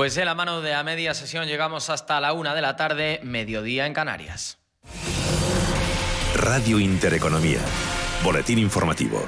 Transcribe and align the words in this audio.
Pues 0.00 0.14
de 0.14 0.24
la 0.24 0.34
mano 0.34 0.62
de 0.62 0.72
a 0.72 0.82
media 0.82 1.12
sesión 1.12 1.46
llegamos 1.46 1.90
hasta 1.90 2.18
la 2.22 2.32
una 2.32 2.54
de 2.54 2.62
la 2.62 2.74
tarde, 2.74 3.20
mediodía 3.22 3.84
en 3.84 3.92
Canarias. 3.92 4.58
Radio 6.34 6.80
Intereconomía. 6.80 7.60
Boletín 8.24 8.58
informativo. 8.58 9.22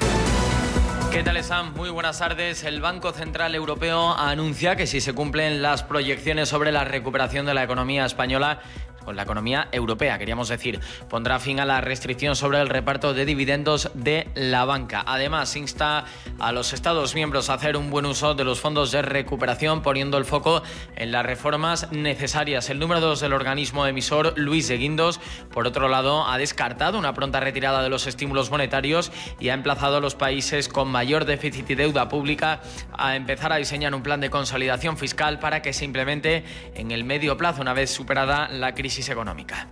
¿Qué 1.11 1.21
tal 1.21 1.37
están? 1.37 1.73
Muy 1.73 1.91
buenas 1.91 2.17
tardes. 2.17 2.63
El 2.63 2.81
Banco 2.81 3.11
Central 3.11 3.53
Europeo 3.53 4.17
anuncia 4.17 4.75
que 4.75 4.87
si 4.87 4.99
se 4.99 5.13
cumplen 5.13 5.61
las 5.61 5.83
proyecciones 5.83 6.49
sobre 6.49 6.71
la 6.71 6.83
recuperación 6.85 7.45
de 7.45 7.53
la 7.53 7.63
economía 7.63 8.03
española, 8.07 8.61
con 9.03 9.15
la 9.15 9.23
economía 9.23 9.67
europea, 9.71 10.17
queríamos 10.17 10.49
decir, 10.49 10.79
pondrá 11.09 11.39
fin 11.39 11.59
a 11.59 11.65
la 11.65 11.81
restricción 11.81 12.35
sobre 12.35 12.59
el 12.59 12.69
reparto 12.69 13.13
de 13.13 13.25
dividendos 13.25 13.91
de 13.93 14.27
la 14.35 14.65
banca. 14.65 15.03
Además, 15.05 15.55
insta 15.55 16.05
a 16.39 16.51
los 16.51 16.73
Estados 16.73 17.15
miembros 17.15 17.49
a 17.49 17.55
hacer 17.55 17.77
un 17.77 17.89
buen 17.89 18.05
uso 18.05 18.35
de 18.35 18.43
los 18.43 18.59
fondos 18.59 18.91
de 18.91 19.01
recuperación, 19.01 19.81
poniendo 19.81 20.17
el 20.17 20.25
foco 20.25 20.63
en 20.95 21.11
las 21.11 21.25
reformas 21.25 21.91
necesarias. 21.91 22.69
El 22.69 22.79
número 22.79 22.99
dos 22.99 23.19
del 23.19 23.33
organismo 23.33 23.85
emisor, 23.85 24.33
Luis 24.37 24.67
de 24.67 24.77
Guindos, 24.77 25.19
por 25.51 25.67
otro 25.67 25.89
lado, 25.89 26.27
ha 26.27 26.37
descartado 26.37 26.97
una 26.97 27.13
pronta 27.13 27.39
retirada 27.39 27.83
de 27.83 27.89
los 27.89 28.07
estímulos 28.07 28.51
monetarios 28.51 29.11
y 29.39 29.49
ha 29.49 29.53
emplazado 29.53 29.97
a 29.97 29.99
los 29.99 30.15
países 30.15 30.69
con 30.69 30.87
mayor 30.87 31.25
déficit 31.25 31.69
y 31.69 31.75
deuda 31.75 32.09
pública 32.09 32.61
a 32.97 33.15
empezar 33.15 33.51
a 33.51 33.57
diseñar 33.57 33.93
un 33.93 34.03
plan 34.03 34.21
de 34.21 34.29
consolidación 34.29 34.97
fiscal 34.97 35.39
para 35.39 35.61
que 35.61 35.73
se 35.73 35.85
implemente 35.85 36.43
en 36.75 36.91
el 36.91 37.03
medio 37.03 37.37
plazo, 37.37 37.61
una 37.61 37.73
vez 37.73 37.91
superada 37.91 38.47
la 38.49 38.73
crisis 38.73 38.92
económica. 38.99 39.67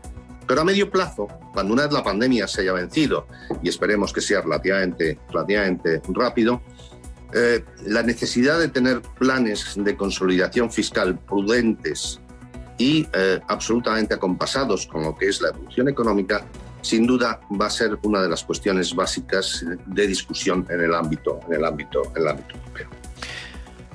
Pero 0.48 0.62
a 0.62 0.66
medio 0.66 0.90
plazo, 0.90 1.28
cuando 1.54 1.74
una 1.74 1.84
vez 1.84 1.94
la 1.94 2.04
pandemia 2.04 2.48
se 2.48 2.62
haya 2.62 2.74
vencido, 2.74 3.28
y 3.62 3.70
esperemos 3.70 4.12
que 4.12 4.22
sea 4.22 4.42
relativamente, 4.42 5.20
relativamente 5.30 6.02
rápido, 6.10 6.62
eh, 7.34 7.64
la 7.86 8.04
necesidad 8.04 8.60
de 8.60 8.68
tener 8.68 9.02
planes 9.02 9.74
de 9.78 9.96
consolidación 9.96 10.70
fiscal 10.70 11.18
prudentes 11.20 12.20
y 12.78 13.08
eh, 13.14 13.40
absolutamente 13.48 14.14
acompasados 14.14 14.88
con 14.88 15.04
lo 15.04 15.16
que 15.16 15.30
es 15.30 15.40
la 15.40 15.50
evolución 15.50 15.88
económica, 15.88 16.46
sin 16.82 17.08
duda 17.08 17.40
va 17.60 17.68
a 17.68 17.70
ser 17.70 17.98
una 18.04 18.22
de 18.22 18.30
las 18.30 18.44
cuestiones 18.44 18.94
básicas 18.94 19.64
de 19.86 20.08
discusión 20.08 20.66
en 20.70 20.82
el 20.82 20.94
ámbito, 20.94 21.40
en 21.48 21.54
el 21.54 21.66
ámbito, 21.66 22.02
en 22.16 22.24
el 22.24 22.28
ámbito 22.28 22.56
europeo. 22.56 23.01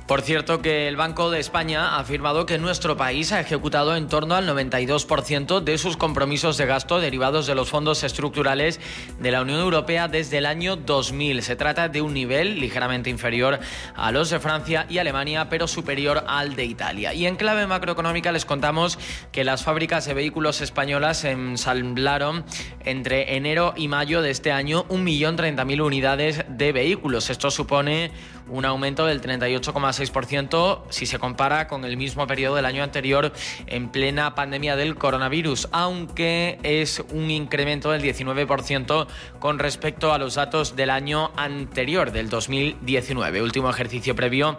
Por 0.07 0.23
cierto 0.23 0.63
que 0.63 0.87
el 0.87 0.95
Banco 0.95 1.33
de 1.33 1.41
España 1.41 1.89
ha 1.89 1.99
afirmado 1.99 2.47
que 2.47 2.59
nuestro 2.59 2.97
país 2.97 3.33
ha 3.33 3.41
ejecutado 3.41 3.97
en 3.97 4.07
torno 4.07 4.37
al 4.37 4.49
92% 4.49 5.61
de 5.61 5.79
sus 5.79 5.97
compromisos 5.97 6.57
de 6.57 6.65
gasto 6.65 7.01
derivados 7.01 7.49
de 7.49 7.57
los 7.57 7.71
fondos 7.71 8.05
estructurales 8.05 8.79
de 9.19 9.33
la 9.33 9.43
Unión 9.43 9.59
Europea 9.59 10.07
desde 10.07 10.39
el 10.39 10.47
año 10.47 10.77
2000. 10.77 11.43
Se 11.43 11.57
trata 11.57 11.89
de 11.89 12.03
un 12.03 12.15
nivel 12.15 12.61
ligeramente 12.61 13.11
inferior 13.11 13.59
a 13.97 14.13
los 14.13 14.31
de 14.31 14.39
Francia 14.39 14.87
y 14.89 14.99
Alemania, 14.99 15.49
pero 15.49 15.67
superior 15.67 16.23
al 16.29 16.55
de 16.55 16.67
Italia. 16.67 17.13
Y 17.13 17.27
en 17.27 17.35
clave 17.35 17.67
macroeconómica 17.67 18.31
les 18.31 18.45
contamos 18.45 19.01
que 19.33 19.43
las 19.43 19.65
fábricas 19.65 20.07
de 20.07 20.15
vehículos 20.15 20.61
españolas 20.61 21.25
ensamblaron 21.25 22.45
entre 22.85 23.35
enero 23.35 23.75
y 23.77 23.89
mayo 23.89 24.23
de 24.23 24.31
este 24.31 24.53
año 24.53 24.87
1.030.000 24.89 25.85
unidades 25.85 26.45
de 26.49 26.71
vehículos. 26.71 27.29
Esto 27.29 27.51
supone 27.51 28.13
un 28.49 28.65
aumento 28.65 29.07
del 29.07 29.21
38,6% 29.21 30.83
si 30.91 31.07
se 31.07 31.19
compara 31.19 31.67
con 31.67 31.85
el 31.85 31.97
mismo 31.97 32.27
periodo 32.27 32.57
del 32.57 32.65
año 32.65 32.83
anterior 32.83 33.33
en 33.67 33.89
plena 33.89 34.35
pandemia 34.35 34.77
del 34.77 34.97
coronavirus, 34.97 35.69
aunque 35.73 36.59
es 36.63 37.03
un 37.11 37.31
incremento 37.31 37.91
del 37.91 38.03
19% 38.03 39.07
con 39.39 39.59
respecto 39.59 40.13
a 40.13 40.19
los 40.19 40.35
datos 40.35 40.77
del 40.77 40.91
año 40.91 41.33
anterior, 41.37 42.13
del 42.13 42.29
2019, 42.29 43.43
último 43.43 43.71
ejercicio 43.71 44.15
previo 44.15 44.59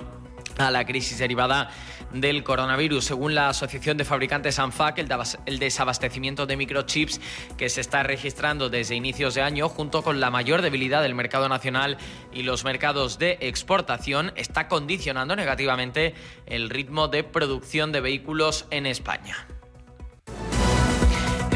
a 0.58 0.72
la 0.72 0.86
crisis 0.86 1.20
derivada 1.20 1.70
del 2.13 2.44
coronavirus. 2.44 3.05
Según 3.05 3.36
la 3.36 3.50
Asociación 3.50 3.97
de 3.97 4.06
Fabricantes 4.06 4.59
ANFAC, 4.59 5.00
el 5.45 5.59
desabastecimiento 5.59 6.45
de 6.45 6.57
microchips 6.57 7.19
que 7.57 7.69
se 7.69 7.81
está 7.81 8.03
registrando 8.03 8.69
desde 8.69 8.95
inicios 8.95 9.34
de 9.35 9.41
año, 9.41 9.69
junto 9.69 10.03
con 10.03 10.19
la 10.19 10.31
mayor 10.31 10.62
debilidad 10.62 11.01
del 11.01 11.16
mercado 11.16 11.50
nacional 11.50 11.97
y 12.34 12.44
los 12.44 12.63
mercados 12.63 13.19
de 13.19 13.38
exportación, 13.41 14.31
está 14.35 14.67
condicionando 14.67 15.35
negativamente 15.35 16.13
el 16.46 16.69
ritmo 16.69 17.07
de 17.07 17.23
producción 17.23 17.91
de 17.91 18.01
vehículos 18.01 18.66
en 18.72 18.85
España. 18.85 19.47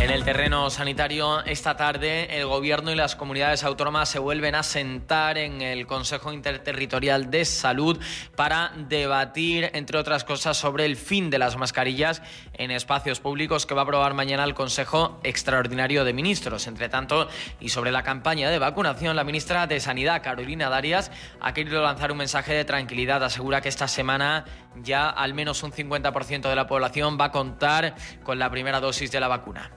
En 0.02 0.10
el 0.10 0.24
terreno 0.26 0.72
sanitario, 0.72 1.46
esta 1.46 1.78
tarde 1.78 2.40
el 2.40 2.48
Gobierno 2.48 2.92
y 2.92 2.96
las 2.96 3.16
comunidades 3.16 3.64
autónomas 3.64 4.10
se 4.10 4.18
vuelven 4.18 4.56
a 4.56 4.64
sentar 4.64 5.38
en 5.38 5.62
el 5.62 5.86
Consejo 5.86 6.34
Interterritorial 6.34 7.30
de 7.30 7.46
Salud 7.46 8.00
para 8.36 8.72
debatir, 8.76 9.70
entre 9.74 10.00
otras 10.00 10.24
cosas, 10.24 10.58
sobre 10.58 10.86
el 10.86 10.96
fin 10.96 11.30
de 11.30 11.38
las 11.38 11.56
mascarillas 11.56 12.24
en 12.54 12.72
espacios 12.72 13.20
públicos 13.20 13.68
que 13.68 13.76
va 13.76 13.82
a 13.82 13.84
aprobar 13.84 14.16
mañana 14.16 14.44
el 14.44 14.56
Consejo 14.56 15.20
Extraordinario 15.24 16.04
de 16.04 16.14
Ministros. 16.14 16.66
Entre 16.66 16.90
tanto, 16.90 17.30
y 17.60 17.70
sobre 17.70 17.92
la 17.92 18.02
campaña 18.02 18.50
de 18.50 18.58
vacunación, 18.58 19.16
la 19.16 19.24
ministra 19.24 19.68
de 19.68 19.80
Sanidad, 19.80 20.24
Carolina 20.24 20.68
Darias, 20.68 21.12
ha 21.40 21.54
querido 21.54 21.84
lanzar 21.84 22.12
un 22.12 22.18
mensaje 22.18 22.54
de 22.56 22.66
tranquilidad. 22.66 23.24
Asegura 23.24 23.62
que 23.62 23.70
esta 23.70 23.88
semana 23.88 24.46
ya 24.78 25.12
al 25.12 25.36
menos 25.36 25.62
un 25.62 25.72
50% 25.72 26.50
de 26.50 26.56
la 26.56 26.66
población 26.66 27.20
va 27.22 27.26
a 27.26 27.32
contar 27.32 27.94
con 28.24 28.40
la 28.40 28.50
primera 28.50 28.80
dosis 28.80 29.12
de 29.12 29.20
la 29.20 29.28
vacuna. 29.28 29.72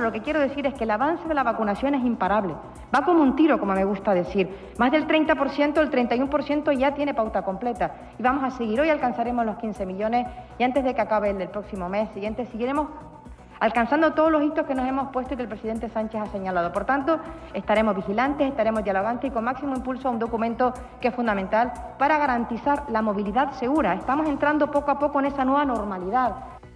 Lo 0.00 0.12
que 0.12 0.22
quiero 0.22 0.40
decir 0.40 0.66
es 0.66 0.74
que 0.74 0.84
el 0.84 0.90
avance 0.90 1.28
de 1.28 1.34
la 1.34 1.42
vacunación 1.42 1.94
es 1.94 2.04
imparable. 2.04 2.54
Va 2.94 3.04
como 3.04 3.22
un 3.22 3.36
tiro, 3.36 3.58
como 3.58 3.74
me 3.74 3.84
gusta 3.84 4.14
decir. 4.14 4.48
Más 4.78 4.90
del 4.90 5.06
30%, 5.06 5.78
el 5.78 5.90
31% 5.90 6.72
ya 6.72 6.94
tiene 6.94 7.14
pauta 7.14 7.42
completa. 7.42 7.94
Y 8.18 8.22
vamos 8.22 8.42
a 8.44 8.50
seguir. 8.50 8.80
Hoy 8.80 8.88
alcanzaremos 8.88 9.44
los 9.44 9.56
15 9.58 9.86
millones 9.86 10.26
y 10.58 10.64
antes 10.64 10.84
de 10.84 10.94
que 10.94 11.00
acabe 11.00 11.30
el 11.30 11.38
del 11.38 11.48
próximo 11.48 11.88
mes 11.88 12.08
siguiente 12.14 12.46
seguiremos 12.46 12.88
alcanzando 13.60 14.14
todos 14.14 14.32
los 14.32 14.42
hitos 14.42 14.66
que 14.66 14.74
nos 14.74 14.88
hemos 14.88 15.08
puesto 15.12 15.34
y 15.34 15.36
que 15.36 15.42
el 15.42 15.48
presidente 15.48 15.88
Sánchez 15.90 16.22
ha 16.22 16.26
señalado. 16.26 16.72
Por 16.72 16.86
tanto, 16.86 17.20
estaremos 17.52 17.94
vigilantes, 17.94 18.48
estaremos 18.48 18.82
dialogantes 18.82 19.30
y 19.30 19.34
con 19.34 19.44
máximo 19.44 19.76
impulso 19.76 20.08
a 20.08 20.10
un 20.10 20.18
documento 20.18 20.72
que 21.00 21.08
es 21.08 21.14
fundamental 21.14 21.72
para 21.98 22.18
garantizar 22.18 22.84
la 22.88 23.02
movilidad 23.02 23.52
segura. 23.52 23.94
Estamos 23.94 24.26
entrando 24.28 24.70
poco 24.70 24.90
a 24.90 24.98
poco 24.98 25.20
en 25.20 25.26
esa 25.26 25.44
nueva 25.44 25.64
normalidad. 25.66 26.32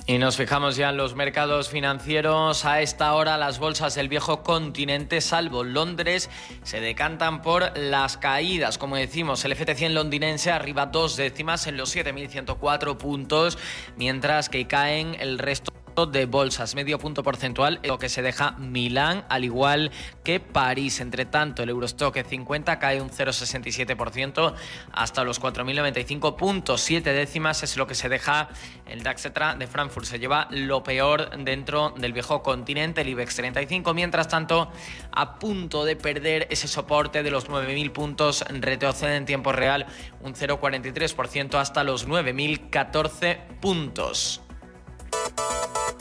Y 0.06 0.18
nos 0.18 0.36
fijamos 0.36 0.76
ya 0.76 0.90
en 0.90 0.98
los 0.98 1.14
mercados 1.14 1.70
financieros. 1.70 2.66
A 2.66 2.82
esta 2.82 3.14
hora 3.14 3.38
las 3.38 3.58
bolsas 3.58 3.94
del 3.94 4.10
viejo 4.10 4.42
continente, 4.42 5.22
salvo 5.22 5.64
Londres, 5.64 6.28
se 6.62 6.80
decantan 6.80 7.40
por 7.40 7.76
las 7.78 8.18
caídas. 8.18 8.76
Como 8.76 8.96
decimos, 8.96 9.46
el 9.46 9.56
FT100 9.56 9.90
londinense 9.90 10.52
arriba 10.52 10.84
dos 10.86 11.16
décimas 11.16 11.66
en 11.66 11.78
los 11.78 11.96
7.104 11.96 12.98
puntos, 12.98 13.56
mientras 13.96 14.50
que 14.50 14.66
caen 14.66 15.16
el 15.18 15.38
resto 15.38 15.72
de 15.94 16.26
bolsas, 16.26 16.74
medio 16.74 16.98
punto 16.98 17.22
porcentual, 17.22 17.78
lo 17.84 17.98
que 17.98 18.08
se 18.08 18.20
deja 18.20 18.52
Milán, 18.58 19.24
al 19.28 19.44
igual 19.44 19.92
que 20.24 20.40
París. 20.40 21.00
Entre 21.00 21.24
tanto, 21.24 21.62
el 21.62 21.68
Eurostock 21.68 22.16
50 22.26 22.78
cae 22.80 23.00
un 23.00 23.10
0,67% 23.10 24.54
hasta 24.92 25.24
los 25.24 25.40
4.095.7 25.40 27.02
décimas, 27.02 27.62
es 27.62 27.76
lo 27.76 27.86
que 27.86 27.94
se 27.94 28.08
deja 28.08 28.48
el 28.86 29.02
DAX 29.04 29.22
de 29.58 29.66
Frankfurt. 29.68 30.06
Se 30.06 30.18
lleva 30.18 30.48
lo 30.50 30.82
peor 30.82 31.30
dentro 31.44 31.94
del 31.96 32.12
viejo 32.12 32.42
continente, 32.42 33.02
el 33.02 33.08
IBEX 33.08 33.36
35. 33.36 33.94
Mientras 33.94 34.26
tanto, 34.26 34.72
a 35.12 35.38
punto 35.38 35.84
de 35.84 35.94
perder 35.94 36.48
ese 36.50 36.66
soporte 36.66 37.22
de 37.22 37.30
los 37.30 37.48
9.000 37.48 37.92
puntos, 37.92 38.44
retrocede 38.48 39.16
en 39.16 39.26
tiempo 39.26 39.52
real 39.52 39.86
un 40.20 40.34
0,43% 40.34 41.54
hasta 41.54 41.84
los 41.84 42.08
9.014 42.08 43.38
puntos. 43.60 44.40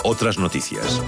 Otras 0.04 0.38
noticias. 0.38 1.02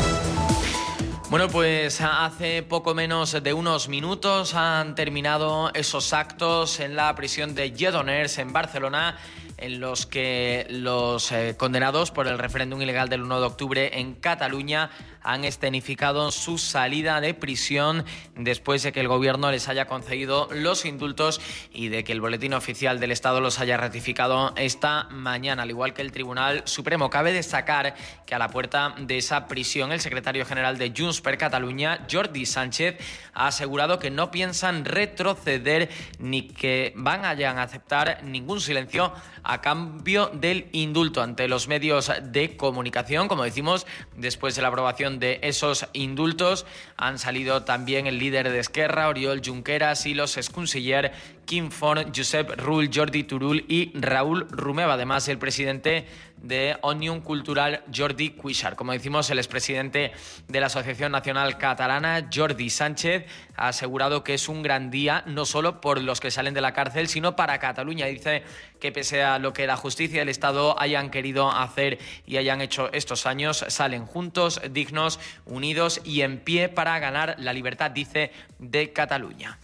Bueno, 1.29 1.50
pues 1.50 2.00
hace 2.00 2.63
poco 2.63 2.94
menos 2.94 3.44
de 3.44 3.53
unos 3.53 3.89
minutos 3.89 4.56
han 4.56 4.95
terminado 4.95 5.69
esos 5.73 6.14
actos 6.14 6.79
en 6.79 6.96
la 6.96 7.14
prisión 7.16 7.55
de 7.55 7.72
Lledoners 7.72 8.37
en 8.37 8.53
Barcelona 8.53 9.17
en 9.58 9.79
los 9.79 10.05
que 10.05 10.66
los 10.70 11.31
eh, 11.31 11.55
condenados 11.58 12.11
por 12.11 12.28
el 12.28 12.37
referéndum 12.37 12.81
ilegal 12.81 13.09
del 13.09 13.23
1 13.23 13.40
de 13.40 13.46
octubre 13.46 13.99
en 13.99 14.16
Cataluña 14.16 14.90
han 15.25 15.43
escenificado 15.43 16.31
su 16.31 16.57
salida 16.57 17.19
de 17.19 17.33
prisión 17.33 18.05
después 18.35 18.83
de 18.83 18.93
que 18.93 19.01
el 19.01 19.07
gobierno 19.07 19.51
les 19.51 19.67
haya 19.67 19.85
concedido 19.85 20.47
los 20.51 20.85
indultos 20.85 21.41
y 21.73 21.89
de 21.89 22.03
que 22.03 22.11
el 22.11 22.22
boletín 22.22 22.53
oficial 22.53 22.99
del 22.99 23.11
Estado 23.11 23.41
los 23.41 23.59
haya 23.59 23.75
ratificado 23.75 24.53
esta 24.55 25.09
mañana, 25.11 25.63
al 25.63 25.69
igual 25.69 25.93
que 25.93 26.03
el 26.03 26.11
Tribunal 26.11 26.61
Supremo. 26.66 27.09
Cabe 27.09 27.33
destacar 27.33 27.95
que 28.25 28.35
a 28.35 28.39
la 28.39 28.49
puerta 28.49 28.95
de 28.99 29.17
esa 29.17 29.47
prisión 29.47 29.91
el 29.91 29.99
secretario 29.99 30.45
general 30.45 30.77
de 30.77 30.93
Junts 30.95 31.22
per 31.22 31.37
Cataluña, 31.37 32.05
Jordi 32.09 32.45
Sánchez, 32.45 32.97
ha 33.33 33.47
asegurado 33.47 33.99
que 33.99 34.11
no 34.11 34.31
piensan 34.31 34.85
retroceder 34.85 35.89
ni 36.19 36.47
que 36.47 36.93
van 36.95 37.25
a 37.25 37.31
aceptar 37.61 38.23
ningún 38.23 38.61
silencio 38.61 39.11
a 39.43 39.61
cambio 39.61 40.29
del 40.33 40.67
indulto 40.72 41.22
ante 41.22 41.47
los 41.47 41.67
medios 41.67 42.11
de 42.23 42.55
comunicación, 42.57 43.27
como 43.27 43.43
decimos, 43.43 43.85
después 44.16 44.55
de 44.55 44.61
la 44.61 44.69
aprobación 44.69 45.15
de 45.20 45.40
esos 45.44 45.88
indultos. 45.94 46.66
Han 46.97 47.20
salido 47.20 47.64
también 47.64 48.08
el 48.08 48.20
líder 48.20 48.50
de 48.50 48.59
Esquerra, 48.59 49.09
Oriol 49.09 49.41
Junqueras, 49.46 50.06
y 50.06 50.14
los 50.14 50.38
exconsiller 50.38 51.12
Kim 51.46 51.72
Forn, 51.72 52.12
Josep 52.16 52.59
Rull, 52.59 52.90
Jordi 52.94 53.23
Turul 53.23 53.66
y 53.67 53.91
Raúl 53.94 54.47
Rumeva. 54.50 54.94
Además, 54.94 55.28
el 55.28 55.38
presidente 55.38 56.06
de 56.47 56.78
Onion 56.82 57.22
Cultural, 57.22 57.84
Jordi 57.94 58.32
Cuixart. 58.32 58.76
Como 58.76 58.92
decimos, 58.92 59.30
el 59.30 59.40
expresidente 59.40 60.12
de 60.47 60.59
la 60.59 60.68
Asociación 60.68 61.12
Nacional 61.12 61.58
Catalana, 61.58 62.30
Jordi 62.34 62.70
Sánchez, 62.70 63.26
ha 63.56 63.70
asegurado 63.70 64.24
que 64.24 64.36
es 64.36 64.47
un 64.47 64.62
gran 64.62 64.92
día 64.92 65.24
no 65.26 65.46
solo 65.46 65.82
por 65.82 66.02
los 66.02 66.20
que 66.20 66.32
salen 66.32 66.53
de 66.53 66.62
la 66.62 66.74
cárcel, 66.74 67.08
sino 67.08 67.36
para 67.36 67.59
Cataluña. 67.59 68.06
Dice 68.06 68.44
que 68.80 68.92
pese 68.92 69.24
a 69.24 69.40
lo 69.40 69.53
que 69.53 69.68
la 69.68 69.78
justicia 69.78 70.18
y 70.18 70.22
el 70.22 70.30
Estado 70.30 70.80
hayan 70.80 71.09
querido 71.09 71.52
hacer 71.52 71.97
y 72.26 72.38
hayan 72.38 72.62
hecho 72.62 72.92
estos 72.94 73.26
años, 73.26 73.66
salen 73.68 74.06
juntos, 74.06 74.62
dignos, 74.72 75.20
unidos 75.46 76.02
y 76.03 76.22
en 76.22 76.40
pie 76.40 76.70
para 76.70 77.00
ganar 77.00 77.36
la 77.40 77.53
libertad, 77.53 77.92
dice, 77.92 78.32
de 78.59 78.94
Cataluña 78.94 79.58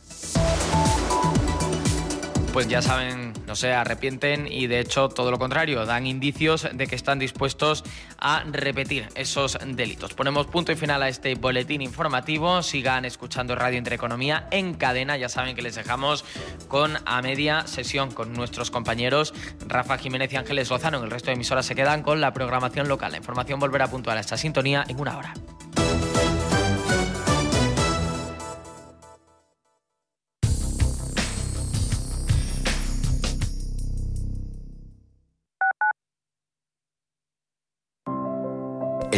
pues 2.54 2.68
ya 2.68 2.82
saben, 2.82 3.31
no 3.52 3.56
se 3.58 3.74
arrepienten 3.74 4.48
y 4.50 4.68
de 4.68 4.80
hecho 4.80 5.10
todo 5.10 5.30
lo 5.30 5.38
contrario, 5.38 5.86
dan 5.86 6.08
indicios 6.08 6.70
de 6.72 6.88
que 6.88 6.96
están 6.96 7.20
dispuestos 7.20 7.84
a 8.18 8.46
repetir 8.50 9.10
esos 9.16 9.60
delitos. 9.62 10.14
Ponemos 10.14 10.48
punto 10.48 10.72
y 10.72 10.78
final 10.78 11.04
a 11.04 11.10
este 11.10 11.36
boletín 11.36 11.82
informativo. 11.82 12.64
Sigan 12.64 13.04
escuchando 13.04 13.54
Radio 13.56 13.78
Intereconomía 13.78 14.48
en 14.52 14.74
cadena. 14.74 15.18
Ya 15.18 15.28
saben 15.28 15.54
que 15.54 15.62
les 15.62 15.76
dejamos 15.76 16.24
con 16.70 16.98
a 17.04 17.22
media 17.22 17.68
sesión 17.68 18.12
con 18.12 18.32
nuestros 18.32 18.72
compañeros 18.72 19.34
Rafa 19.68 19.98
Jiménez 19.98 20.32
y 20.32 20.38
Ángeles 20.38 20.70
Lozano. 20.70 21.00
En 21.00 21.04
el 21.04 21.12
resto 21.12 21.28
de 21.28 21.34
emisoras 21.34 21.66
se 21.66 21.76
quedan 21.76 22.04
con 22.04 22.22
la 22.22 22.32
programación 22.32 22.88
local. 22.88 23.12
La 23.12 23.18
información 23.18 23.60
volverá 23.60 23.90
puntual 23.90 24.18
a 24.18 24.22
esta 24.22 24.38
sintonía 24.38 24.86
en 24.88 24.98
una 24.98 25.18
hora. 25.18 25.34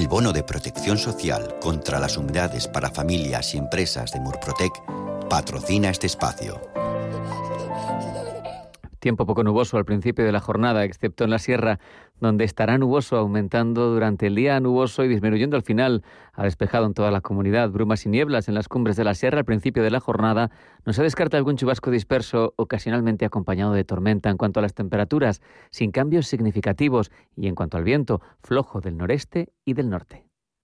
El 0.03 0.09
bono 0.09 0.33
de 0.33 0.43
protección 0.43 0.97
social 0.97 1.55
contra 1.61 1.97
las 1.97 2.17
humedades 2.17 2.67
para 2.67 2.89
familias 2.89 3.55
y 3.55 3.57
empresas 3.57 4.11
de 4.11 4.19
Murprotec 4.19 4.73
patrocina 5.29 5.91
este 5.91 6.07
espacio. 6.07 6.59
Tiempo 9.03 9.25
poco 9.25 9.43
nuboso 9.43 9.75
al 9.75 9.83
principio 9.83 10.23
de 10.23 10.31
la 10.31 10.39
jornada, 10.39 10.85
excepto 10.85 11.25
en 11.25 11.29
la 11.29 11.37
sierra, 11.37 11.77
donde 12.21 12.45
estará 12.45 12.77
nuboso, 12.77 13.17
aumentando 13.17 13.91
durante 13.91 14.27
el 14.27 14.35
día 14.35 14.57
nuboso 14.61 15.03
y 15.03 15.09
disminuyendo 15.09 15.57
al 15.57 15.63
final. 15.63 16.03
Ha 16.31 16.45
despejado 16.45 16.85
en 16.85 16.93
toda 16.93 17.11
la 17.11 17.19
comunidad 17.19 17.69
brumas 17.69 18.05
y 18.05 18.09
nieblas 18.09 18.47
en 18.47 18.53
las 18.53 18.69
cumbres 18.69 18.95
de 18.95 19.03
la 19.03 19.13
sierra 19.13 19.39
al 19.39 19.43
principio 19.43 19.83
de 19.83 19.91
la 19.91 19.99
jornada. 19.99 20.51
No 20.85 20.93
se 20.93 21.03
descarta 21.03 21.35
algún 21.35 21.57
chubasco 21.57 21.91
disperso, 21.91 22.53
ocasionalmente 22.55 23.25
acompañado 23.25 23.73
de 23.73 23.83
tormenta. 23.83 24.29
En 24.29 24.37
cuanto 24.37 24.61
a 24.61 24.63
las 24.63 24.73
temperaturas, 24.73 25.41
sin 25.69 25.91
cambios 25.91 26.27
significativos. 26.27 27.11
Y 27.35 27.49
en 27.49 27.55
cuanto 27.55 27.75
al 27.75 27.83
viento, 27.83 28.21
flojo 28.41 28.79
del 28.79 28.95
noreste 28.95 29.49
y 29.65 29.73
del 29.73 29.89
norte. 29.89 30.23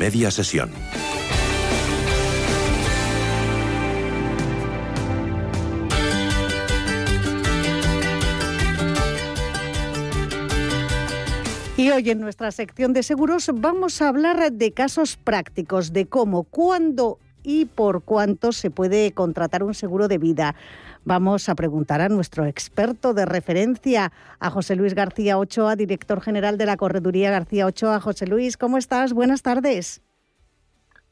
Media 0.00 0.30
sesión. 0.30 0.70
Y 11.76 11.90
hoy 11.90 12.08
en 12.08 12.20
nuestra 12.20 12.50
sección 12.50 12.94
de 12.94 13.02
seguros 13.02 13.50
vamos 13.52 14.00
a 14.00 14.08
hablar 14.08 14.50
de 14.50 14.72
casos 14.72 15.18
prácticos, 15.18 15.92
de 15.92 16.06
cómo, 16.06 16.44
cuándo 16.44 17.18
y 17.42 17.66
por 17.66 18.02
cuánto 18.02 18.52
se 18.52 18.70
puede 18.70 19.12
contratar 19.12 19.62
un 19.62 19.74
seguro 19.74 20.08
de 20.08 20.16
vida. 20.16 20.54
Vamos 21.04 21.48
a 21.48 21.54
preguntar 21.54 22.02
a 22.02 22.08
nuestro 22.10 22.44
experto 22.44 23.14
de 23.14 23.24
referencia, 23.24 24.12
a 24.38 24.50
José 24.50 24.76
Luis 24.76 24.94
García 24.94 25.38
Ochoa, 25.38 25.74
director 25.74 26.20
general 26.20 26.58
de 26.58 26.66
la 26.66 26.76
Correduría 26.76 27.30
García 27.30 27.66
Ochoa. 27.66 28.00
José 28.00 28.26
Luis, 28.26 28.58
¿cómo 28.58 28.76
estás? 28.76 29.14
Buenas 29.14 29.42
tardes. 29.42 30.02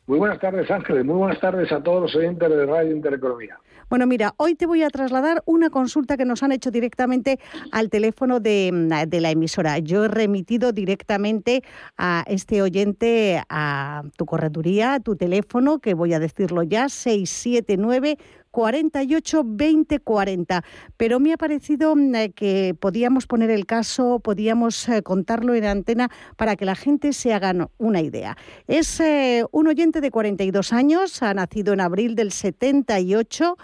Muy 0.07 0.19
buenas 0.19 0.41
tardes, 0.41 0.71
Ángeles. 0.71 1.05
Muy 1.05 1.17
buenas 1.17 1.41
tardes 1.41 1.71
a 1.73 1.83
todos 1.83 2.03
los 2.03 2.17
oyentes 2.17 2.49
de 2.49 2.67
Radio 2.67 2.95
Intereconomía. 2.95 3.59
Bueno, 3.91 4.07
mira, 4.07 4.35
hoy 4.37 4.55
te 4.55 4.67
voy 4.67 4.83
a 4.83 4.91
trasladar 4.91 5.43
una 5.47 5.71
consulta 5.71 6.19
que 6.19 6.27
nos 6.27 6.43
han 6.43 6.53
hecho 6.53 6.71
directamente 6.71 7.39
al 7.73 7.89
teléfono 7.89 8.39
de, 8.39 9.07
de, 9.09 9.21
la 9.21 9.31
emisora. 9.31 9.79
Yo 9.79 10.05
he 10.05 10.09
remitido 10.09 10.73
directamente 10.73 11.63
a 11.97 12.23
este 12.27 12.61
oyente 12.61 13.43
a 13.49 14.03
tu 14.17 14.27
correduría, 14.27 14.95
a 14.95 15.01
tu 15.01 15.17
teléfono, 15.17 15.79
que 15.79 15.95
voy 15.95 16.13
a 16.13 16.19
decirlo 16.19 16.63
ya, 16.63 16.91
679 16.91 18.19
48 18.51 19.43
20 19.45 20.01
40. 20.01 20.65
Pero 20.97 21.21
me 21.21 21.33
ha 21.33 21.37
parecido 21.37 21.95
mm, 21.95 22.15
eh, 22.15 22.33
que 22.33 22.75
podíamos 22.79 23.27
poner 23.27 23.51
el 23.51 23.67
caso, 23.67 24.21
podíamos 24.21 24.89
eh, 24.89 25.03
contarlo 25.03 25.55
en 25.55 25.65
antena 25.65 26.11
para 26.37 26.57
que 26.57 26.65
la 26.65 26.75
gente 26.75 27.13
se 27.13 27.33
haga 27.33 27.71
una 27.79 28.01
idea. 28.01 28.37
Es 28.67 29.01
eh, 29.01 29.45
un 29.53 29.69
oyente 29.69 30.01
de 30.01 30.11
42 30.11 30.73
años, 30.73 31.23
ha 31.23 31.35
nacido 31.35 31.73
en 31.73 31.81
abril 31.81 32.15
del 32.15 32.33
78 32.33 33.57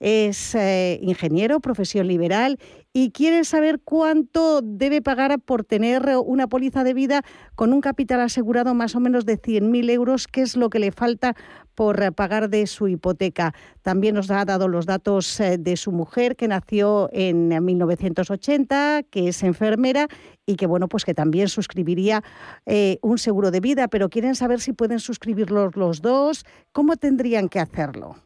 es 0.00 0.54
eh, 0.54 0.98
ingeniero, 1.02 1.60
profesión 1.60 2.06
liberal, 2.06 2.58
y 2.92 3.10
quiere 3.10 3.44
saber 3.44 3.80
cuánto 3.82 4.62
debe 4.62 5.02
pagar 5.02 5.38
por 5.40 5.64
tener 5.64 6.02
una 6.24 6.46
póliza 6.46 6.82
de 6.82 6.94
vida 6.94 7.22
con 7.54 7.72
un 7.72 7.80
capital 7.80 8.20
asegurado 8.20 8.74
más 8.74 8.94
o 8.94 9.00
menos 9.00 9.26
de 9.26 9.40
100.000 9.40 9.90
euros, 9.90 10.26
que 10.26 10.42
es 10.42 10.56
lo 10.56 10.70
que 10.70 10.78
le 10.78 10.92
falta 10.92 11.34
por 11.74 12.14
pagar 12.14 12.48
de 12.48 12.66
su 12.66 12.88
hipoteca. 12.88 13.54
También 13.82 14.14
nos 14.14 14.30
ha 14.30 14.44
dado 14.44 14.66
los 14.66 14.86
datos 14.86 15.38
eh, 15.40 15.58
de 15.58 15.76
su 15.76 15.92
mujer, 15.92 16.36
que 16.36 16.48
nació 16.48 17.10
en 17.12 17.48
1980, 17.48 19.02
que 19.10 19.28
es 19.28 19.42
enfermera 19.42 20.08
y 20.46 20.56
que 20.56 20.66
bueno, 20.66 20.88
pues 20.88 21.04
que 21.04 21.14
también 21.14 21.48
suscribiría 21.48 22.24
eh, 22.64 22.98
un 23.02 23.18
seguro 23.18 23.50
de 23.50 23.60
vida, 23.60 23.88
pero 23.88 24.08
quieren 24.08 24.34
saber 24.34 24.60
si 24.60 24.72
pueden 24.72 25.00
suscribirlos 25.00 25.76
los 25.76 26.00
dos, 26.00 26.44
cómo 26.72 26.96
tendrían 26.96 27.48
que 27.48 27.60
hacerlo. 27.60 28.16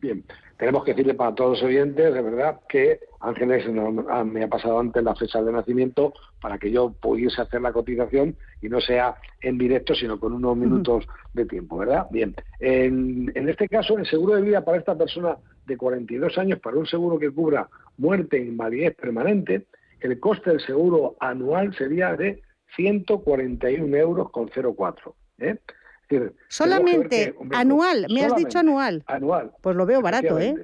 Bien, 0.00 0.24
tenemos 0.60 0.84
que 0.84 0.92
decirle 0.92 1.14
para 1.14 1.34
todos 1.34 1.52
los 1.52 1.62
oyentes, 1.62 2.12
de 2.12 2.20
verdad, 2.20 2.60
que 2.68 3.00
Ángeles 3.20 3.64
ah, 4.10 4.24
me 4.24 4.44
ha 4.44 4.48
pasado 4.48 4.78
antes 4.78 5.02
la 5.02 5.14
fecha 5.14 5.42
de 5.42 5.50
nacimiento 5.50 6.12
para 6.38 6.58
que 6.58 6.70
yo 6.70 6.92
pudiese 6.92 7.40
hacer 7.40 7.62
la 7.62 7.72
cotización 7.72 8.36
y 8.60 8.68
no 8.68 8.78
sea 8.78 9.14
en 9.40 9.56
directo, 9.56 9.94
sino 9.94 10.20
con 10.20 10.34
unos 10.34 10.58
minutos 10.58 11.06
de 11.32 11.46
tiempo, 11.46 11.78
¿verdad? 11.78 12.08
Bien, 12.10 12.34
en, 12.58 13.32
en 13.34 13.48
este 13.48 13.68
caso, 13.68 13.96
el 13.96 14.04
seguro 14.04 14.34
de 14.34 14.42
vida 14.42 14.62
para 14.62 14.76
esta 14.76 14.94
persona 14.98 15.38
de 15.64 15.78
42 15.78 16.36
años, 16.36 16.60
para 16.60 16.76
un 16.76 16.86
seguro 16.86 17.18
que 17.18 17.30
cubra 17.30 17.66
muerte 17.96 18.36
e 18.36 18.44
invalidez 18.44 18.94
permanente, 18.96 19.64
el 20.00 20.20
coste 20.20 20.50
del 20.50 20.60
seguro 20.60 21.16
anual 21.20 21.74
sería 21.74 22.14
de 22.16 22.42
141 22.76 23.96
euros 23.96 24.30
con 24.30 24.50
04. 24.50 25.14
¿eh? 25.38 25.56
Solamente 26.48 27.34
anual, 27.52 28.06
me 28.12 28.24
has 28.24 28.34
dicho 28.36 28.58
anual. 28.58 29.04
Anual. 29.06 29.52
Pues 29.60 29.76
lo 29.76 29.86
veo 29.86 30.00
barato, 30.00 30.38
¿eh? 30.38 30.54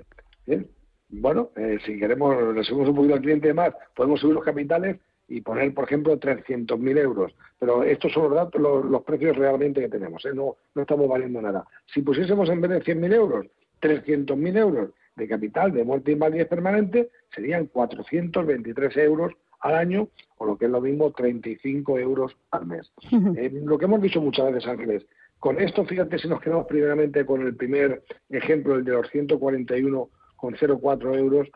Bueno, 1.08 1.50
eh, 1.56 1.78
si 1.84 1.98
queremos, 1.98 2.54
le 2.54 2.64
subimos 2.64 2.88
un 2.88 2.96
poquito 2.96 3.14
al 3.14 3.20
cliente 3.20 3.54
más, 3.54 3.72
podemos 3.94 4.20
subir 4.20 4.34
los 4.34 4.44
capitales 4.44 4.98
y 5.28 5.40
poner, 5.40 5.72
por 5.72 5.84
ejemplo, 5.84 6.18
300.000 6.18 6.98
euros. 6.98 7.32
Pero 7.58 7.82
estos 7.84 8.12
son 8.12 8.24
los, 8.24 8.34
datos, 8.34 8.60
los, 8.60 9.02
precios 9.04 9.36
realmente 9.36 9.80
que 9.80 9.88
tenemos, 9.88 10.24
¿eh? 10.24 10.34
no, 10.34 10.56
no 10.74 10.82
estamos 10.82 11.08
valiendo 11.08 11.40
nada. 11.40 11.64
Si 11.92 12.02
pusiésemos 12.02 12.48
en 12.48 12.60
vez 12.60 12.70
de 12.70 12.82
100.000 12.82 13.14
euros, 13.14 13.46
300.000 13.80 14.56
euros 14.58 14.90
de 15.14 15.28
capital 15.28 15.72
de 15.72 15.84
muerte 15.84 16.10
e 16.10 16.14
invalidez 16.14 16.48
permanente, 16.48 17.10
serían 17.34 17.66
423 17.66 18.96
euros 18.98 19.32
al 19.60 19.74
año, 19.74 20.08
o 20.38 20.46
lo 20.46 20.58
que 20.58 20.66
es 20.66 20.70
lo 20.70 20.80
mismo, 20.80 21.12
35 21.12 21.98
euros 21.98 22.36
al 22.50 22.66
mes. 22.66 22.92
Eh, 23.36 23.50
lo 23.64 23.78
que 23.78 23.86
hemos 23.86 24.02
dicho 24.02 24.20
muchas 24.20 24.52
veces, 24.52 24.68
Ángeles, 24.68 25.06
con 25.38 25.60
esto, 25.60 25.84
fíjate 25.84 26.18
si 26.18 26.28
nos 26.28 26.40
quedamos 26.40 26.66
primeramente 26.66 27.26
con 27.26 27.42
el 27.42 27.54
primer 27.54 28.02
ejemplo, 28.30 28.74
el 28.74 28.84
de 28.84 28.92
los 28.92 29.06
141,04 29.12 31.18
euros. 31.18 31.48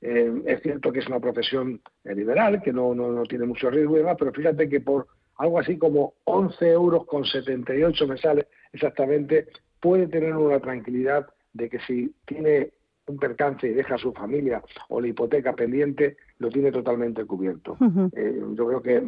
Eh, 0.00 0.42
es 0.46 0.62
cierto 0.62 0.90
que 0.92 1.00
es 1.00 1.06
una 1.06 1.20
profesión 1.20 1.80
eh, 2.04 2.14
liberal, 2.14 2.62
que 2.62 2.72
no, 2.72 2.94
no, 2.94 3.22
tiene 3.24 3.44
mucho 3.46 3.70
riesgo 3.70 3.96
y 3.96 3.98
demás, 4.00 4.16
pero 4.18 4.32
fíjate 4.32 4.68
que 4.68 4.80
por 4.80 5.06
algo 5.36 5.58
así 5.58 5.78
como 5.78 6.14
11 6.24 6.70
euros 6.70 7.06
con 7.06 7.24
78 7.24 8.06
me 8.06 8.18
sale 8.18 8.48
exactamente, 8.72 9.46
puede 9.80 10.06
tener 10.06 10.36
una 10.36 10.60
tranquilidad 10.60 11.26
de 11.52 11.68
que 11.68 11.78
si 11.80 12.14
tiene 12.26 12.72
un 13.06 13.18
percance 13.18 13.68
y 13.68 13.74
deja 13.74 13.94
a 13.94 13.98
su 13.98 14.12
familia 14.12 14.62
o 14.88 15.00
la 15.00 15.08
hipoteca 15.08 15.54
pendiente, 15.54 16.16
lo 16.38 16.50
tiene 16.50 16.72
totalmente 16.72 17.24
cubierto. 17.24 17.76
Eh, 18.16 18.42
yo 18.54 18.66
creo 18.66 18.82
que 18.82 19.02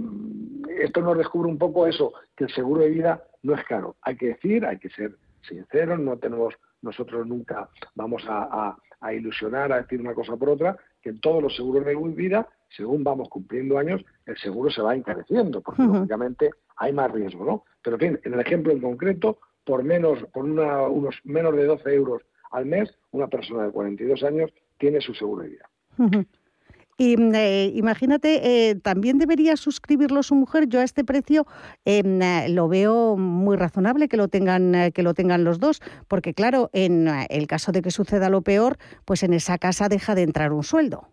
esto 0.83 1.01
nos 1.01 1.19
descubre 1.19 1.49
un 1.49 1.59
poco 1.59 1.87
eso, 1.87 2.13
que 2.37 2.45
el 2.45 2.51
seguro 2.51 2.83
de 2.83 2.91
vida 2.91 3.25
no 3.43 3.55
es 3.55 3.65
caro. 3.65 3.97
Hay 4.03 4.17
que 4.17 4.29
decir, 4.29 4.65
hay 4.65 4.79
que 4.79 4.91
ser 4.91 5.17
sinceros, 5.43 5.99
no 5.99 6.17
tenemos, 6.19 6.55
nosotros 6.83 7.27
nunca 7.27 7.69
vamos 7.95 8.25
a, 8.29 8.77
ilusionar, 9.13 9.73
a 9.73 9.83
decir 9.83 10.01
una 10.01 10.15
cosa 10.15 10.37
por 10.37 10.51
otra, 10.51 10.77
que 11.01 11.11
en 11.11 11.21
todos 11.21 11.43
los 11.43 11.55
seguros 11.55 11.85
de 11.85 11.95
vida, 11.95 12.49
según 12.69 13.05
vamos 13.05 13.29
cumpliendo 13.29 13.79
años, 13.79 14.05
el 14.27 14.37
seguro 14.39 14.71
se 14.71 14.83
va 14.83 14.95
encareciendo, 14.95 15.61
porque 15.61 15.83
lógicamente 15.83 16.51
hay 16.77 16.93
más 16.93 17.11
riesgo, 17.11 17.45
¿no? 17.45 17.65
Pero 17.83 17.97
en 17.97 18.01
fin, 18.01 18.21
en 18.25 18.35
el 18.35 18.41
ejemplo 18.41 18.73
en 18.73 18.81
concreto, 18.81 19.39
por 19.65 19.83
menos, 19.85 20.19
por 20.33 20.45
unos 20.45 21.21
menos 21.25 21.55
de 21.55 21.65
12 21.65 21.95
euros 21.95 22.23
al 22.51 22.67
mes, 22.67 22.93
una 23.11 23.29
persona 23.29 23.65
de 23.65 23.71
42 23.73 24.23
años 24.25 24.51
tiene 24.79 25.01
su 25.01 25.15
seguro 25.15 25.43
de 25.43 25.51
vida. 25.51 25.69
Y 26.99 27.17
mm, 27.17 27.35
eh, 27.35 27.73
imagínate, 27.75 28.71
eh, 28.71 28.75
también 28.75 29.19
debería 29.19 29.57
suscribirlo 29.57 30.23
su 30.23 30.35
mujer. 30.35 30.69
Yo 30.69 30.81
a 30.81 30.83
este 30.83 31.05
precio 31.05 31.47
em, 31.85 32.21
eh, 32.21 32.49
lo 32.49 32.69
veo 32.69 33.17
muy 33.17 33.57
razonable 33.57 34.09
que 34.09 34.17
lo 34.17 34.29
tengan 34.29 34.91
que 34.93 35.03
lo 35.03 35.15
tengan 35.15 35.45
los 35.45 35.61
dos, 35.61 35.81
porque 36.09 36.35
claro, 36.35 36.71
en 36.73 37.09
el 37.31 37.47
caso 37.47 37.73
de 37.73 37.83
que 37.83 37.91
suceda 37.91 38.29
lo 38.29 38.43
peor, 38.43 38.77
pues 39.05 39.23
en 39.23 39.33
esa 39.33 39.59
casa 39.59 39.89
deja 39.89 40.15
de 40.15 40.23
entrar 40.23 40.53
un 40.53 40.65
sueldo. 40.65 41.09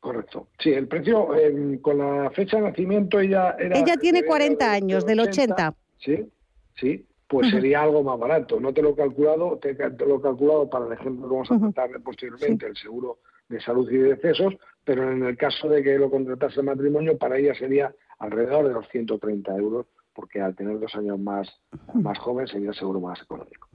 Correcto. 0.00 0.48
Sí, 0.58 0.70
el 0.70 0.88
precio 0.88 1.34
em, 1.36 1.78
con 1.78 1.98
la 1.98 2.30
fecha 2.30 2.56
de 2.58 2.62
nacimiento 2.64 3.18
ella 3.18 3.56
era. 3.58 3.78
Ella 3.78 3.96
tiene 3.96 4.24
40 4.24 4.72
años, 4.72 5.04
del 5.04 5.20
80. 5.20 5.74
Sí, 5.98 6.30
sí 6.76 7.06
pues 7.32 7.50
sería 7.50 7.80
algo 7.80 8.02
más 8.02 8.18
barato. 8.18 8.60
No 8.60 8.74
te 8.74 8.82
lo 8.82 8.90
he 8.90 8.94
calculado, 8.94 9.58
te, 9.58 9.72
lo 9.72 10.18
he 10.18 10.20
calculado 10.20 10.68
para 10.68 10.86
el 10.86 10.92
ejemplo 10.92 11.26
que 11.26 11.32
vamos 11.32 11.50
a 11.50 11.58
tratar 11.58 12.02
posteriormente, 12.02 12.66
el 12.66 12.76
seguro 12.76 13.20
de 13.52 13.60
salud 13.60 13.90
y 13.90 13.98
de 13.98 14.14
decesos, 14.14 14.54
pero 14.84 15.12
en 15.12 15.22
el 15.22 15.36
caso 15.36 15.68
de 15.68 15.82
que 15.82 15.98
lo 15.98 16.10
contratase 16.10 16.60
el 16.60 16.66
matrimonio, 16.66 17.18
para 17.18 17.38
ella 17.38 17.54
sería 17.54 17.94
alrededor 18.18 18.66
de 18.66 18.74
los 18.74 18.88
130 18.88 19.56
euros 19.56 19.86
porque 20.14 20.40
al 20.40 20.54
tener 20.54 20.78
dos 20.78 20.94
años 20.94 21.18
más, 21.18 21.48
más 21.94 22.18
joven 22.18 22.46
sería 22.46 22.72
seguro 22.72 23.00
más 23.00 23.20
económico. 23.22 23.68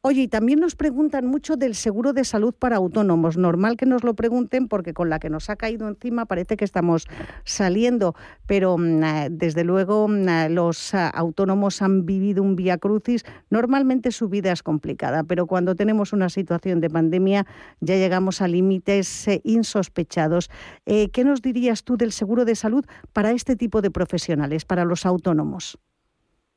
Oye, 0.00 0.22
y 0.22 0.28
también 0.28 0.60
nos 0.60 0.76
preguntan 0.76 1.26
mucho 1.26 1.56
del 1.56 1.74
seguro 1.74 2.12
de 2.12 2.24
salud 2.24 2.54
para 2.54 2.76
autónomos. 2.76 3.36
Normal 3.36 3.76
que 3.76 3.86
nos 3.86 4.04
lo 4.04 4.14
pregunten 4.14 4.68
porque 4.68 4.94
con 4.94 5.10
la 5.10 5.18
que 5.18 5.30
nos 5.30 5.50
ha 5.50 5.56
caído 5.56 5.88
encima 5.88 6.26
parece 6.26 6.56
que 6.56 6.64
estamos 6.64 7.06
saliendo, 7.44 8.14
pero 8.46 8.78
mm, 8.78 9.02
eh, 9.02 9.28
desde 9.30 9.64
luego 9.64 10.08
mm, 10.08 10.50
los 10.50 10.94
ah, 10.94 11.08
autónomos 11.08 11.82
han 11.82 12.06
vivido 12.06 12.42
un 12.42 12.56
vía 12.56 12.78
crucis. 12.78 13.24
Normalmente 13.50 14.12
su 14.12 14.28
vida 14.28 14.52
es 14.52 14.62
complicada, 14.62 15.24
pero 15.24 15.46
cuando 15.46 15.74
tenemos 15.74 16.12
una 16.12 16.28
situación 16.28 16.80
de 16.80 16.90
pandemia 16.90 17.46
ya 17.80 17.96
llegamos 17.96 18.40
a 18.40 18.48
límites 18.48 19.28
eh, 19.28 19.40
insospechados. 19.44 20.50
Eh, 20.86 21.10
¿Qué 21.10 21.24
nos 21.24 21.42
dirías 21.42 21.84
tú 21.84 21.96
del 21.96 22.12
seguro 22.12 22.44
de 22.44 22.54
salud 22.54 22.84
para 23.12 23.32
este 23.32 23.56
tipo 23.56 23.82
de 23.82 23.90
profesionales, 23.90 24.64
para 24.64 24.84
los 24.84 25.06
autónomos? 25.06 25.73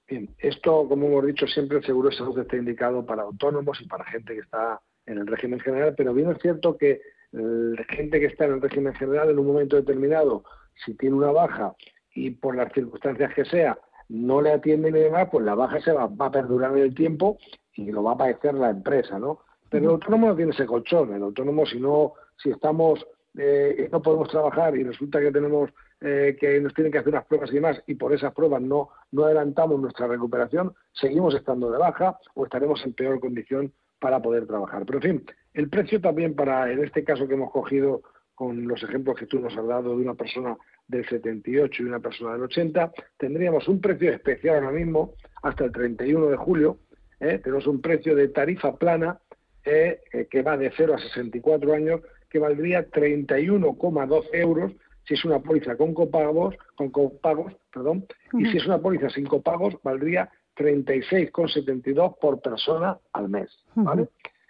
Bien, 0.07 0.29
esto, 0.39 0.87
como 0.87 1.07
hemos 1.07 1.25
dicho 1.25 1.45
siempre, 1.47 1.79
el 1.79 1.85
seguro 1.85 2.09
de 2.09 2.15
salud 2.15 2.39
está 2.39 2.55
indicado 2.55 3.05
para 3.05 3.23
autónomos 3.23 3.81
y 3.81 3.87
para 3.87 4.05
gente 4.05 4.33
que 4.33 4.39
está 4.39 4.79
en 5.05 5.17
el 5.17 5.27
régimen 5.27 5.59
general, 5.59 5.95
pero 5.97 6.13
bien 6.13 6.31
es 6.31 6.37
cierto 6.41 6.77
que 6.77 7.01
la 7.31 7.83
gente 7.85 8.19
que 8.19 8.27
está 8.27 8.45
en 8.45 8.53
el 8.53 8.61
régimen 8.61 8.93
general 8.95 9.29
en 9.29 9.39
un 9.39 9.47
momento 9.47 9.75
determinado, 9.75 10.43
si 10.85 10.93
tiene 10.95 11.15
una 11.15 11.31
baja 11.31 11.75
y 12.15 12.31
por 12.31 12.55
las 12.55 12.71
circunstancias 12.73 13.33
que 13.33 13.45
sea 13.45 13.77
no 14.09 14.41
le 14.41 14.53
atienden 14.53 14.95
y 14.95 14.99
demás, 14.99 15.27
pues 15.29 15.43
la 15.45 15.55
baja 15.55 15.81
se 15.81 15.91
va, 15.91 16.09
a 16.17 16.31
perdurar 16.31 16.71
en 16.77 16.83
el 16.83 16.95
tiempo 16.95 17.37
y 17.73 17.91
lo 17.91 18.03
va 18.03 18.13
a 18.13 18.17
padecer 18.17 18.53
la 18.53 18.69
empresa, 18.69 19.19
¿no? 19.19 19.41
Pero 19.69 19.85
el 19.85 19.91
autónomo 19.91 20.27
no 20.27 20.35
tiene 20.35 20.51
ese 20.51 20.65
colchón, 20.65 21.13
el 21.13 21.23
autónomo 21.23 21.65
si 21.65 21.79
no, 21.81 22.13
si 22.41 22.49
estamos, 22.49 23.05
eh, 23.37 23.89
no 23.91 24.01
podemos 24.01 24.29
trabajar 24.29 24.77
y 24.77 24.83
resulta 24.83 25.19
que 25.19 25.31
tenemos 25.31 25.69
eh, 26.01 26.37
que 26.39 26.59
nos 26.61 26.73
tienen 26.73 26.91
que 26.91 26.99
hacer 26.99 27.09
unas 27.09 27.25
pruebas 27.25 27.49
y 27.51 27.55
demás, 27.55 27.81
y 27.87 27.95
por 27.95 28.13
esas 28.13 28.33
pruebas 28.33 28.61
no, 28.61 28.89
no 29.11 29.25
adelantamos 29.25 29.79
nuestra 29.79 30.07
recuperación, 30.07 30.73
seguimos 30.93 31.33
estando 31.33 31.71
de 31.71 31.79
baja 31.79 32.19
o 32.35 32.45
estaremos 32.45 32.85
en 32.85 32.93
peor 32.93 33.19
condición 33.19 33.73
para 33.99 34.21
poder 34.21 34.45
trabajar. 34.45 34.85
Pero 34.85 34.99
en 34.99 35.01
fin, 35.01 35.25
el 35.53 35.69
precio 35.69 35.99
también 35.99 36.35
para, 36.35 36.71
en 36.71 36.83
este 36.83 37.03
caso 37.03 37.27
que 37.27 37.33
hemos 37.33 37.51
cogido 37.51 38.03
con 38.35 38.67
los 38.67 38.83
ejemplos 38.83 39.17
que 39.17 39.25
tú 39.25 39.39
nos 39.39 39.57
has 39.57 39.65
dado 39.65 39.97
de 39.97 40.03
una 40.03 40.13
persona 40.13 40.55
del 40.87 41.03
78 41.07 41.81
y 41.81 41.85
una 41.87 41.99
persona 41.99 42.33
del 42.33 42.43
80, 42.43 42.91
tendríamos 43.17 43.67
un 43.67 43.81
precio 43.81 44.11
especial 44.11 44.57
ahora 44.57 44.77
mismo 44.77 45.15
hasta 45.41 45.65
el 45.65 45.71
31 45.71 46.27
de 46.27 46.37
julio. 46.37 46.77
¿eh? 47.19 47.39
tenemos 47.43 47.65
un 47.65 47.81
precio 47.81 48.15
de 48.15 48.27
tarifa 48.27 48.75
plana 48.75 49.19
eh, 49.65 50.01
que 50.29 50.43
va 50.43 50.55
de 50.55 50.71
0 50.77 50.93
a 50.93 50.99
64 50.99 51.73
años, 51.73 52.01
que 52.29 52.37
valdría 52.37 52.87
31,12 52.89 54.27
euros 54.33 54.71
si 55.07 55.13
es 55.13 55.23
una 55.23 55.39
póliza 55.39 55.77
con 55.77 55.93
copagos, 55.93 56.55
con 56.75 56.89
copagos, 56.89 57.53
perdón, 57.71 58.05
y 58.33 58.45
si 58.47 58.57
es 58.57 58.65
una 58.65 58.79
póliza 58.79 59.09
sin 59.09 59.25
copagos, 59.25 59.75
valdría 59.81 60.29
36,72 60.57 62.17
por 62.19 62.41
persona 62.41 62.97
al 63.13 63.29
mes, 63.29 63.49
¿vale? 63.75 64.09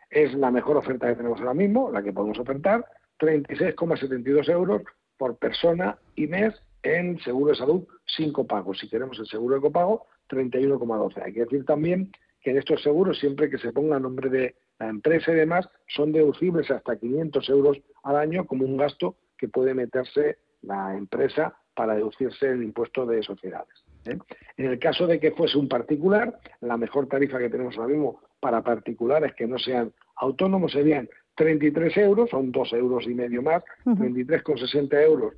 Es 0.10 0.34
la 0.34 0.50
mejor 0.50 0.78
oferta 0.78 1.08
que 1.08 1.16
tenemos 1.16 1.40
ahora 1.40 1.54
mismo, 1.54 1.92
la 1.92 2.02
que 2.02 2.14
podemos 2.14 2.40
ofertar, 2.40 2.86
36,72 3.20 4.50
euros 4.50 4.82
por 5.18 5.38
persona 5.38 5.98
y 6.16 6.28
mes 6.28 6.54
en 6.82 7.20
seguro 7.20 7.52
de 7.52 7.58
salud 7.58 7.88
sin 8.06 8.32
copagos. 8.32 8.80
Si 8.80 8.90
queremos 8.90 9.20
el 9.20 9.28
seguro 9.28 9.56
de 9.56 9.62
copago, 9.62 10.08
31,12. 10.30 11.24
Hay 11.24 11.34
que 11.34 11.42
decir 11.42 11.66
también 11.66 12.12
que 12.42 12.52
en 12.52 12.58
estos 12.58 12.82
seguros, 12.82 13.20
siempre 13.20 13.50
que 13.50 13.58
se 13.58 13.74
ponga 13.74 13.98
a 13.98 14.00
nombre 14.00 14.30
de 14.30 14.56
la 14.80 14.88
empresa 14.88 15.32
y 15.32 15.36
demás, 15.36 15.68
son 15.88 16.12
deducibles 16.12 16.70
hasta 16.72 16.98
500 16.98 17.50
euros 17.50 17.78
al 18.04 18.16
año 18.16 18.46
como 18.46 18.66
un 18.66 18.78
gasto 18.78 19.16
que 19.38 19.48
puede 19.48 19.74
meterse 19.74 20.38
la 20.68 20.96
empresa 20.96 21.56
para 21.74 21.96
deducirse 21.96 22.50
el 22.50 22.64
impuesto 22.64 23.06
de 23.06 23.24
sociedades. 23.24 23.74
¿eh? 24.06 24.18
En 24.58 24.66
el 24.66 24.80
caso 24.80 25.08
de 25.08 25.20
que 25.20 25.32
fuese 25.32 25.58
un 25.58 25.68
particular, 25.68 26.40
la 26.62 26.78
mejor 26.78 27.08
tarifa 27.08 27.40
que 27.40 27.50
tenemos 27.50 27.78
ahora 27.78 27.94
mismo 27.94 28.22
para 28.40 28.62
particulares 28.62 29.34
que 29.36 29.48
no 29.48 29.58
sean 29.58 29.94
autónomos 30.16 30.72
serían 30.72 31.10
33 31.36 31.98
euros, 31.98 32.30
son 32.30 32.52
2 32.52 32.74
euros 32.74 33.06
y 33.06 33.14
medio 33.14 33.42
más, 33.44 33.64
33,60 33.86 35.04
euros 35.04 35.34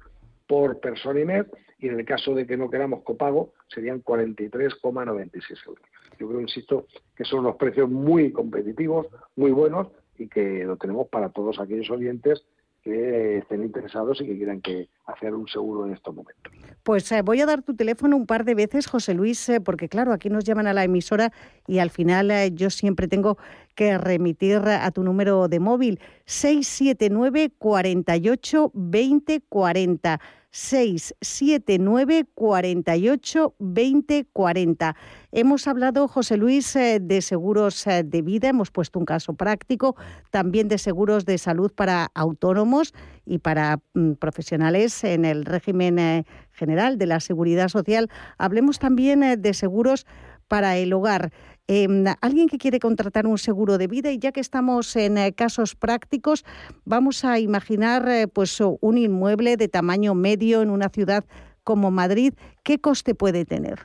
por 0.48 0.79
persona 0.79 1.19
y 1.19 1.25
mes, 1.25 1.45
y 1.77 1.88
en 1.88 2.00
el 2.00 2.05
caso 2.05 2.33
de 2.33 2.48
que 2.48 2.57
no 2.57 2.69
queramos 2.69 3.03
copago 3.03 3.53
serían 3.67 4.03
43,96 4.03 5.67
euros. 5.67 5.83
Yo 6.17 6.27
creo, 6.27 6.41
insisto, 6.41 6.88
que 7.15 7.24
son 7.24 7.39
unos 7.39 7.55
precios 7.55 7.89
muy 7.89 8.31
competitivos, 8.31 9.07
muy 9.36 9.51
buenos 9.51 9.88
y 10.17 10.27
que 10.27 10.65
lo 10.65 10.77
tenemos 10.77 11.07
para 11.07 11.29
todos 11.29 11.59
aquellos 11.59 11.89
oyentes 11.89 12.43
que 12.83 13.39
estén 13.39 13.63
interesados 13.63 14.21
y 14.21 14.25
que 14.25 14.38
quieran 14.38 14.62
hacer 15.05 15.33
un 15.33 15.48
seguro 15.48 15.86
en 15.86 15.93
estos 15.93 16.15
momentos. 16.15 16.53
Pues 16.83 17.12
eh, 17.12 17.21
voy 17.21 17.41
a 17.41 17.45
dar 17.45 17.62
tu 17.62 17.75
teléfono 17.75 18.15
un 18.15 18.25
par 18.25 18.45
de 18.45 18.55
veces, 18.55 18.88
José 18.88 19.13
Luis, 19.13 19.50
eh, 19.50 19.59
porque 19.62 19.89
claro, 19.89 20.13
aquí 20.13 20.29
nos 20.29 20.43
llaman 20.43 20.67
a 20.67 20.74
la 20.74 20.83
emisora 20.83 21.31
y 21.67 21.79
al 21.79 21.89
final 21.89 22.31
eh, 22.31 22.51
yo 22.53 22.69
siempre 22.69 23.07
tengo 23.07 23.38
que 23.75 23.98
remitir 23.98 24.57
a 24.57 24.91
tu 24.91 25.03
número 25.03 25.48
de 25.48 25.59
móvil 25.59 26.00
679 26.25 27.51
48 27.57 28.71
20 28.74 29.41
40. 29.48 30.19
679 30.51 32.25
48 32.34 33.56
20 33.60 34.25
40. 34.34 34.96
Hemos 35.32 35.68
hablado, 35.68 36.08
José 36.08 36.38
Luis, 36.38 36.75
eh, 36.75 37.00
de 37.01 37.22
seguros 37.22 37.86
eh, 37.88 38.03
de 38.03 38.22
vida, 38.22 38.50
hemos 38.50 38.72
puesto 38.72 39.00
un 39.00 39.06
caso 39.06 39.34
práctico, 39.34 39.96
también 40.32 40.68
de 40.68 40.77
seguros 40.77 41.25
de 41.25 41.38
salud 41.38 41.72
para 41.72 42.10
autónomos 42.15 42.94
y 43.25 43.39
para 43.39 43.79
mm, 43.94 44.13
profesionales 44.13 45.03
en 45.03 45.25
el 45.25 45.46
régimen 45.46 46.00
eh, 46.00 46.25
general 46.51 46.98
de 46.98 47.06
la 47.06 47.20
seguridad 47.20 47.70
social. 47.70 48.10
Hablemos 48.38 48.79
también 48.79 49.41
de 49.41 49.53
seguros 49.53 50.06
para 50.48 50.77
el 50.77 50.91
hogar. 50.94 51.32
Em, 51.71 52.03
alguien 52.21 52.47
que 52.47 52.57
quiere 52.57 52.79
contratar 52.79 53.27
un 53.27 53.38
seguro 53.38 53.77
de 53.77 53.85
vida 53.85 54.09
y 54.11 54.17
ya 54.17 54.31
que 54.31 54.39
estamos 54.39 54.95
en 54.95 55.19
eh, 55.19 55.33
casos 55.33 55.75
prácticos, 55.75 56.43
vamos 56.83 57.23
a 57.23 57.38
imaginar 57.38 58.09
eh, 58.09 58.27
pues 58.27 58.59
un 58.59 58.97
inmueble 58.97 59.55
de 59.55 59.67
tamaño 59.67 60.15
medio 60.15 60.63
en 60.63 60.71
una 60.71 60.89
ciudad 60.89 61.25
como 61.63 61.91
Madrid, 61.91 62.33
¿qué 62.63 62.79
coste 62.79 63.13
puede 63.13 63.45
tener? 63.45 63.81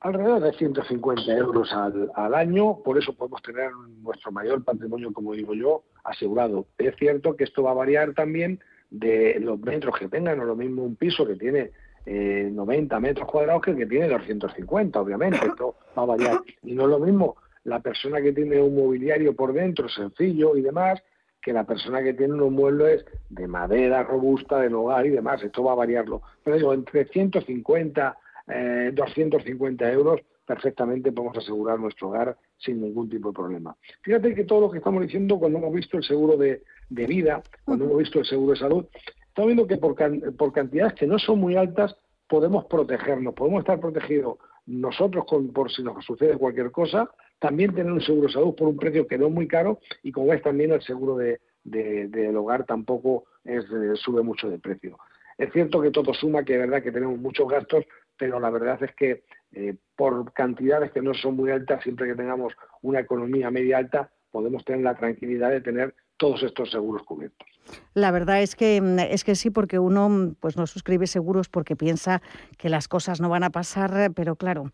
Alrededor 0.00 0.42
de 0.42 0.52
150 0.52 1.32
euros 1.38 1.72
al, 1.72 2.10
al 2.14 2.34
año, 2.34 2.80
por 2.84 2.98
eso 2.98 3.14
podemos 3.14 3.40
tener 3.40 3.70
nuestro 4.02 4.30
mayor 4.30 4.62
patrimonio, 4.62 5.10
como 5.10 5.32
digo 5.32 5.54
yo, 5.54 5.84
asegurado. 6.04 6.66
Es 6.76 6.94
cierto 6.96 7.34
que 7.34 7.44
esto 7.44 7.62
va 7.62 7.70
a 7.70 7.80
variar 7.82 8.12
también 8.12 8.60
de 8.90 9.40
los 9.40 9.58
metros 9.58 9.98
que 9.98 10.08
tengan, 10.08 10.36
no 10.36 10.44
lo 10.44 10.54
mismo 10.54 10.82
un 10.82 10.96
piso 10.96 11.26
que 11.26 11.36
tiene 11.36 11.70
90 12.06 12.96
eh, 12.96 13.00
metros 13.00 13.28
cuadrados 13.28 13.62
que 13.62 13.70
el 13.70 13.76
que 13.78 13.86
tiene 13.86 14.08
250, 14.08 15.00
obviamente, 15.00 15.46
esto 15.46 15.76
va 15.96 16.02
a 16.02 16.06
variar. 16.06 16.40
Y 16.62 16.74
no 16.74 16.84
es 16.84 16.90
lo 16.90 16.98
mismo 16.98 17.36
la 17.64 17.80
persona 17.80 18.20
que 18.20 18.32
tiene 18.32 18.60
un 18.60 18.74
mobiliario 18.74 19.34
por 19.34 19.52
dentro 19.52 19.88
sencillo 19.88 20.56
y 20.56 20.62
demás, 20.62 21.02
que 21.40 21.52
la 21.52 21.64
persona 21.64 22.02
que 22.02 22.14
tiene 22.14 22.34
unos 22.34 22.52
muebles 22.52 23.04
de 23.28 23.46
madera 23.46 24.02
robusta 24.02 24.60
del 24.60 24.74
hogar 24.74 25.06
y 25.06 25.10
demás, 25.10 25.42
esto 25.42 25.64
va 25.64 25.72
a 25.72 25.76
variarlo. 25.76 26.22
Pero 26.42 26.56
digo, 26.56 26.74
entre 26.74 27.06
150, 27.06 28.18
eh, 28.48 28.90
250 28.94 29.92
euros 29.92 30.20
perfectamente 30.46 31.12
podemos 31.12 31.38
asegurar 31.38 31.78
nuestro 31.78 32.08
hogar 32.08 32.36
sin 32.58 32.80
ningún 32.80 33.08
tipo 33.08 33.28
de 33.28 33.34
problema. 33.34 33.76
Fíjate 34.02 34.34
que 34.34 34.44
todo 34.44 34.62
lo 34.62 34.70
que 34.70 34.78
estamos 34.78 35.02
diciendo 35.02 35.38
cuando 35.38 35.58
hemos 35.58 35.72
visto 35.72 35.96
el 35.96 36.04
seguro 36.04 36.36
de, 36.36 36.62
de 36.90 37.06
vida, 37.06 37.42
cuando 37.64 37.84
hemos 37.84 37.98
visto 37.98 38.18
el 38.18 38.26
seguro 38.26 38.52
de 38.52 38.58
salud, 38.58 38.86
Estamos 39.34 39.48
viendo 39.48 39.66
que 39.66 39.78
por, 39.78 40.52
cantidades 40.52 40.92
que 40.92 41.08
no 41.08 41.18
son 41.18 41.40
muy 41.40 41.56
altas 41.56 41.96
podemos 42.28 42.66
protegernos, 42.66 43.34
podemos 43.34 43.62
estar 43.62 43.80
protegidos 43.80 44.38
nosotros 44.64 45.24
por 45.52 45.72
si 45.72 45.82
nos 45.82 46.04
sucede 46.04 46.38
cualquier 46.38 46.70
cosa, 46.70 47.10
también 47.40 47.74
tener 47.74 47.90
un 47.90 48.00
seguro 48.00 48.28
de 48.28 48.32
salud 48.32 48.54
por 48.54 48.68
un 48.68 48.76
precio 48.76 49.08
que 49.08 49.18
no 49.18 49.26
es 49.26 49.32
muy 49.32 49.48
caro 49.48 49.80
y 50.04 50.12
como 50.12 50.28
ves 50.28 50.40
también 50.40 50.70
el 50.70 50.82
seguro 50.82 51.16
de, 51.16 51.40
del 51.64 52.36
hogar 52.36 52.64
tampoco 52.64 53.24
eh, 53.44 53.60
sube 53.96 54.22
mucho 54.22 54.48
de 54.48 54.60
precio. 54.60 55.00
Es 55.36 55.52
cierto 55.52 55.82
que 55.82 55.90
todo 55.90 56.14
suma, 56.14 56.44
que 56.44 56.52
es 56.52 56.60
verdad 56.60 56.80
que 56.80 56.92
tenemos 56.92 57.18
muchos 57.18 57.48
gastos, 57.48 57.84
pero 58.16 58.38
la 58.38 58.50
verdad 58.50 58.80
es 58.84 58.94
que 58.94 59.24
eh, 59.50 59.74
por 59.96 60.32
cantidades 60.32 60.92
que 60.92 61.02
no 61.02 61.12
son 61.12 61.34
muy 61.34 61.50
altas, 61.50 61.82
siempre 61.82 62.06
que 62.06 62.14
tengamos 62.14 62.54
una 62.82 63.00
economía 63.00 63.50
media 63.50 63.78
alta, 63.78 64.12
podemos 64.30 64.64
tener 64.64 64.82
la 64.82 64.94
tranquilidad 64.94 65.50
de 65.50 65.60
tener 65.60 65.92
todos 66.18 66.40
estos 66.44 66.70
seguros 66.70 67.02
cubiertos. 67.02 67.53
La 67.94 68.10
verdad 68.10 68.42
es 68.42 68.56
que 68.56 68.80
mm, 68.80 68.98
es 68.98 69.24
que 69.24 69.34
sí, 69.34 69.50
porque 69.50 69.78
uno 69.78 70.08
mm, 70.08 70.34
pues 70.40 70.56
no 70.56 70.66
suscribe 70.66 71.06
seguros 71.06 71.48
porque 71.48 71.76
piensa 71.76 72.22
que 72.58 72.68
las 72.68 72.88
cosas 72.88 73.20
no 73.20 73.28
van 73.28 73.44
a 73.44 73.50
pasar, 73.50 74.12
pero 74.14 74.36
claro, 74.36 74.70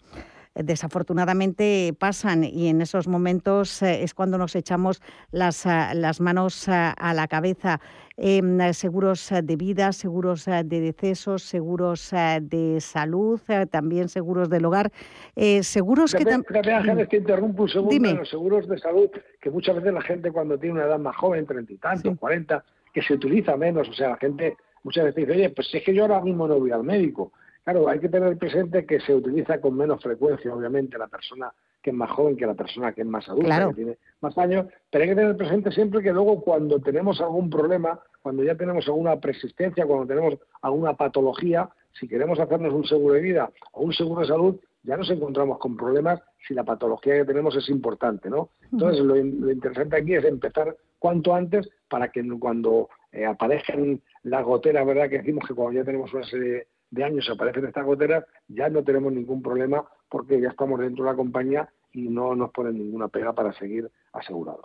desafortunadamente 0.54 1.94
pasan 1.98 2.44
y 2.44 2.68
en 2.68 2.80
esos 2.80 3.06
momentos 3.06 3.82
eh, 3.82 4.02
es 4.02 4.14
cuando 4.14 4.38
nos 4.38 4.56
echamos 4.56 5.00
las, 5.30 5.64
ah, 5.66 5.94
las 5.94 6.20
manos 6.20 6.68
ah, 6.68 6.90
a 6.90 7.14
la 7.14 7.28
cabeza. 7.28 7.80
Em, 8.22 8.58
seguros 8.74 9.32
de 9.42 9.56
vida, 9.56 9.92
seguros 9.92 10.44
de 10.44 10.62
decesos, 10.62 11.42
seguros 11.42 12.10
de 12.42 12.78
salud, 12.80 13.40
también 13.70 14.10
seguros 14.10 14.50
del 14.50 14.66
hogar. 14.66 14.92
Eh, 15.36 15.62
seguros 15.62 16.14
que 16.14 16.26
también... 16.26 17.06
que 17.08 17.16
interrumpo 17.16 17.62
un 17.62 17.68
segundo. 17.70 18.14
Los 18.14 18.28
seguros 18.28 18.68
de 18.68 18.76
salud, 18.76 19.08
que 19.40 19.48
muchas 19.48 19.76
veces 19.76 19.94
la 19.94 20.02
gente 20.02 20.32
cuando 20.32 20.58
tiene 20.58 20.74
una 20.74 20.84
edad 20.84 20.98
más 20.98 21.16
joven, 21.16 21.46
treinta 21.46 21.72
y 21.72 21.76
tantos, 21.78 22.18
cuarenta, 22.18 22.62
que 22.92 23.02
se 23.02 23.14
utiliza 23.14 23.56
menos, 23.56 23.88
o 23.88 23.92
sea, 23.92 24.10
la 24.10 24.16
gente 24.16 24.56
muchas 24.82 25.04
veces 25.04 25.26
dice, 25.26 25.32
oye, 25.32 25.50
pues 25.50 25.74
es 25.74 25.82
que 25.84 25.94
yo 25.94 26.02
ahora 26.02 26.20
mismo 26.20 26.48
no 26.48 26.58
voy 26.58 26.70
al 26.70 26.84
médico 26.84 27.32
Claro, 27.64 27.88
hay 27.88 28.00
que 28.00 28.08
tener 28.08 28.36
presente 28.38 28.86
que 28.86 29.00
se 29.00 29.14
utiliza 29.14 29.60
con 29.60 29.76
menos 29.76 30.02
frecuencia, 30.02 30.54
obviamente, 30.54 30.96
la 30.98 31.08
persona 31.08 31.52
que 31.82 31.90
es 31.90 31.96
más 31.96 32.10
joven 32.10 32.36
que 32.36 32.46
la 32.46 32.54
persona 32.54 32.92
que 32.92 33.02
es 33.02 33.06
más 33.06 33.26
adulta, 33.28 33.68
que 33.68 33.74
tiene 33.74 33.98
más 34.20 34.36
años, 34.36 34.66
pero 34.90 35.02
hay 35.02 35.10
que 35.10 35.16
tener 35.16 35.36
presente 35.36 35.72
siempre 35.72 36.02
que 36.02 36.12
luego 36.12 36.42
cuando 36.42 36.78
tenemos 36.78 37.20
algún 37.22 37.48
problema, 37.48 37.98
cuando 38.20 38.42
ya 38.42 38.54
tenemos 38.54 38.86
alguna 38.86 39.18
persistencia, 39.18 39.86
cuando 39.86 40.06
tenemos 40.06 40.38
alguna 40.60 40.94
patología, 40.94 41.70
si 41.92 42.06
queremos 42.06 42.38
hacernos 42.38 42.74
un 42.74 42.84
seguro 42.84 43.14
de 43.14 43.22
vida 43.22 43.50
o 43.72 43.82
un 43.82 43.94
seguro 43.94 44.20
de 44.20 44.26
salud, 44.26 44.60
ya 44.82 44.96
nos 44.96 45.10
encontramos 45.10 45.58
con 45.58 45.76
problemas 45.76 46.20
si 46.46 46.52
la 46.54 46.64
patología 46.64 47.14
que 47.14 47.24
tenemos 47.24 47.56
es 47.56 47.68
importante, 47.70 48.28
¿no? 48.28 48.50
Entonces, 48.72 49.02
lo, 49.02 49.16
interesante 49.16 49.96
aquí 49.96 50.14
es 50.14 50.24
empezar 50.24 50.76
cuanto 50.98 51.34
antes 51.34 51.68
para 51.90 52.08
que 52.08 52.26
cuando 52.38 52.88
eh, 53.12 53.26
aparezcan 53.26 54.00
las 54.22 54.44
goteras, 54.44 54.86
¿verdad? 54.86 55.10
Que 55.10 55.18
decimos 55.18 55.46
que 55.46 55.54
cuando 55.54 55.80
ya 55.80 55.84
tenemos 55.84 56.14
una 56.14 56.24
serie 56.24 56.68
de 56.90 57.04
años 57.04 57.28
aparecen 57.28 57.66
estas 57.66 57.84
goteras, 57.84 58.24
ya 58.48 58.70
no 58.70 58.82
tenemos 58.82 59.12
ningún 59.12 59.42
problema 59.42 59.84
porque 60.08 60.40
ya 60.40 60.48
estamos 60.48 60.80
dentro 60.80 61.04
de 61.04 61.10
la 61.10 61.16
compañía 61.16 61.68
y 61.92 62.08
no 62.08 62.34
nos 62.34 62.50
ponen 62.50 62.78
ninguna 62.78 63.08
pega 63.08 63.32
para 63.32 63.52
seguir 63.52 63.90
asegurados. 64.12 64.64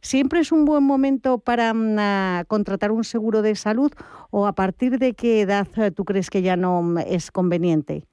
¿Siempre 0.00 0.40
es 0.40 0.52
un 0.52 0.64
buen 0.64 0.84
momento 0.84 1.38
para 1.38 1.74
mm, 1.74 2.46
contratar 2.46 2.92
un 2.92 3.04
seguro 3.04 3.42
de 3.42 3.54
salud 3.56 3.92
o 4.30 4.46
a 4.46 4.52
partir 4.52 4.98
de 4.98 5.14
qué 5.14 5.40
edad 5.40 5.66
eh, 5.76 5.90
tú 5.90 6.04
crees 6.04 6.30
que 6.30 6.42
ya 6.42 6.56
no 6.56 6.82
mm, 6.82 6.98
es 6.98 7.30
conveniente? 7.30 8.04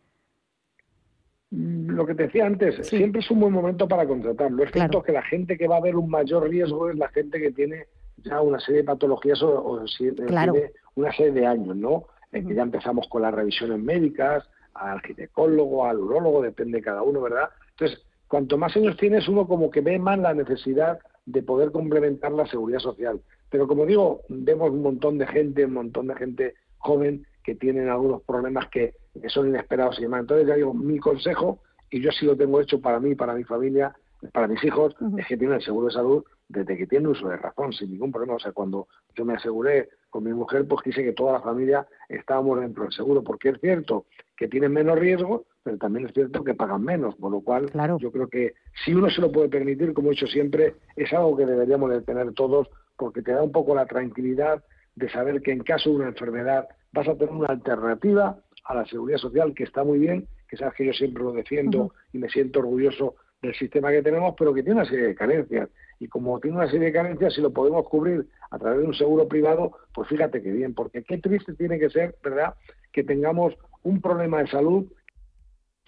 Mm, 1.52 1.91
lo 1.91 2.06
que 2.06 2.15
te 2.15 2.24
decía 2.24 2.46
antes, 2.46 2.88
siempre 2.88 3.22
es 3.22 3.32
un 3.32 3.39
buen 3.39 3.54
momento 3.54 3.88
para 3.88 4.08
contratarlo. 4.08 4.63
Es 4.63 4.72
cierto 4.72 5.04
que 5.04 5.12
la 5.12 5.24
gente 5.24 5.58
que 5.58 5.67
va 5.67 5.78
a 5.78 5.82
ver 5.82 5.96
un 5.96 6.10
mayor 6.10 6.50
riesgo 6.50 6.89
es 6.89 6.98
la 6.98 7.10
gente 7.10 7.39
que 7.39 7.52
tiene 7.52 7.86
ya 8.23 8.41
una 8.41 8.60
serie 8.60 8.82
de 8.82 8.88
patologías 8.88 9.41
o, 9.43 9.84
tiene 9.97 10.71
una 10.95 11.12
serie 11.12 11.32
de 11.32 11.45
años, 11.45 11.75
¿no? 11.75 12.06
que 12.32 12.53
ya 12.53 12.62
empezamos 12.62 13.08
con 13.08 13.23
las 13.23 13.34
revisiones 13.34 13.80
médicas, 13.80 14.47
al 14.75 15.01
ginecólogo, 15.01 15.86
al 15.86 15.99
urólogo, 15.99 16.41
depende 16.41 16.77
de 16.77 16.84
cada 16.84 17.01
uno, 17.01 17.21
¿verdad? 17.21 17.49
Entonces, 17.71 17.99
cuanto 18.27 18.58
más 18.58 18.75
años 18.75 18.97
tienes, 18.97 19.27
uno 19.27 19.47
como 19.47 19.71
que 19.71 19.82
ve 19.82 19.97
más 19.97 20.19
la 20.19 20.34
necesidad 20.34 20.99
de 21.25 21.41
poder 21.41 21.71
complementar 21.71 22.32
la 22.32 22.45
seguridad 22.45 22.80
social. 22.80 23.21
Pero 23.49 23.67
como 23.67 23.86
digo, 23.86 24.21
vemos 24.30 24.71
un 24.71 24.82
montón 24.82 25.17
de 25.17 25.27
gente, 25.27 25.65
un 25.65 25.73
montón 25.73 26.08
de 26.08 26.15
gente 26.15 26.56
joven 26.77 27.25
que 27.43 27.56
tienen 27.56 27.89
algunos 27.89 28.21
problemas 28.23 28.67
que, 28.69 28.93
son 29.27 29.47
inesperados 29.47 29.97
y 29.97 30.03
demás. 30.03 30.21
Entonces, 30.21 30.47
ya 30.47 30.56
digo, 30.56 30.73
mi 30.73 30.99
consejo, 30.99 31.60
y 31.89 32.01
yo 32.01 32.10
así 32.10 32.25
lo 32.25 32.36
tengo 32.36 32.62
hecho 32.62 32.80
para 32.80 32.99
mí, 32.99 33.15
para 33.15 33.34
mi 33.34 33.43
familia, 33.43 33.95
para 34.32 34.47
mis 34.47 34.63
hijos, 34.63 34.95
es 35.17 35.25
que 35.25 35.38
tienen 35.38 35.56
el 35.58 35.63
seguro 35.63 35.88
de 35.88 35.93
salud 35.93 36.23
desde 36.49 36.77
que 36.77 36.88
tienen 36.88 37.07
uso 37.07 37.27
de 37.27 37.38
razón, 37.38 37.73
sin 37.73 37.91
ningún 37.91 38.12
problema. 38.12 38.36
O 38.36 38.39
sea, 38.39 38.51
cuando 38.51 38.88
yo 39.15 39.25
me 39.25 39.33
aseguré 39.33 39.89
con 40.10 40.23
mi 40.23 40.33
mujer, 40.33 40.67
pues 40.67 40.81
quise 40.81 41.03
que 41.03 41.13
toda 41.13 41.33
la 41.33 41.41
familia 41.41 41.88
estábamos 42.07 42.60
dentro 42.60 42.83
del 42.83 42.93
seguro, 42.93 43.23
porque 43.23 43.49
es 43.49 43.60
cierto 43.60 44.05
que 44.36 44.47
tienen 44.47 44.71
menos 44.71 44.97
riesgo, 44.97 45.45
pero 45.63 45.77
también 45.77 46.05
es 46.05 46.13
cierto 46.13 46.43
que 46.43 46.53
pagan 46.53 46.83
menos, 46.83 47.15
por 47.15 47.31
lo 47.31 47.41
cual 47.41 47.69
yo 47.99 48.12
creo 48.12 48.29
que 48.29 48.53
si 48.86 48.93
uno 48.93 49.10
se 49.10 49.21
lo 49.21 49.31
puede 49.31 49.49
permitir, 49.49 49.93
como 49.93 50.10
he 50.10 50.12
dicho 50.12 50.27
siempre, 50.27 50.75
es 50.95 51.12
algo 51.12 51.36
que 51.36 51.45
deberíamos 51.45 51.89
de 51.89 52.01
tener 52.01 52.33
todos, 52.33 52.69
porque 52.95 53.21
te 53.21 53.31
da 53.31 53.43
un 53.43 53.51
poco 53.51 53.75
la 53.75 53.86
tranquilidad 53.86 54.63
de 54.95 55.10
saber 55.10 55.41
que 55.41 55.51
en 55.51 55.63
caso 55.63 55.89
de 55.89 55.97
una 55.97 56.07
enfermedad 56.07 56.67
vas 56.91 57.07
a 57.07 57.15
tener 57.15 57.33
una 57.33 57.47
alternativa 57.47 58.39
a 58.63 58.75
la 58.75 58.86
seguridad 58.86 59.17
social, 59.17 59.53
que 59.53 59.63
está 59.63 59.83
muy 59.83 59.99
bien, 59.99 60.27
que 60.47 60.57
sabes 60.57 60.75
que 60.75 60.86
yo 60.86 60.93
siempre 60.93 61.23
lo 61.23 61.31
defiendo 61.31 61.93
y 62.13 62.17
me 62.17 62.29
siento 62.29 62.60
orgulloso 62.60 63.15
del 63.41 63.53
sistema 63.55 63.91
que 63.91 64.01
tenemos, 64.01 64.36
pero 64.38 64.53
que 64.53 64.63
tiene 64.63 64.79
una 64.81 64.89
serie 64.89 65.07
de 65.07 65.15
carencias. 65.15 65.69
Y 65.99 66.07
como 66.07 66.39
tiene 66.39 66.57
una 66.57 66.69
serie 66.69 66.88
de 66.88 66.93
carencias, 66.93 67.33
si 67.33 67.41
lo 67.41 67.51
podemos 67.51 67.88
cubrir 67.88 68.27
a 68.51 68.60
través 68.60 68.81
de 68.81 68.88
un 68.88 68.93
seguro 68.93 69.27
privado, 69.27 69.71
pues 69.93 70.07
fíjate 70.07 70.41
que 70.41 70.51
bien, 70.51 70.73
porque 70.73 71.03
qué 71.03 71.17
triste 71.17 71.53
tiene 71.53 71.79
que 71.79 71.89
ser, 71.89 72.15
¿verdad?, 72.23 72.53
que 72.91 73.03
tengamos 73.03 73.55
un 73.83 74.01
problema 74.01 74.39
de 74.39 74.47
salud, 74.47 74.86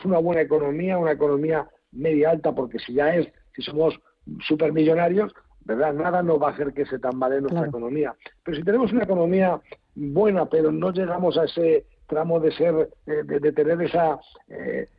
una 0.04 0.19
buena 0.19 0.41
economía, 0.41 0.98
una 0.98 1.12
economía 1.12 1.67
media 1.91 2.32
alta, 2.32 2.54
porque 2.54 2.80
si 2.80 2.93
ya 2.93 3.15
es, 3.15 3.28
si 3.56 3.62
somos 3.62 4.00
supermillonarios, 4.48 5.34
¿verdad? 5.65 5.93
Nada 5.93 6.24
nos 6.24 6.41
va 6.41 6.50
a 6.50 6.52
hacer 6.52 6.74
que 6.74 6.86
se 6.86 7.00
tambalee 7.00 7.41
nuestra 7.41 7.67
economía. 7.67 8.15
Pero 8.43 8.58
si 8.58 8.63
tenemos 8.63 8.91
una 8.91 9.04
economía 9.04 9.60
buena, 9.95 10.45
pero 10.45 10.72
no 10.72 10.91
llegamos 10.91 11.38
a 11.38 11.45
ese 11.45 11.86
tramo 12.08 12.39
de 12.39 12.52
ser, 12.52 12.89
eh, 13.06 13.24
de, 13.24 13.52
tener 13.52 13.82
esa 13.82 14.19
eh, 14.48 14.89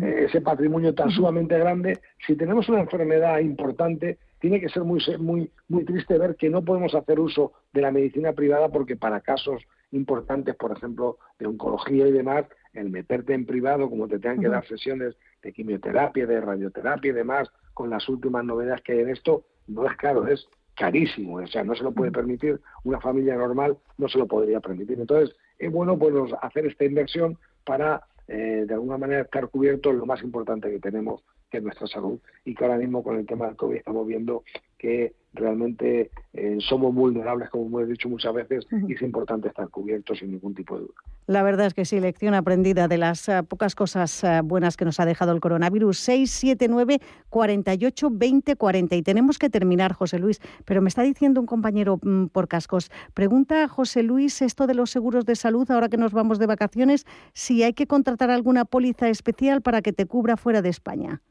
ese 0.00 0.40
patrimonio 0.40 0.94
tan 0.94 1.10
sumamente 1.10 1.58
grande, 1.58 2.00
si 2.26 2.34
tenemos 2.34 2.68
una 2.68 2.80
enfermedad 2.80 3.38
importante, 3.40 4.18
tiene 4.38 4.60
que 4.60 4.68
ser 4.68 4.84
muy, 4.84 5.00
muy, 5.18 5.50
muy 5.68 5.84
triste 5.84 6.18
ver 6.18 6.36
que 6.36 6.50
no 6.50 6.64
podemos 6.64 6.94
hacer 6.94 7.20
uso 7.20 7.52
de 7.72 7.82
la 7.82 7.92
medicina 7.92 8.32
privada 8.32 8.68
porque 8.68 8.96
para 8.96 9.20
casos 9.20 9.62
importantes, 9.92 10.56
por 10.56 10.72
ejemplo, 10.72 11.18
de 11.38 11.46
oncología 11.46 12.08
y 12.08 12.12
demás, 12.12 12.46
el 12.72 12.90
meterte 12.90 13.34
en 13.34 13.46
privado, 13.46 13.88
como 13.88 14.08
te 14.08 14.18
tengan 14.18 14.40
que 14.40 14.48
dar 14.48 14.66
sesiones 14.66 15.14
de 15.42 15.52
quimioterapia, 15.52 16.26
de 16.26 16.40
radioterapia 16.40 17.10
y 17.10 17.14
demás, 17.14 17.50
con 17.74 17.90
las 17.90 18.08
últimas 18.08 18.44
novedades 18.44 18.82
que 18.82 18.92
hay 18.92 19.00
en 19.00 19.10
esto, 19.10 19.44
no 19.66 19.86
es 19.86 19.96
caro, 19.96 20.26
es 20.26 20.48
carísimo, 20.74 21.36
o 21.36 21.46
sea, 21.46 21.64
no 21.64 21.74
se 21.74 21.84
lo 21.84 21.92
puede 21.92 22.10
permitir, 22.10 22.60
una 22.84 23.00
familia 23.00 23.36
normal 23.36 23.76
no 23.98 24.08
se 24.08 24.18
lo 24.18 24.26
podría 24.26 24.60
permitir. 24.60 24.98
Entonces, 24.98 25.36
es 25.58 25.70
bueno 25.70 25.98
pues, 25.98 26.14
hacer 26.40 26.66
esta 26.66 26.84
inversión 26.84 27.38
para, 27.64 28.02
eh, 28.32 28.64
de 28.66 28.74
alguna 28.74 28.96
manera, 28.96 29.20
estar 29.20 29.48
cubiertos 29.48 29.94
lo 29.94 30.06
más 30.06 30.22
importante 30.22 30.70
que 30.70 30.78
tenemos, 30.78 31.22
que 31.50 31.58
es 31.58 31.62
nuestra 31.62 31.86
salud, 31.86 32.18
y 32.46 32.54
que 32.54 32.64
ahora 32.64 32.78
mismo 32.78 33.02
con 33.02 33.16
el 33.16 33.26
tema 33.26 33.46
del 33.46 33.56
COVID 33.56 33.76
estamos 33.76 34.06
viendo 34.06 34.42
que 34.78 35.12
realmente 35.34 36.10
eh, 36.32 36.58
somos 36.60 36.94
vulnerables, 36.94 37.50
como 37.50 37.66
hemos 37.66 37.88
dicho 37.88 38.08
muchas 38.08 38.34
veces, 38.34 38.66
y 38.88 38.94
es 38.94 39.02
importante 39.02 39.48
estar 39.48 39.68
cubiertos 39.68 40.18
sin 40.18 40.32
ningún 40.32 40.54
tipo 40.54 40.76
de 40.76 40.82
duda. 40.82 40.94
La 41.26 41.42
verdad 41.42 41.66
es 41.66 41.74
que 41.74 41.84
sí, 41.84 42.00
lección 42.00 42.34
aprendida 42.34 42.88
de 42.88 42.98
las 42.98 43.28
eh, 43.28 43.42
pocas 43.42 43.74
cosas 43.74 44.24
eh, 44.24 44.40
buenas 44.42 44.76
que 44.76 44.84
nos 44.84 44.98
ha 44.98 45.06
dejado 45.06 45.32
el 45.32 45.40
coronavirus. 45.40 45.98
679 45.98 47.00
48 47.30 48.08
20 48.10 48.56
40. 48.56 48.96
Y 48.96 49.02
tenemos 49.02 49.38
que 49.38 49.48
terminar, 49.48 49.92
José 49.92 50.18
Luis, 50.18 50.40
pero 50.64 50.82
me 50.82 50.88
está 50.88 51.02
diciendo 51.02 51.40
un 51.40 51.46
compañero 51.46 51.98
mm, 52.02 52.26
por 52.26 52.48
cascos. 52.48 52.90
Pregunta 53.14 53.68
José 53.68 54.02
Luis 54.02 54.42
esto 54.42 54.66
de 54.66 54.74
los 54.74 54.90
seguros 54.90 55.24
de 55.24 55.36
salud, 55.36 55.70
ahora 55.70 55.88
que 55.88 55.96
nos 55.96 56.12
vamos 56.12 56.38
de 56.38 56.46
vacaciones, 56.46 57.06
si 57.32 57.62
hay 57.62 57.72
que 57.72 57.86
contratar 57.86 58.30
alguna 58.30 58.64
póliza 58.64 59.08
especial 59.08 59.62
para 59.62 59.80
que 59.80 59.92
te 59.92 60.06
cubra 60.06 60.36
fuera 60.36 60.60
de 60.60 60.68
España. 60.68 61.22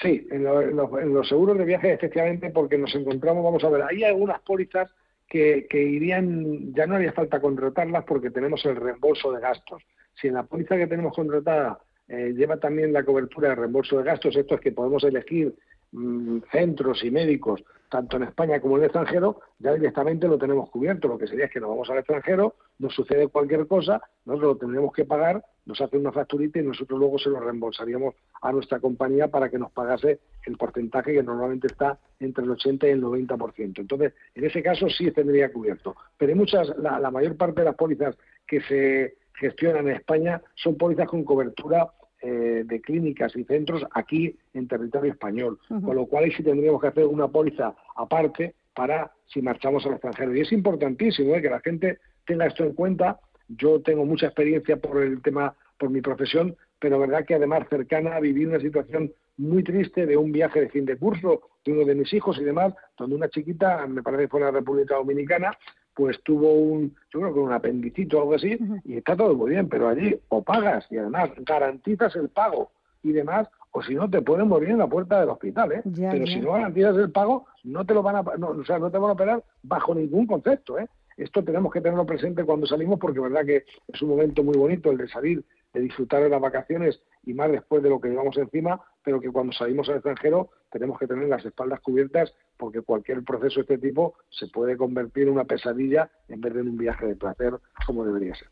Sí, 0.00 0.28
en, 0.30 0.44
los 0.44 1.28
seguros 1.28 1.58
de 1.58 1.64
viaje, 1.64 1.92
efectivamente, 1.92 2.50
porque 2.50 2.78
nos 2.78 2.94
encontramos, 2.94 3.42
vamos 3.42 3.64
a 3.64 3.68
ver, 3.68 3.82
hay 3.82 4.04
algunas 4.04 4.40
pólizas 4.42 4.88
que, 5.28 5.66
irían, 5.72 6.72
ya 6.72 6.86
no 6.86 6.94
haría 6.94 7.12
falta 7.12 7.40
contratarlas 7.40 8.04
porque 8.04 8.30
tenemos 8.30 8.64
el 8.64 8.76
reembolso 8.76 9.32
de 9.32 9.40
gastos. 9.40 9.82
Si 10.14 10.28
en 10.28 10.34
la 10.34 10.44
póliza 10.44 10.76
que 10.76 10.86
tenemos 10.86 11.14
contratada 11.14 11.80
eh, 12.06 12.32
lleva 12.34 12.58
también 12.58 12.92
la 12.92 13.04
cobertura 13.04 13.50
de 13.50 13.54
reembolso 13.56 13.98
de 13.98 14.04
gastos, 14.04 14.36
esto 14.36 14.54
es 14.54 14.60
que 14.60 14.72
podemos 14.72 15.02
elegir 15.02 15.54
mm, 15.90 16.38
centros 16.52 17.02
y 17.02 17.10
médicos, 17.10 17.64
tanto 17.88 18.16
en 18.16 18.24
España 18.24 18.60
como 18.60 18.76
en 18.76 18.82
el 18.82 18.86
extranjero, 18.86 19.40
ya 19.58 19.74
directamente 19.74 20.28
lo 20.28 20.38
tenemos 20.38 20.70
cubierto. 20.70 21.08
Lo 21.08 21.18
que 21.18 21.26
sería 21.26 21.46
es 21.46 21.52
que 21.52 21.60
nos 21.60 21.70
vamos 21.70 21.88
al 21.90 21.98
extranjero, 21.98 22.54
nos 22.78 22.94
sucede 22.94 23.28
cualquier 23.28 23.66
cosa, 23.66 24.00
nosotros 24.24 24.54
lo 24.54 24.58
tendremos 24.58 24.92
que 24.92 25.04
pagar 25.04 25.42
nos 25.68 25.80
hace 25.82 25.98
una 25.98 26.10
facturita 26.10 26.58
y 26.58 26.62
nosotros 26.62 26.98
luego 26.98 27.18
se 27.18 27.28
lo 27.28 27.38
reembolsaríamos 27.38 28.14
a 28.40 28.52
nuestra 28.52 28.80
compañía 28.80 29.28
para 29.28 29.50
que 29.50 29.58
nos 29.58 29.70
pagase 29.70 30.18
el 30.46 30.56
porcentaje 30.56 31.12
que 31.12 31.22
normalmente 31.22 31.66
está 31.66 31.98
entre 32.18 32.44
el 32.44 32.50
80 32.52 32.88
y 32.88 32.90
el 32.90 33.02
90%. 33.02 33.78
Entonces, 33.78 34.14
en 34.34 34.44
ese 34.46 34.62
caso 34.62 34.88
sí 34.88 35.10
tendría 35.10 35.52
cubierto. 35.52 35.94
Pero 36.16 36.32
hay 36.32 36.38
muchas, 36.38 36.74
la, 36.78 37.10
mayor 37.10 37.36
parte 37.36 37.60
de 37.60 37.66
las 37.66 37.74
pólizas 37.74 38.16
que 38.46 38.62
se 38.62 39.18
gestionan 39.34 39.88
en 39.88 39.96
España 39.96 40.40
son 40.54 40.76
pólizas 40.76 41.06
con 41.06 41.22
cobertura 41.22 41.86
eh, 42.20 42.62
de 42.64 42.80
clínicas 42.80 43.34
y 43.36 43.44
centros 43.44 43.84
aquí 43.92 44.36
en 44.54 44.66
territorio 44.66 45.12
español, 45.12 45.58
con 45.68 45.94
lo 45.94 46.06
cual 46.06 46.24
ahí 46.24 46.32
sí 46.32 46.42
tendríamos 46.42 46.80
que 46.80 46.88
hacer 46.88 47.06
una 47.06 47.28
póliza 47.28 47.74
aparte 47.96 48.54
para 48.74 49.12
si 49.26 49.42
marchamos 49.42 49.84
al 49.86 49.92
extranjero. 49.92 50.34
Y 50.34 50.40
es 50.40 50.52
importantísimo 50.52 51.34
eh, 51.34 51.42
que 51.42 51.50
la 51.50 51.60
gente 51.60 51.98
tenga 52.26 52.46
esto 52.46 52.64
en 52.64 52.74
cuenta. 52.74 53.20
Yo 53.48 53.80
tengo 53.82 54.04
mucha 54.04 54.26
experiencia 54.26 54.76
por 54.76 55.02
el 55.02 55.22
tema, 55.22 55.54
por 55.78 55.90
mi 55.90 56.00
profesión, 56.00 56.56
pero 56.78 56.98
verdad 56.98 57.24
que 57.24 57.34
además 57.34 57.66
cercana 57.68 58.16
a 58.16 58.20
vivir 58.20 58.48
una 58.48 58.60
situación 58.60 59.12
muy 59.36 59.62
triste 59.62 60.06
de 60.06 60.16
un 60.16 60.32
viaje 60.32 60.60
de 60.60 60.68
fin 60.68 60.84
de 60.84 60.96
curso 60.96 61.42
de 61.64 61.72
uno 61.72 61.84
de 61.84 61.94
mis 61.94 62.12
hijos 62.12 62.38
y 62.38 62.44
demás, 62.44 62.74
donde 62.96 63.16
una 63.16 63.28
chiquita, 63.28 63.86
me 63.86 64.02
parece 64.02 64.24
que 64.24 64.28
fue 64.28 64.40
en 64.40 64.46
la 64.46 64.52
República 64.52 64.96
Dominicana, 64.96 65.56
pues 65.98 66.22
tuvo 66.22 66.52
un, 66.52 66.94
yo 67.12 67.18
creo 67.18 67.34
que 67.34 67.40
un 67.40 67.52
apendicito 67.52 68.18
o 68.18 68.20
algo 68.20 68.34
así, 68.36 68.56
y 68.84 68.98
está 68.98 69.16
todo 69.16 69.34
muy 69.34 69.50
bien, 69.50 69.68
pero 69.68 69.88
allí 69.88 70.16
o 70.28 70.44
pagas 70.44 70.86
y 70.92 70.96
además 70.96 71.30
garantizas 71.38 72.14
el 72.14 72.28
pago 72.28 72.70
y 73.02 73.10
demás, 73.10 73.48
o 73.72 73.82
si 73.82 73.96
no 73.96 74.08
te 74.08 74.22
pueden 74.22 74.46
morir 74.46 74.68
en 74.68 74.78
la 74.78 74.86
puerta 74.86 75.18
del 75.18 75.30
hospital, 75.30 75.72
¿eh? 75.72 75.82
pero 75.82 76.24
si 76.28 76.38
no 76.38 76.52
garantizas 76.52 76.96
el 76.98 77.10
pago, 77.10 77.46
no 77.64 77.84
te 77.84 77.94
lo 77.94 78.04
van 78.04 78.14
a, 78.14 78.20
o 78.20 78.64
sea, 78.64 78.78
no 78.78 78.92
te 78.92 78.98
van 78.98 79.10
a 79.10 79.14
operar 79.14 79.42
bajo 79.64 79.92
ningún 79.92 80.28
concepto, 80.28 80.78
¿eh? 80.78 80.86
Esto 81.16 81.42
tenemos 81.42 81.72
que 81.72 81.80
tenerlo 81.80 82.06
presente 82.06 82.44
cuando 82.44 82.68
salimos 82.68 83.00
porque 83.00 83.18
verdad 83.18 83.44
que 83.44 83.64
es 83.88 84.00
un 84.00 84.10
momento 84.10 84.44
muy 84.44 84.56
bonito 84.56 84.92
el 84.92 84.98
de 84.98 85.08
salir, 85.08 85.44
de 85.72 85.80
disfrutar 85.80 86.22
de 86.22 86.28
las 86.28 86.40
vacaciones 86.40 87.00
y 87.24 87.34
más 87.34 87.50
después 87.50 87.82
de 87.82 87.90
lo 87.90 88.00
que 88.00 88.08
llevamos 88.08 88.36
encima, 88.38 88.80
pero 89.02 89.20
que 89.20 89.30
cuando 89.30 89.52
salimos 89.52 89.88
al 89.88 89.96
extranjero 89.96 90.50
tenemos 90.70 90.98
que 90.98 91.06
tener 91.06 91.28
las 91.28 91.44
espaldas 91.44 91.80
cubiertas 91.80 92.32
porque 92.56 92.80
cualquier 92.80 93.22
proceso 93.22 93.56
de 93.56 93.62
este 93.62 93.78
tipo 93.78 94.14
se 94.30 94.48
puede 94.48 94.76
convertir 94.76 95.24
en 95.24 95.34
una 95.34 95.44
pesadilla 95.44 96.10
en 96.28 96.40
vez 96.40 96.54
de 96.54 96.60
en 96.60 96.68
un 96.68 96.76
viaje 96.76 97.06
de 97.06 97.16
placer 97.16 97.54
como 97.86 98.04
debería 98.04 98.34
ser. 98.34 98.48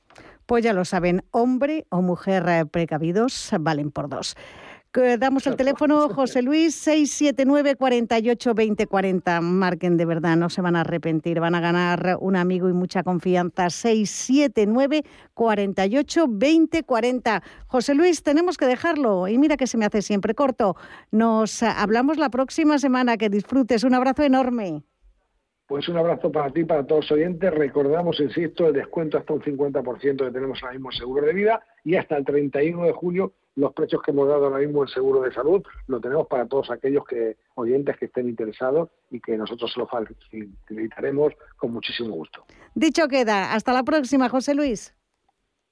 Pues 0.46 0.64
ya 0.64 0.72
lo 0.72 0.84
saben, 0.84 1.24
hombre 1.30 1.86
o 1.90 2.02
mujer 2.02 2.66
precavidos 2.68 3.50
valen 3.60 3.90
por 3.90 4.08
dos. 4.08 4.36
Damos 5.18 5.46
el 5.46 5.56
teléfono, 5.56 6.08
José 6.14 6.40
Luis, 6.40 6.74
679 6.74 7.76
48 7.76 8.54
20 8.54 8.86
40. 8.86 9.40
Marquen 9.42 9.96
de 9.96 10.06
verdad, 10.06 10.36
no 10.36 10.48
se 10.48 10.62
van 10.62 10.74
a 10.74 10.80
arrepentir, 10.80 11.38
van 11.38 11.54
a 11.54 11.60
ganar 11.60 12.16
un 12.20 12.36
amigo 12.36 12.68
y 12.68 12.72
mucha 12.72 13.02
confianza. 13.02 13.68
679 13.68 15.04
48 15.34 16.26
20 16.28 16.82
40. 16.82 17.42
José 17.66 17.94
Luis, 17.94 18.22
tenemos 18.22 18.56
que 18.56 18.66
dejarlo 18.66 19.28
y 19.28 19.36
mira 19.38 19.56
que 19.56 19.66
se 19.66 19.76
me 19.76 19.84
hace 19.84 20.00
siempre 20.00 20.34
corto. 20.34 20.76
Nos 21.10 21.62
hablamos 21.62 22.16
la 22.16 22.30
próxima 22.30 22.78
semana, 22.78 23.16
que 23.18 23.28
disfrutes. 23.28 23.84
Un 23.84 23.94
abrazo 23.94 24.22
enorme. 24.22 24.82
Pues 25.66 25.88
un 25.88 25.96
abrazo 25.96 26.30
para 26.30 26.50
ti, 26.50 26.64
para 26.64 26.86
todos 26.86 27.04
los 27.04 27.12
oyentes. 27.12 27.52
Recordamos, 27.52 28.20
insisto, 28.20 28.68
el 28.68 28.74
descuento 28.74 29.18
hasta 29.18 29.32
un 29.32 29.42
50% 29.42 30.24
que 30.24 30.30
tenemos 30.30 30.62
ahora 30.62 30.74
mismo 30.74 30.92
en 30.92 30.98
seguro 30.98 31.26
de 31.26 31.32
vida 31.32 31.60
y 31.84 31.96
hasta 31.96 32.16
el 32.16 32.24
31 32.24 32.84
de 32.84 32.92
julio 32.92 33.32
los 33.56 33.72
precios 33.72 34.02
que 34.02 34.10
hemos 34.10 34.28
dado 34.28 34.44
ahora 34.44 34.58
mismo 34.58 34.82
en 34.82 34.88
seguro 34.88 35.22
de 35.22 35.32
salud 35.32 35.62
lo 35.86 36.00
tenemos 36.00 36.26
para 36.28 36.46
todos 36.46 36.70
aquellos 36.70 37.04
que 37.06 37.36
oyentes 37.54 37.96
que 37.96 38.04
estén 38.04 38.28
interesados 38.28 38.90
y 39.10 39.18
que 39.18 39.36
nosotros 39.36 39.72
se 39.72 39.80
lo 39.80 39.88
facilitaremos 39.88 41.32
con 41.56 41.72
muchísimo 41.72 42.14
gusto. 42.14 42.44
Dicho 42.74 43.08
queda. 43.08 43.54
Hasta 43.54 43.72
la 43.72 43.82
próxima, 43.82 44.28
José 44.28 44.54
Luis. 44.54 44.94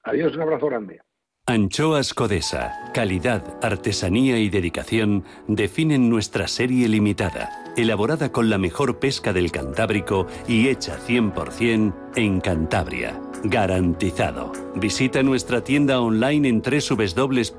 Adiós, 0.03 0.35
un 0.35 0.43
abrazo 0.43 0.67
grande. 0.67 1.01
Anchoas 1.47 2.15
Codesa, 2.15 2.91
calidad, 2.95 3.59
artesanía 3.63 4.39
y 4.39 4.49
dedicación 4.49 5.25
definen 5.47 6.09
nuestra 6.09 6.49
serie 6.49 6.89
limitada, 6.89 7.51
elaborada 7.77 8.33
con 8.33 8.51
la 8.51 8.59
mejor 8.59 8.99
pesca 8.99 9.33
del 9.33 9.51
Cantábrico 9.53 10.27
y 10.47 10.69
hecha 10.69 10.99
100% 10.99 11.95
en 12.17 12.41
Cantabria. 12.41 13.21
Garantizado. 13.45 14.53
Visita 14.75 15.23
nuestra 15.23 15.63
tienda 15.63 16.01
online 16.01 16.49
en 16.49 16.63
www.codesa.es. 16.63 17.51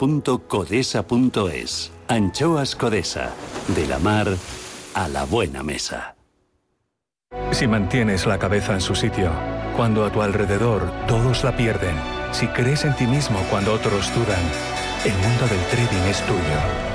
Anchoas 2.08 2.76
Codesa, 2.76 3.34
de 3.76 3.88
la 3.88 4.00
mar 4.00 4.28
a 4.94 5.08
la 5.08 5.26
buena 5.26 5.64
mesa. 5.64 6.16
Si 7.52 7.68
mantienes 7.68 8.26
la 8.26 8.40
cabeza 8.40 8.74
en 8.74 8.82
su 8.82 8.96
sitio, 8.96 9.32
cuando 9.76 10.06
a 10.06 10.12
tu 10.12 10.22
alrededor 10.22 10.92
todos 11.08 11.44
la 11.44 11.56
pierden, 11.56 11.96
si 12.32 12.48
crees 12.48 12.86
en 12.86 12.96
ti 12.96 13.06
mismo 13.06 13.40
cuando 13.50 13.74
otros 13.74 14.14
dudan, 14.14 14.44
el 15.06 15.14
mundo 15.14 15.48
del 15.48 15.62
trading 15.70 16.10
es 16.10 16.22
tuyo. 16.26 16.95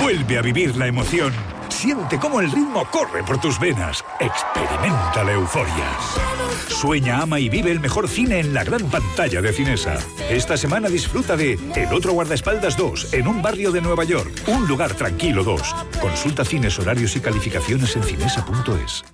Vuelve 0.00 0.38
a 0.38 0.42
vivir 0.42 0.76
la 0.76 0.86
emoción 0.86 1.32
Siente 1.80 2.18
cómo 2.18 2.40
el 2.40 2.50
ritmo 2.50 2.84
corre 2.90 3.22
por 3.22 3.40
tus 3.40 3.58
venas. 3.58 4.04
Experimenta 4.18 5.24
la 5.24 5.32
euforia. 5.32 5.96
Sueña, 6.68 7.22
ama 7.22 7.40
y 7.40 7.48
vive 7.48 7.70
el 7.70 7.80
mejor 7.80 8.06
cine 8.06 8.40
en 8.40 8.52
la 8.52 8.64
gran 8.64 8.90
pantalla 8.90 9.40
de 9.40 9.50
Cinesa. 9.50 9.96
Esta 10.28 10.58
semana 10.58 10.90
disfruta 10.90 11.38
de 11.38 11.58
El 11.74 11.94
otro 11.94 12.12
guardaespaldas 12.12 12.76
2 12.76 13.14
en 13.14 13.26
un 13.26 13.40
barrio 13.40 13.72
de 13.72 13.80
Nueva 13.80 14.04
York. 14.04 14.30
Un 14.48 14.68
lugar 14.68 14.92
tranquilo 14.92 15.42
2. 15.42 15.74
Consulta 16.02 16.44
cines, 16.44 16.78
horarios 16.78 17.16
y 17.16 17.20
calificaciones 17.20 17.96
en 17.96 18.02
cinesa.es. 18.02 19.04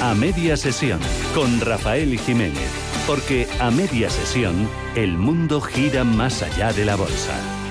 A 0.00 0.14
media 0.14 0.56
sesión 0.56 1.00
con 1.34 1.60
Rafael 1.60 2.18
Jiménez. 2.18 2.70
Porque 3.06 3.46
a 3.60 3.70
media 3.70 4.08
sesión, 4.08 4.68
el 4.94 5.18
mundo 5.18 5.60
gira 5.60 6.02
más 6.02 6.42
allá 6.42 6.72
de 6.72 6.86
la 6.86 6.96
bolsa. 6.96 7.65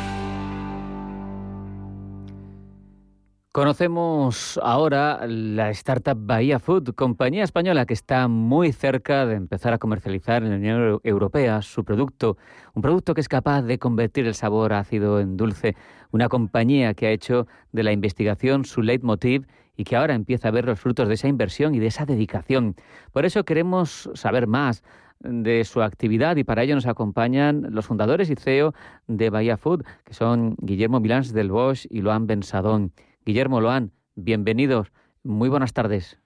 Conocemos 3.55 4.59
ahora 4.61 5.25
la 5.27 5.69
startup 5.69 6.17
Bahía 6.19 6.59
Food, 6.59 6.93
compañía 6.93 7.45
española 7.45 7.85
que 7.85 7.93
está 7.93 8.27
muy 8.27 8.73
cerca 8.73 9.25
de 9.25 9.35
empezar 9.35 9.71
a 9.71 9.77
comercializar 9.77 10.43
en 10.43 10.49
la 10.49 10.55
Unión 10.57 10.99
Europea 11.05 11.61
su 11.61 11.85
producto, 11.85 12.35
un 12.73 12.81
producto 12.81 13.13
que 13.13 13.21
es 13.21 13.29
capaz 13.29 13.61
de 13.61 13.79
convertir 13.79 14.27
el 14.27 14.35
sabor 14.35 14.73
ácido 14.73 15.21
en 15.21 15.37
dulce, 15.37 15.77
una 16.11 16.27
compañía 16.27 16.93
que 16.95 17.07
ha 17.07 17.11
hecho 17.11 17.47
de 17.71 17.83
la 17.83 17.93
investigación 17.93 18.65
su 18.65 18.81
leitmotiv 18.81 19.47
y 19.77 19.85
que 19.85 19.95
ahora 19.95 20.15
empieza 20.15 20.49
a 20.49 20.51
ver 20.51 20.65
los 20.65 20.77
frutos 20.77 21.07
de 21.07 21.13
esa 21.13 21.29
inversión 21.29 21.73
y 21.75 21.79
de 21.79 21.87
esa 21.87 22.05
dedicación. 22.05 22.75
Por 23.13 23.23
eso 23.23 23.45
queremos 23.45 24.09
saber 24.15 24.47
más 24.47 24.83
de 25.21 25.63
su 25.63 25.81
actividad 25.81 26.35
y 26.35 26.43
para 26.43 26.63
ello 26.63 26.75
nos 26.75 26.87
acompañan 26.87 27.67
los 27.69 27.85
fundadores 27.85 28.29
y 28.29 28.35
CEO 28.35 28.73
de 29.07 29.29
Bahía 29.29 29.55
Food, 29.55 29.85
que 30.03 30.13
son 30.13 30.57
Guillermo 30.59 30.99
Milans 30.99 31.31
del 31.31 31.51
Bosch 31.51 31.85
y 31.89 32.01
Loan 32.01 32.27
Bensadón. 32.27 32.91
Guillermo 33.25 33.59
Loan, 33.59 33.91
bienvenidos. 34.13 34.91
Muy 35.23 35.49
buenas 35.49 35.73
tardes. 35.73 36.21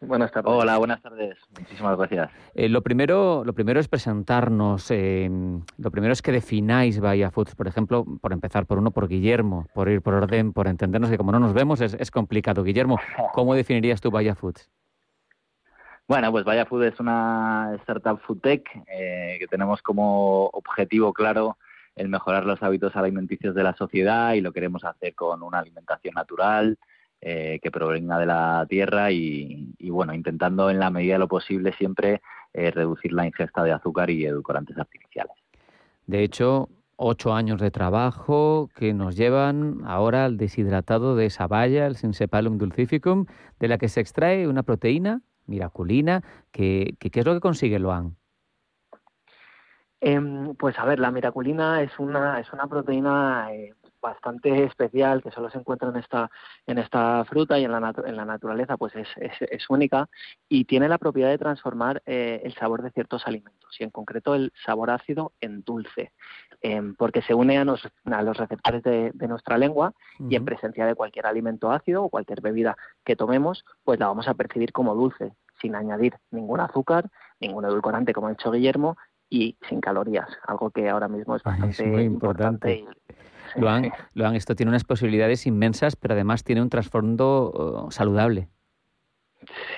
Buenas 0.00 0.30
tardes. 0.30 0.52
Hola, 0.52 0.78
buenas 0.78 1.02
tardes. 1.02 1.36
Muchísimas 1.58 1.98
gracias. 1.98 2.30
Eh, 2.54 2.68
lo, 2.68 2.82
primero, 2.82 3.42
lo 3.44 3.52
primero 3.54 3.80
es 3.80 3.88
presentarnos, 3.88 4.88
eh, 4.92 5.28
lo 5.78 5.90
primero 5.90 6.12
es 6.12 6.22
que 6.22 6.30
defináis 6.30 7.00
Bahía 7.00 7.32
Foods, 7.32 7.56
por 7.56 7.66
ejemplo, 7.66 8.04
por 8.20 8.32
empezar 8.32 8.66
por 8.66 8.78
uno, 8.78 8.92
por 8.92 9.08
Guillermo, 9.08 9.66
por 9.74 9.88
ir 9.88 10.00
por 10.00 10.14
orden, 10.14 10.52
por 10.52 10.68
entendernos 10.68 11.10
que 11.10 11.18
como 11.18 11.32
no 11.32 11.40
nos 11.40 11.54
vemos 11.54 11.80
es, 11.80 12.10
complicado. 12.12 12.62
Guillermo, 12.62 13.00
¿cómo 13.32 13.54
definirías 13.56 14.00
tú 14.00 14.12
Bahía 14.12 14.36
Foods? 14.36 14.70
Bueno, 16.06 16.30
pues 16.30 16.44
Bahía 16.44 16.66
Foods 16.66 16.94
es 16.94 17.00
una 17.00 17.74
startup 17.80 18.20
food 18.20 18.38
tech 18.38 18.64
eh, 18.86 19.38
que 19.40 19.48
tenemos 19.48 19.82
como 19.82 20.46
objetivo 20.52 21.12
claro 21.12 21.56
el 21.94 22.08
mejorar 22.08 22.46
los 22.46 22.62
hábitos 22.62 22.96
alimenticios 22.96 23.54
de 23.54 23.62
la 23.62 23.74
sociedad 23.74 24.34
y 24.34 24.40
lo 24.40 24.52
queremos 24.52 24.84
hacer 24.84 25.14
con 25.14 25.42
una 25.42 25.58
alimentación 25.58 26.14
natural 26.14 26.78
eh, 27.20 27.60
que 27.62 27.70
provenga 27.70 28.18
de 28.18 28.26
la 28.26 28.66
tierra 28.68 29.12
y, 29.12 29.74
bueno, 29.90 30.12
intentando 30.14 30.70
en 30.70 30.78
la 30.78 30.90
medida 30.90 31.14
de 31.14 31.18
lo 31.20 31.28
posible 31.28 31.72
siempre 31.74 32.20
eh, 32.52 32.70
reducir 32.70 33.12
la 33.12 33.26
ingesta 33.26 33.62
de 33.62 33.72
azúcar 33.72 34.10
y 34.10 34.24
edulcorantes 34.24 34.76
artificiales. 34.76 35.36
De 36.06 36.24
hecho, 36.24 36.68
ocho 36.96 37.32
años 37.32 37.60
de 37.60 37.70
trabajo 37.70 38.70
que 38.74 38.92
nos 38.92 39.16
llevan 39.16 39.82
ahora 39.84 40.24
al 40.24 40.36
deshidratado 40.36 41.14
de 41.14 41.30
valla, 41.48 41.86
el 41.86 41.96
Sinsepalum 41.96 42.58
dulcificum, 42.58 43.26
de 43.60 43.68
la 43.68 43.78
que 43.78 43.88
se 43.88 44.00
extrae 44.00 44.48
una 44.48 44.62
proteína 44.62 45.22
miraculina. 45.46 46.22
que, 46.50 46.96
¿Qué 46.98 47.20
es 47.20 47.26
lo 47.26 47.34
que 47.34 47.40
consigue 47.40 47.78
Loan? 47.78 48.16
Em, 50.04 50.56
pues 50.56 50.76
a 50.80 50.84
ver, 50.84 50.98
la 50.98 51.12
miraculina 51.12 51.80
es 51.80 51.96
una, 52.00 52.40
es 52.40 52.52
una 52.52 52.66
proteína 52.66 53.54
eh, 53.54 53.72
bastante 54.00 54.64
especial 54.64 55.22
que 55.22 55.30
solo 55.30 55.48
se 55.48 55.58
encuentra 55.58 55.90
en 55.90 55.96
esta, 55.96 56.28
en 56.66 56.78
esta 56.78 57.24
fruta 57.24 57.56
y 57.56 57.64
en 57.64 57.70
la, 57.70 57.94
en 58.04 58.16
la 58.16 58.24
naturaleza 58.24 58.76
pues 58.76 58.96
es, 58.96 59.06
es, 59.16 59.70
única 59.70 60.08
y 60.48 60.64
tiene 60.64 60.88
la 60.88 60.98
propiedad 60.98 61.30
de 61.30 61.38
transformar 61.38 62.02
eh, 62.04 62.40
el 62.42 62.52
sabor 62.54 62.82
de 62.82 62.90
ciertos 62.90 63.28
alimentos 63.28 63.76
y 63.78 63.84
en 63.84 63.90
concreto 63.90 64.34
el 64.34 64.52
sabor 64.66 64.90
ácido 64.90 65.34
en 65.40 65.62
dulce 65.62 66.10
em, 66.62 66.96
porque 66.96 67.22
se 67.22 67.34
une 67.34 67.58
a, 67.58 67.64
los 67.64 68.36
receptores 68.36 68.82
de, 68.82 69.12
nuestra 69.28 69.56
lengua 69.56 69.94
y 70.18 70.34
en 70.34 70.44
presencia 70.44 70.84
de 70.84 70.96
cualquier 70.96 71.26
alimento 71.26 71.70
ácido 71.70 72.02
o 72.02 72.08
cualquier 72.08 72.40
bebida 72.40 72.76
que 73.04 73.14
tomemos 73.14 73.64
pues 73.84 74.00
la 74.00 74.08
vamos 74.08 74.26
a 74.26 74.34
percibir 74.34 74.72
como 74.72 74.96
dulce 74.96 75.32
sin 75.60 75.76
añadir 75.76 76.14
ningún 76.32 76.58
azúcar, 76.58 77.08
ningún 77.38 77.64
edulcorante, 77.64 78.12
como 78.12 78.26
ha 78.26 78.30
dicho 78.30 78.50
Guillermo, 78.50 78.96
y 79.32 79.56
sin 79.66 79.80
calorías, 79.80 80.28
algo 80.46 80.70
que 80.70 80.90
ahora 80.90 81.08
mismo 81.08 81.34
es 81.34 81.42
bastante 81.42 81.86
muy 81.86 82.02
importante. 82.02 82.84
Luan, 83.56 83.90
esto 84.34 84.54
tiene 84.54 84.68
unas 84.68 84.84
posibilidades 84.84 85.46
inmensas, 85.46 85.96
pero 85.96 86.12
además 86.12 86.44
tiene 86.44 86.60
un 86.60 86.68
trasfondo 86.68 87.86
uh, 87.86 87.90
saludable. 87.90 88.48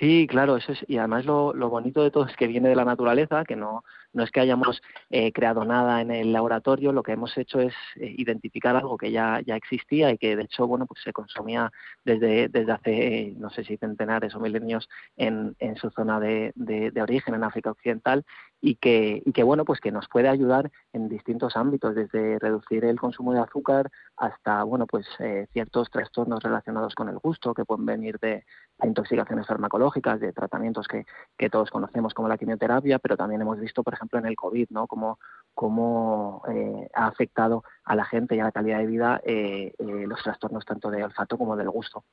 Sí, 0.00 0.26
claro, 0.28 0.56
eso 0.56 0.72
es, 0.72 0.84
y 0.88 0.98
además 0.98 1.24
lo, 1.24 1.54
lo, 1.54 1.70
bonito 1.70 2.02
de 2.02 2.10
todo 2.10 2.26
es 2.26 2.36
que 2.36 2.48
viene 2.48 2.68
de 2.68 2.74
la 2.74 2.84
naturaleza, 2.84 3.44
que 3.44 3.54
no, 3.54 3.84
no 4.14 4.22
es 4.22 4.31
que 4.31 4.40
hayamos 4.40 4.81
eh, 5.11 5.33
creado 5.33 5.64
nada 5.64 6.00
en 6.00 6.11
el 6.11 6.33
laboratorio, 6.33 6.92
lo 6.92 7.03
que 7.03 7.12
hemos 7.12 7.37
hecho 7.37 7.61
es 7.61 7.74
eh, 7.96 8.14
identificar 8.16 8.77
algo 8.77 8.96
que 8.96 9.11
ya, 9.11 9.40
ya 9.44 9.57
existía 9.57 10.11
y 10.11 10.18
que 10.18 10.37
de 10.37 10.44
hecho 10.44 10.66
bueno 10.66 10.87
pues 10.87 11.03
se 11.03 11.12
consumía 11.12 11.70
desde, 12.05 12.48
desde 12.48 12.72
hace 12.72 13.35
no 13.37 13.50
sé 13.50 13.64
si 13.64 13.77
centenares 13.77 14.35
o 14.35 14.40
milenios 14.40 14.88
en, 15.16 15.55
en 15.59 15.77
su 15.77 15.90
zona 15.90 16.20
de, 16.20 16.53
de, 16.55 17.03
origen, 17.03 17.35
en 17.35 17.44
África 17.44 17.70
Occidental, 17.70 18.24
y 18.61 18.77
que, 18.77 19.22
y 19.24 19.33
que 19.33 19.42
bueno 19.42 19.64
pues 19.64 19.81
que 19.81 19.92
nos 19.92 20.09
puede 20.09 20.29
ayudar 20.29 20.70
en 20.92 21.09
distintos 21.09 21.57
ámbitos, 21.57 21.94
desde 21.94 22.38
reducir 22.38 22.85
el 22.85 22.98
consumo 22.98 23.35
de 23.35 23.40
azúcar 23.40 23.90
hasta 24.16 24.62
bueno 24.64 24.87
pues 24.87 25.07
eh, 25.18 25.46
ciertos 25.53 25.90
trastornos 25.90 26.42
relacionados 26.42 26.94
con 26.94 27.09
el 27.09 27.18
gusto 27.18 27.53
que 27.53 27.64
pueden 27.64 27.85
venir 27.85 28.18
de, 28.20 28.44
intoxicaciones 28.83 29.46
farmacológicas, 29.46 30.20
de 30.20 30.33
tratamientos 30.33 30.88
que, 30.88 31.07
que 31.38 31.50
todos 31.50 31.70
conocemos 31.70 32.12
como 32.14 32.29
la 32.29 32.37
quimioterapia, 32.37 32.98
pero 32.98 33.16
también 33.16 33.40
hemos 33.40 33.59
visto, 33.61 33.83
por 33.83 33.94
ejemplo, 33.94 34.03
ejemplo, 34.04 34.18
en 34.18 34.26
el 34.26 34.36
COVID, 34.36 34.68
¿no? 34.70 34.86
Cómo, 34.86 35.18
cómo 35.54 36.42
eh, 36.48 36.88
ha 36.94 37.06
afectado 37.06 37.64
a 37.84 37.96
la 37.96 38.04
gente 38.04 38.36
y 38.36 38.40
a 38.40 38.44
la 38.44 38.52
calidad 38.52 38.78
de 38.78 38.86
vida 38.86 39.20
eh, 39.24 39.72
eh, 39.78 40.06
los 40.06 40.22
trastornos 40.22 40.64
tanto 40.64 40.90
de 40.90 41.04
olfato 41.04 41.38
como 41.38 41.56
del 41.56 41.70
gusto. 41.70 42.04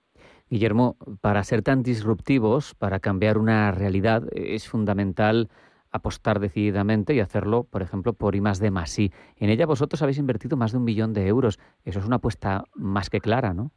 Guillermo, 0.50 0.96
para 1.22 1.44
ser 1.44 1.62
tan 1.62 1.84
disruptivos, 1.84 2.76
para 2.76 3.00
cambiar 3.00 3.38
una 3.38 3.72
realidad, 3.72 4.24
es 4.34 4.68
fundamental 4.68 5.50
apostar 5.92 6.40
decididamente 6.40 7.14
y 7.14 7.20
hacerlo, 7.20 7.64
por 7.64 7.82
ejemplo, 7.82 8.14
por 8.14 8.36
I 8.36 8.42
más 8.42 8.60
de 8.60 8.72
más 8.72 8.98
En 8.98 9.12
ella 9.38 9.66
vosotros 9.66 10.02
habéis 10.02 10.20
invertido 10.20 10.56
más 10.56 10.72
de 10.72 10.78
un 10.78 10.86
millón 10.86 11.14
de 11.14 11.28
euros. 11.28 11.60
Eso 11.84 12.00
es 12.00 12.06
una 12.06 12.16
apuesta 12.18 12.64
más 12.76 13.10
que 13.10 13.20
clara, 13.20 13.54
¿no? 13.54 13.72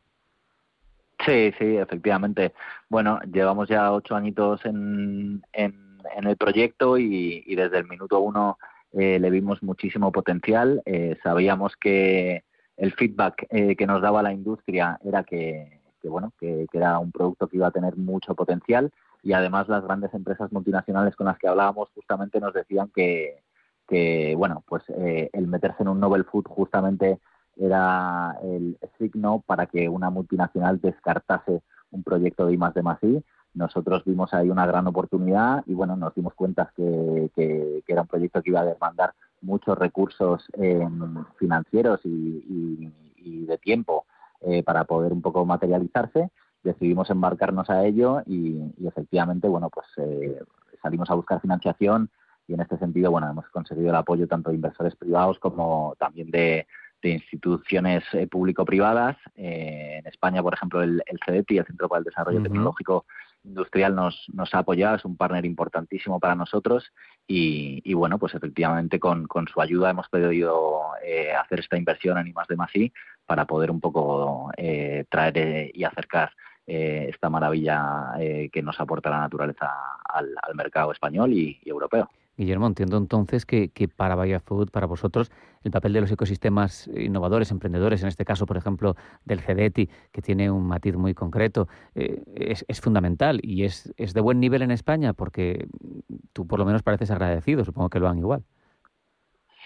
Sí, 1.24 1.52
sí, 1.58 1.76
efectivamente. 1.76 2.52
Bueno, 2.88 3.18
llevamos 3.32 3.68
ya 3.68 3.92
ocho 3.92 4.14
añitos 4.14 4.64
en, 4.64 5.42
en 5.52 5.83
en 6.16 6.26
el 6.26 6.36
proyecto 6.36 6.98
y, 6.98 7.54
desde 7.54 7.78
el 7.78 7.88
minuto 7.88 8.20
uno 8.20 8.58
eh, 8.92 9.18
le 9.18 9.30
vimos 9.30 9.62
muchísimo 9.62 10.12
potencial. 10.12 10.82
Eh, 10.84 11.16
sabíamos 11.22 11.76
que 11.76 12.44
el 12.76 12.92
feedback 12.92 13.46
eh, 13.50 13.76
que 13.76 13.86
nos 13.86 14.02
daba 14.02 14.22
la 14.22 14.32
industria 14.32 14.98
era 15.04 15.24
que, 15.24 15.80
bueno 16.02 16.32
que, 16.38 16.66
era 16.72 16.98
un 16.98 17.12
producto 17.12 17.48
que 17.48 17.56
iba 17.56 17.68
a 17.68 17.72
tener 17.72 17.96
mucho 17.96 18.34
potencial 18.34 18.90
y 19.22 19.32
además 19.32 19.68
las 19.68 19.84
grandes 19.84 20.12
empresas 20.12 20.52
multinacionales 20.52 21.16
con 21.16 21.26
las 21.26 21.38
que 21.38 21.48
hablábamos 21.48 21.88
justamente 21.94 22.40
nos 22.40 22.52
decían 22.52 22.90
que, 22.94 23.42
que 23.88 24.34
bueno 24.36 24.62
pues 24.66 24.82
el 24.88 25.46
meterse 25.46 25.82
en 25.82 25.88
un 25.88 26.00
novel 26.00 26.24
food 26.24 26.44
justamente 26.46 27.20
era 27.56 28.36
el 28.42 28.76
signo 28.98 29.42
para 29.46 29.66
que 29.66 29.88
una 29.88 30.10
multinacional 30.10 30.80
descartase 30.80 31.62
un 31.90 32.02
proyecto 32.02 32.46
de 32.46 32.54
I 32.54 32.56
más 32.58 32.74
de 32.74 32.82
I 32.82 33.24
nosotros 33.54 34.04
vimos 34.04 34.34
ahí 34.34 34.50
una 34.50 34.66
gran 34.66 34.86
oportunidad 34.86 35.62
y 35.66 35.74
bueno, 35.74 35.96
nos 35.96 36.14
dimos 36.14 36.34
cuenta 36.34 36.72
que, 36.76 37.30
que, 37.34 37.82
era 37.86 38.02
un 38.02 38.08
proyecto 38.08 38.42
que 38.42 38.50
iba 38.50 38.60
a 38.60 38.64
demandar 38.64 39.14
muchos 39.40 39.78
recursos 39.78 40.44
financieros 41.38 42.00
y, 42.04 42.90
de 43.46 43.58
tiempo 43.58 44.06
eh, 44.40 44.62
para 44.62 44.84
poder 44.84 45.12
un 45.12 45.22
poco 45.22 45.44
materializarse. 45.46 46.30
Decidimos 46.62 47.10
embarcarnos 47.10 47.68
a 47.70 47.84
ello 47.84 48.22
y, 48.26 48.58
efectivamente, 48.86 49.48
bueno, 49.48 49.70
pues 49.70 49.86
eh, 49.98 50.40
salimos 50.82 51.10
a 51.10 51.14
buscar 51.14 51.40
financiación 51.40 52.10
y 52.46 52.54
en 52.54 52.60
este 52.60 52.76
sentido, 52.78 53.10
bueno, 53.10 53.30
hemos 53.30 53.46
conseguido 53.50 53.90
el 53.90 53.96
apoyo 53.96 54.26
tanto 54.26 54.50
de 54.50 54.56
inversores 54.56 54.96
privados 54.96 55.38
como 55.38 55.94
también 55.98 56.30
de, 56.30 56.66
instituciones 57.02 58.02
eh, 58.14 58.26
público-privadas. 58.26 59.18
en 59.34 60.06
España, 60.06 60.42
por 60.42 60.54
ejemplo, 60.54 60.82
el, 60.82 61.02
el 61.04 61.18
CEDETI, 61.22 61.58
el 61.58 61.66
Centro 61.66 61.86
para 61.86 61.98
el 61.98 62.04
Desarrollo 62.04 62.42
Tecnológico, 62.42 63.04
Industrial 63.44 63.94
nos, 63.94 64.24
nos 64.32 64.54
ha 64.54 64.58
apoyado, 64.58 64.96
es 64.96 65.04
un 65.04 65.16
partner 65.16 65.44
importantísimo 65.44 66.18
para 66.18 66.34
nosotros 66.34 66.90
y, 67.26 67.92
bueno, 67.94 68.18
pues 68.18 68.34
efectivamente 68.34 68.98
con, 68.98 69.28
su 69.52 69.60
ayuda 69.60 69.90
hemos 69.90 70.08
podido 70.08 70.80
eh, 71.04 71.32
hacer 71.32 71.60
esta 71.60 71.76
inversión 71.76 72.18
en 72.18 72.28
I 72.28 72.32
más 72.32 72.48
de 72.48 72.56
más 72.56 72.70
para 73.26 73.44
poder 73.46 73.70
un 73.70 73.80
poco 73.80 74.50
eh, 74.56 75.04
traer 75.08 75.38
eh, 75.38 75.70
y 75.74 75.84
acercar 75.84 76.32
esta 76.66 77.28
maravilla 77.28 78.14
que 78.50 78.62
nos 78.62 78.80
aporta 78.80 79.10
la 79.10 79.20
naturaleza 79.20 79.70
al, 80.02 80.34
mercado 80.54 80.92
español 80.92 81.30
y 81.34 81.60
europeo. 81.66 82.08
Guillermo, 82.36 82.66
entiendo 82.66 82.96
entonces 82.96 83.46
que, 83.46 83.70
para 83.94 84.14
Bahía 84.14 84.40
Food, 84.40 84.70
para 84.70 84.86
vosotros, 84.86 85.30
el 85.62 85.70
papel 85.70 85.92
de 85.92 86.00
los 86.00 86.10
ecosistemas 86.10 86.88
innovadores, 86.88 87.50
emprendedores, 87.50 88.02
en 88.02 88.08
este 88.08 88.24
caso, 88.24 88.46
por 88.46 88.56
ejemplo, 88.56 88.96
del 89.24 89.40
CEDETI, 89.40 89.88
que 90.10 90.22
tiene 90.22 90.50
un 90.50 90.66
matiz 90.66 90.96
muy 90.96 91.14
concreto, 91.14 91.68
eh, 91.94 92.22
es, 92.34 92.80
fundamental 92.80 93.40
y 93.42 93.64
es, 93.64 93.94
de 93.96 94.20
buen 94.20 94.40
nivel 94.40 94.62
en 94.62 94.72
España, 94.72 95.12
porque 95.12 95.68
tú 96.32 96.46
por 96.46 96.58
lo 96.58 96.64
menos 96.64 96.82
pareces 96.82 97.10
agradecido, 97.10 97.64
supongo 97.64 97.88
que 97.88 98.00
lo 98.00 98.08
han 98.08 98.18
igual. 98.18 98.42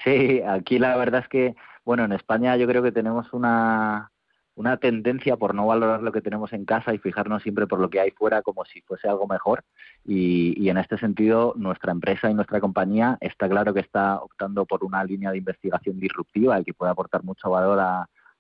Sí, 0.05 0.43
aquí 0.43 0.79
la 0.79 0.97
verdad 0.97 1.23
es 1.23 1.29
que, 1.29 1.57
bueno, 1.85 2.05
en 2.05 2.13
España 2.13 2.57
yo 2.57 2.67
creo 2.67 2.83
que 2.83 2.93
tenemos 2.93 3.33
una, 3.33 4.13
una 4.59 4.77
tendencia 4.77 5.37
por 5.37 5.55
no 5.55 5.69
valorar 5.69 6.03
lo 6.03 6.11
que 6.11 6.21
tenemos 6.21 6.53
en 6.53 6.65
casa 6.65 6.93
y 6.93 6.99
fijarnos 6.99 7.45
siempre 7.45 7.69
por 7.69 7.79
lo 7.79 7.89
que 7.91 8.01
hay 8.01 8.11
fuera 8.11 8.43
como 8.43 8.65
si 8.65 8.81
fuese 8.81 9.09
algo 9.09 9.29
mejor. 9.29 9.63
Y, 10.05 10.69
en 10.69 10.79
este 10.79 10.99
sentido, 10.99 11.55
nuestra 11.57 11.93
empresa 11.93 12.29
y 12.29 12.35
nuestra 12.35 12.61
compañía 12.61 13.17
está 13.21 13.49
claro 13.49 13.73
que 13.73 13.81
está 13.81 14.21
optando 14.21 14.67
por 14.67 14.83
una 14.83 15.05
línea 15.05 15.31
de 15.31 15.39
investigación 15.39 16.01
disruptiva 16.01 16.59
y 16.59 16.65
que 16.65 16.75
puede 16.75 16.91
aportar 16.91 17.23
mucho 17.23 17.51
valor 17.51 17.79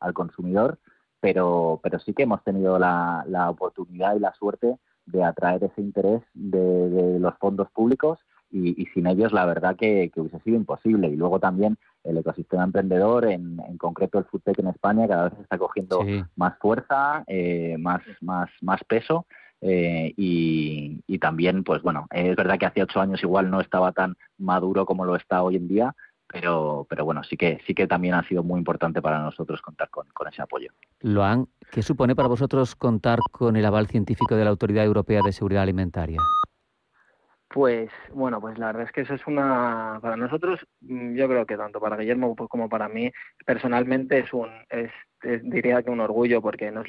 al 0.01 0.13
consumidor, 0.13 0.81
pero, 1.21 1.79
pero 1.85 2.01
sí 2.01 2.13
que 2.15 2.25
hemos 2.25 2.43
tenido 2.43 2.81
la, 2.81 3.25
oportunidad 3.49 4.17
y 4.17 4.21
la 4.21 4.35
suerte 4.35 4.77
de 5.07 5.23
atraer 5.23 5.63
ese 5.63 5.81
interés 5.81 6.23
de 6.35 7.21
los 7.21 7.35
fondos 7.39 7.71
públicos 7.71 8.19
y, 8.51 8.87
sin 8.95 9.07
ellos 9.07 9.33
la 9.33 9.45
verdad 9.45 9.77
que, 9.77 10.11
hubiese 10.17 10.41
sido 10.41 10.57
imposible. 10.57 11.09
Y 11.09 11.17
luego 11.17 11.39
también 11.41 11.77
el 12.05 12.19
ecosistema 12.19 12.65
emprendedor, 12.65 13.27
en, 13.27 13.61
en 13.61 13.79
concreto 13.79 14.19
el 14.19 14.25
FoodTech 14.25 14.59
en 14.59 14.69
España, 14.69 15.09
cada 15.09 15.29
vez 15.29 15.39
está 15.41 15.59
cogiendo 15.59 16.05
más 16.37 16.59
fuerza, 16.59 17.25
eh, 17.27 17.77
más, 17.79 18.03
más, 18.21 18.51
más 18.63 18.83
peso. 18.85 19.27
Eh, 19.61 20.15
y, 20.17 21.03
y, 21.07 21.19
también, 21.19 21.65
pues 21.65 21.83
bueno, 21.83 22.07
es 22.11 22.37
verdad 22.37 22.59
que 22.59 22.67
hace 22.67 22.83
ocho 22.83 23.01
años 23.01 23.23
igual 23.23 23.51
no 23.51 23.61
estaba 23.61 23.93
tan 23.93 24.17
maduro 24.39 24.87
como 24.87 25.05
lo 25.05 25.17
está 25.17 25.43
hoy 25.43 25.57
en 25.57 25.67
día, 25.67 25.97
pero, 26.29 26.87
pero 26.89 27.05
bueno, 27.05 27.25
sí 27.25 27.37
que, 27.37 27.61
sí 27.67 27.75
que 27.75 27.89
también 27.89 28.15
ha 28.15 28.27
sido 28.29 28.45
muy 28.45 28.59
importante 28.59 29.03
para 29.03 29.21
nosotros 29.21 29.61
contar 29.61 29.91
con, 29.91 30.07
con 30.15 30.29
ese 30.29 30.43
apoyo. 30.43 30.71
Loan, 31.01 31.49
¿qué 31.73 31.83
supone 31.83 32.15
para 32.15 32.29
vosotros 32.29 32.77
contar 32.77 33.19
con 33.33 33.57
el 33.57 33.65
aval 33.65 33.89
científico 33.89 34.37
de 34.37 34.45
la 34.45 34.51
Autoridad 34.51 34.85
Europea 34.85 35.23
de 35.25 35.33
Seguridad 35.33 35.65
Alimentaria? 35.65 36.21
Pues 37.51 37.91
bueno, 38.13 38.41
pues 38.43 38.59
la 38.59 38.67
verdad 38.67 38.83
es 38.85 38.93
que 38.93 39.01
eso 39.03 39.15
es 39.15 39.27
una 39.27 39.99
para 40.03 40.17
nosotros, 40.17 40.61
mm, 40.83 41.15
yo 41.17 41.27
creo 41.29 41.47
que 41.47 41.57
tanto 41.57 41.81
para 41.81 41.97
Guillermo 41.97 42.37
como 42.37 42.69
para 42.69 42.89
mí 42.91 43.11
personalmente 43.47 44.19
es 44.19 44.33
un 44.35 44.51
es 44.69 44.91
diría 45.23 45.83
que 45.83 45.91
un 45.91 46.01
orgullo 46.01 46.41
porque 46.41 46.71
nos, 46.71 46.87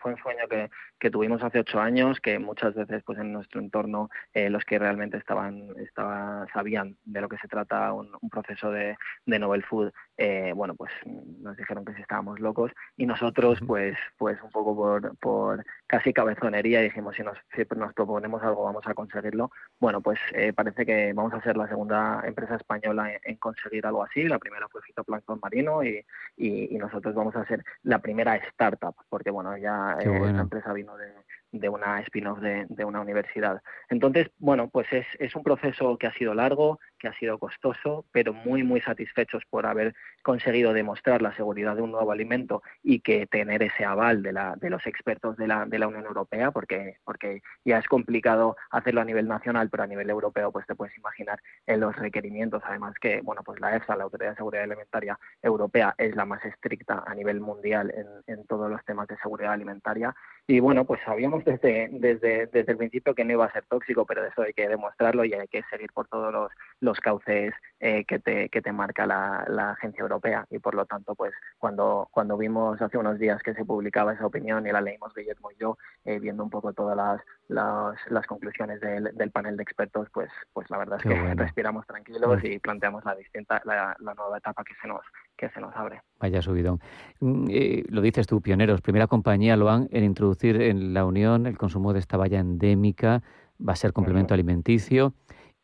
fue 0.00 0.12
un 0.12 0.18
sueño 0.18 0.46
que, 0.48 0.70
que, 0.98 1.10
tuvimos 1.10 1.42
hace 1.42 1.60
ocho 1.60 1.80
años 1.80 2.20
que 2.20 2.38
muchas 2.38 2.74
veces 2.74 3.02
pues 3.04 3.18
en 3.18 3.32
nuestro 3.32 3.60
entorno 3.60 4.10
eh, 4.34 4.50
los 4.50 4.64
que 4.64 4.78
realmente 4.78 5.16
estaban 5.16 5.68
estaba, 5.78 6.46
sabían 6.52 6.96
de 7.04 7.20
lo 7.20 7.28
que 7.28 7.38
se 7.38 7.48
trata 7.48 7.92
un, 7.92 8.08
proceso 8.30 8.70
de, 8.70 8.96
de 9.26 9.38
novel 9.38 9.62
food 9.64 9.92
eh, 10.16 10.52
bueno 10.54 10.74
pues 10.74 10.92
nos 11.04 11.56
dijeron 11.56 11.84
que 11.84 11.94
si 11.94 12.02
estábamos 12.02 12.40
locos 12.40 12.72
y 12.96 13.06
nosotros 13.06 13.58
pues 13.66 13.96
pues 14.16 14.40
un 14.42 14.50
poco 14.50 14.74
por, 14.76 15.16
por 15.18 15.64
casi 15.86 16.12
cabezonería 16.12 16.80
dijimos 16.80 17.16
si 17.16 17.22
nos, 17.22 17.36
si 17.54 17.64
nos 17.76 17.92
proponemos 17.94 18.42
algo 18.42 18.64
vamos 18.64 18.86
a 18.86 18.94
conseguirlo. 18.94 19.50
Bueno 19.80 20.00
pues 20.00 20.18
eh, 20.32 20.52
parece 20.52 20.86
que 20.86 21.12
vamos 21.12 21.32
a 21.34 21.42
ser 21.42 21.56
la 21.56 21.68
segunda 21.68 22.22
empresa 22.24 22.56
española 22.56 23.12
en, 23.22 23.36
conseguir 23.36 23.86
algo 23.86 24.04
así. 24.04 24.24
La 24.24 24.38
primera 24.38 24.68
fue 24.68 24.82
fitoplancton 24.82 25.40
marino 25.42 25.82
y, 25.82 26.04
y, 26.36 26.74
y 26.74 26.78
nosotros 26.78 27.14
vamos 27.14 27.34
a 27.36 27.46
ser 27.46 27.64
la 27.82 28.00
primera 28.00 28.36
startup, 28.36 28.94
porque 29.08 29.30
bueno, 29.30 29.56
ya 29.56 29.96
eh, 30.00 30.20
esta 30.26 30.40
empresa 30.40 30.72
vino 30.72 30.96
de, 30.96 31.12
de 31.52 31.68
una 31.68 32.00
spin-off 32.00 32.40
de, 32.40 32.66
de, 32.68 32.84
una 32.84 33.00
universidad. 33.00 33.62
Entonces, 33.88 34.30
bueno, 34.38 34.68
pues 34.68 34.86
es, 34.92 35.06
es 35.18 35.34
un 35.36 35.42
proceso 35.42 35.96
que 35.98 36.06
ha 36.06 36.14
sido 36.14 36.34
largo, 36.34 36.80
que 37.02 37.08
ha 37.08 37.18
sido 37.18 37.36
costoso, 37.36 38.06
pero 38.12 38.32
muy, 38.32 38.62
muy 38.62 38.80
satisfechos 38.80 39.42
por 39.50 39.66
haber 39.66 39.92
conseguido 40.22 40.72
demostrar 40.72 41.20
la 41.20 41.34
seguridad 41.34 41.74
de 41.74 41.82
un 41.82 41.90
nuevo 41.90 42.12
alimento 42.12 42.62
y 42.80 43.00
que 43.00 43.26
tener 43.26 43.60
ese 43.64 43.84
aval 43.84 44.22
de, 44.22 44.32
la, 44.32 44.54
de 44.54 44.70
los 44.70 44.86
expertos 44.86 45.36
de 45.36 45.48
la, 45.48 45.66
de 45.66 45.80
la 45.80 45.88
Unión 45.88 46.06
Europea, 46.06 46.52
porque, 46.52 46.98
porque 47.04 47.42
ya 47.64 47.78
es 47.78 47.88
complicado 47.88 48.56
hacerlo 48.70 49.00
a 49.00 49.04
nivel 49.04 49.26
nacional, 49.26 49.68
pero 49.68 49.82
a 49.82 49.88
nivel 49.88 50.08
europeo, 50.10 50.52
pues 50.52 50.64
te 50.64 50.76
puedes 50.76 50.96
imaginar 50.96 51.40
en 51.66 51.80
los 51.80 51.96
requerimientos, 51.96 52.62
además 52.64 52.94
que, 53.00 53.20
bueno, 53.20 53.42
pues 53.44 53.58
la 53.58 53.74
EFSA, 53.74 53.96
la 53.96 54.04
Autoridad 54.04 54.30
de 54.30 54.36
Seguridad 54.36 54.62
Alimentaria 54.62 55.18
Europea, 55.42 55.96
es 55.98 56.14
la 56.14 56.24
más 56.24 56.44
estricta 56.44 57.02
a 57.04 57.14
nivel 57.16 57.40
mundial 57.40 57.92
en, 58.26 58.46
todos 58.46 58.70
los 58.70 58.84
temas 58.84 59.08
de 59.08 59.16
seguridad 59.18 59.52
alimentaria. 59.52 60.14
Y 60.46 60.60
bueno, 60.60 60.84
pues 60.84 61.00
sabíamos 61.04 61.44
desde, 61.44 61.88
desde, 61.92 62.46
desde 62.46 62.72
el 62.72 62.78
principio 62.78 63.14
que 63.14 63.24
no 63.24 63.32
iba 63.32 63.46
a 63.46 63.52
ser 63.52 63.64
tóxico, 63.64 64.04
pero 64.04 64.24
eso 64.24 64.42
hay 64.42 64.52
que 64.52 64.68
demostrarlo 64.68 65.24
y 65.24 65.32
hay 65.32 65.48
que 65.48 65.62
seguir 65.70 65.92
por 65.92 66.08
todos 66.08 66.32
los, 66.32 66.52
los 66.82 66.98
cauces 66.98 67.54
eh, 67.78 68.04
que, 68.04 68.18
te, 68.18 68.48
que 68.48 68.60
te 68.60 68.72
marca 68.72 69.06
la, 69.06 69.44
la, 69.48 69.70
agencia 69.70 70.02
europea. 70.02 70.46
Y 70.50 70.58
por 70.58 70.74
lo 70.74 70.84
tanto, 70.84 71.14
pues 71.14 71.32
cuando, 71.58 72.08
cuando 72.10 72.36
vimos 72.36 72.82
hace 72.82 72.98
unos 72.98 73.20
días 73.20 73.40
que 73.42 73.54
se 73.54 73.64
publicaba 73.64 74.12
esa 74.12 74.26
opinión 74.26 74.66
y 74.66 74.72
la 74.72 74.80
leímos 74.80 75.14
Guillermo 75.14 75.50
y 75.52 75.60
yo, 75.60 75.78
eh, 76.04 76.18
viendo 76.18 76.42
un 76.42 76.50
poco 76.50 76.72
todas 76.72 76.96
las, 76.96 77.20
las, 77.46 77.96
las 78.10 78.26
conclusiones 78.26 78.80
del, 78.80 79.10
del, 79.14 79.30
panel 79.30 79.56
de 79.56 79.62
expertos, 79.62 80.08
pues, 80.12 80.28
pues 80.52 80.68
la 80.70 80.78
verdad 80.78 80.98
es 80.98 81.04
que 81.04 81.34
respiramos 81.34 81.86
tranquilos 81.86 82.42
y 82.42 82.58
planteamos 82.58 83.04
la 83.04 83.14
distinta, 83.14 83.62
la, 83.64 83.96
la 84.00 84.14
nueva 84.14 84.38
etapa 84.38 84.64
que 84.64 84.74
se 84.82 84.88
nos, 84.88 85.02
que 85.36 85.48
se 85.50 85.60
nos 85.60 85.74
abre. 85.76 86.02
Vaya 86.18 86.42
subidón. 86.42 86.80
Mm, 87.20 87.46
eh, 87.48 87.84
lo 87.88 88.00
dices 88.00 88.26
tú, 88.26 88.40
pioneros, 88.40 88.80
primera 88.80 89.06
compañía 89.06 89.56
lo 89.56 89.70
han 89.70 89.88
en 89.92 90.02
introducir 90.02 90.60
en 90.60 90.94
la 90.94 91.04
Unión 91.04 91.46
el 91.46 91.56
consumo 91.56 91.92
de 91.92 92.00
esta 92.00 92.16
valla 92.16 92.40
endémica, 92.40 93.22
va 93.60 93.74
a 93.74 93.76
ser 93.76 93.92
complemento 93.92 94.34
alimenticio. 94.34 95.14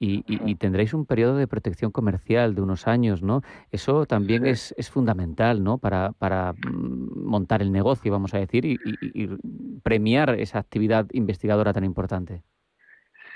Y, 0.00 0.54
tendréis 0.56 0.94
un 0.94 1.06
periodo 1.06 1.36
de 1.36 1.48
protección 1.48 1.90
comercial 1.90 2.54
de 2.54 2.62
unos 2.62 2.86
años, 2.86 3.20
¿no? 3.22 3.42
Eso 3.72 4.06
también 4.06 4.46
es, 4.46 4.72
es, 4.78 4.90
fundamental, 4.90 5.64
¿no? 5.64 5.78
Para, 5.78 6.12
para, 6.12 6.52
mm, 6.52 7.24
montar 7.24 7.62
el 7.62 7.72
negocio, 7.72 8.12
vamos 8.12 8.32
a 8.32 8.38
decir, 8.38 8.64
y, 8.64 8.78
premiar 9.82 10.38
esa 10.38 10.60
actividad 10.60 11.06
investigadora 11.12 11.72
tan 11.72 11.82
importante. 11.82 12.42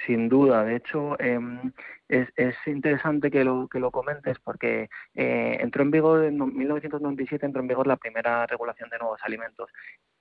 Sin 0.06 0.28
duda, 0.28 0.64
de 0.64 0.76
hecho, 0.76 1.18
em, 1.20 1.72
es, 2.08 2.28
es, 2.36 2.54
interesante 2.66 3.30
que 3.30 3.44
lo, 3.44 3.68
que 3.68 3.80
lo 3.80 3.90
comentes 3.90 4.38
porque 4.40 4.88
eh, 5.14 5.58
entró 5.60 5.82
en 5.82 5.90
vigor 5.90 6.24
en 6.24 6.38
1997 6.38 7.46
entró 7.46 7.62
en 7.62 7.68
vigor 7.68 7.86
la 7.86 7.96
primera 7.96 8.46
regulación 8.46 8.90
de 8.90 8.98
nuevos 8.98 9.20
alimentos, 9.22 9.70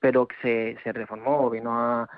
pero 0.01 0.27
se, 0.41 0.77
se 0.83 0.91
reformó, 0.91 1.49
vino 1.49 1.71
a, 1.73 2.09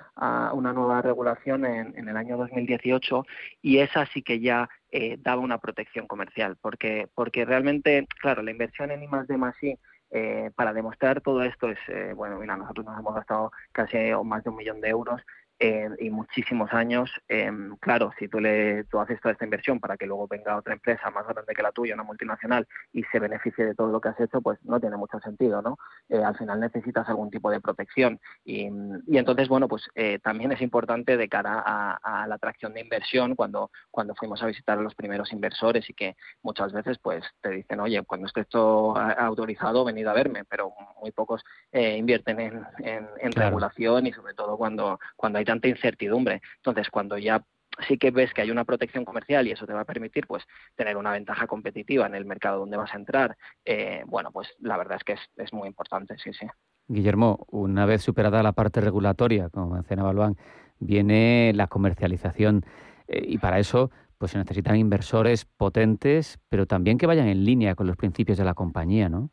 una 0.54 0.72
nueva 0.72 1.02
regulación 1.02 1.66
en, 1.66 1.94
en, 1.98 2.08
el 2.08 2.16
año 2.16 2.38
2018 2.38 3.26
y 3.62 3.80
esa 3.80 4.06
sí 4.06 4.24
que 4.24 4.40
ya 4.40 4.70
eh, 4.90 5.18
daba 5.20 5.42
una 5.42 5.58
protección 5.58 6.08
comercial, 6.08 6.58
porque, 6.62 7.10
porque 7.14 7.46
realmente, 7.46 8.08
claro, 8.22 8.42
la 8.42 8.52
inversión 8.52 8.90
en 8.92 9.04
I 9.04 9.08
más 9.08 9.28
D 9.28 9.38
más 9.38 9.62
I 9.62 9.78
eh, 10.12 10.52
para 10.56 10.72
demostrar 10.72 11.22
todo 11.22 11.44
esto 11.44 11.70
es, 11.70 11.80
eh, 11.90 12.14
bueno, 12.16 12.40
mira, 12.40 12.56
nosotros 12.56 12.86
nos 12.86 12.98
hemos 12.98 13.16
gastado 13.16 13.52
casi 13.74 13.98
más 14.24 14.44
de 14.44 14.50
un 14.50 14.56
millón 14.56 14.80
de 14.80 14.90
euros 14.90 15.22
eh, 15.66 15.90
y 15.98 16.10
muchísimos 16.10 16.74
años. 16.74 17.10
Eh, 17.30 17.50
claro, 17.80 18.12
si 18.20 18.28
tú, 18.28 18.42
le, 18.42 18.84
tú 18.84 19.00
haces 19.00 19.22
toda 19.22 19.32
esta 19.32 19.46
inversión 19.46 19.80
para 19.80 19.96
que 19.96 20.06
luego 20.06 20.28
venga 20.28 20.58
otra 20.58 20.74
empresa 20.74 21.10
más 21.10 21.26
grande 21.26 21.54
que 21.56 21.64
la 21.64 21.72
tuya, 21.72 21.94
una 21.94 22.04
multinacional, 22.04 22.68
y 22.92 23.02
se 23.06 23.20
beneficie 23.20 23.64
de 23.68 23.74
todo 23.74 23.90
lo 23.90 24.02
que 24.02 24.10
has 24.10 24.20
hecho, 24.20 24.42
pues 24.42 24.60
no 24.66 24.82
tiene 24.82 24.98
mucho 24.98 25.22
sentido, 25.22 25.62
¿no? 25.62 25.78
Eh, 26.10 26.22
al 26.22 26.36
final 26.36 26.60
necesitas 26.60 27.08
algún 27.08 27.32
tipo 27.32 27.50
de 27.50 27.62
protección. 27.62 28.20
Y, 28.44 28.68
y 29.08 29.18
entonces, 29.18 29.48
bueno, 29.48 29.70
pues 29.70 29.88
también 30.22 30.52
es 30.52 30.62
importante 30.62 31.16
de 31.16 31.30
cara 31.30 31.64
a, 31.66 32.28
la 32.28 32.36
atracción 32.36 32.74
de 32.74 32.82
inversión 32.82 33.34
cuando, 33.34 33.72
cuando 33.90 34.16
fuimos 34.16 34.44
a 34.44 34.48
visitar 34.48 34.78
a 34.78 34.82
los 34.82 34.96
primeros 34.96 35.32
inversores 35.32 35.90
y 35.90 35.94
que 35.94 36.18
muchas 36.42 36.74
veces 36.74 36.98
pues 37.00 37.24
te 37.40 37.52
dicen, 37.52 37.80
oye, 37.80 38.04
cuando 38.04 38.28
esté 38.28 38.42
esto 38.42 38.98
autorizado, 38.98 39.86
venid 39.86 40.08
a 40.08 40.14
verme, 40.14 40.44
pero 40.44 40.74
muy 41.00 41.12
pocos 41.12 41.42
invierten 41.72 42.42
en, 42.42 42.66
en, 42.80 43.32
regulación 43.32 44.08
y 44.08 44.12
sobre 44.12 44.34
todo 44.34 44.58
cuando, 44.58 45.00
cuando 45.16 45.40
hay 45.40 45.46
tanta 45.54 45.68
incertidumbre. 45.68 46.42
Entonces, 46.58 46.90
cuando 46.90 47.18
ya 47.18 47.44
sí 47.88 47.98
que 47.98 48.12
ves 48.12 48.34
que 48.34 48.42
hay 48.42 48.52
una 48.52 48.66
protección 48.66 49.06
comercial 49.06 49.48
y 49.48 49.52
eso 49.52 49.66
te 49.66 49.74
va 49.74 49.82
a 49.82 49.86
permitir 49.86 50.28
pues 50.28 50.44
tener 50.76 50.98
una 50.98 51.12
ventaja 51.12 51.48
competitiva 51.48 52.06
en 52.06 52.16
el 52.16 52.26
mercado 52.26 52.60
donde 52.60 52.78
vas 52.78 52.94
a 52.94 52.98
entrar, 52.98 53.38
eh, 53.66 54.04
bueno, 54.08 54.32
pues 54.32 54.48
la 54.60 54.78
verdad 54.78 54.98
es 54.98 55.04
que 55.04 55.16
es, 55.44 55.54
muy 55.54 55.68
importante, 55.68 56.16
sí, 56.18 56.32
sí. 56.34 56.48
Guillermo, 56.88 57.46
una 57.50 57.86
vez 57.86 58.02
superada 58.02 58.44
la 58.44 58.52
parte 58.52 58.82
regulatoria, 58.82 59.50
como 59.50 59.76
mencionaba 59.76 60.14
Luan, 60.14 60.38
viene 60.80 61.52
la 61.56 61.68
comercialización 61.68 62.66
eh, 63.08 63.24
y 63.26 63.38
para 63.38 63.60
eso 63.60 63.92
pues 64.18 64.32
se 64.32 64.38
necesitan 64.38 64.76
inversores 64.76 65.46
potentes, 65.46 66.40
pero 66.50 66.66
también 66.66 66.98
que 66.98 67.08
vayan 67.08 67.28
en 67.28 67.44
línea 67.44 67.76
con 67.76 67.88
los 67.88 67.98
principios 67.98 68.38
de 68.38 68.46
la 68.46 68.54
compañía, 68.54 69.10
¿no? 69.10 69.30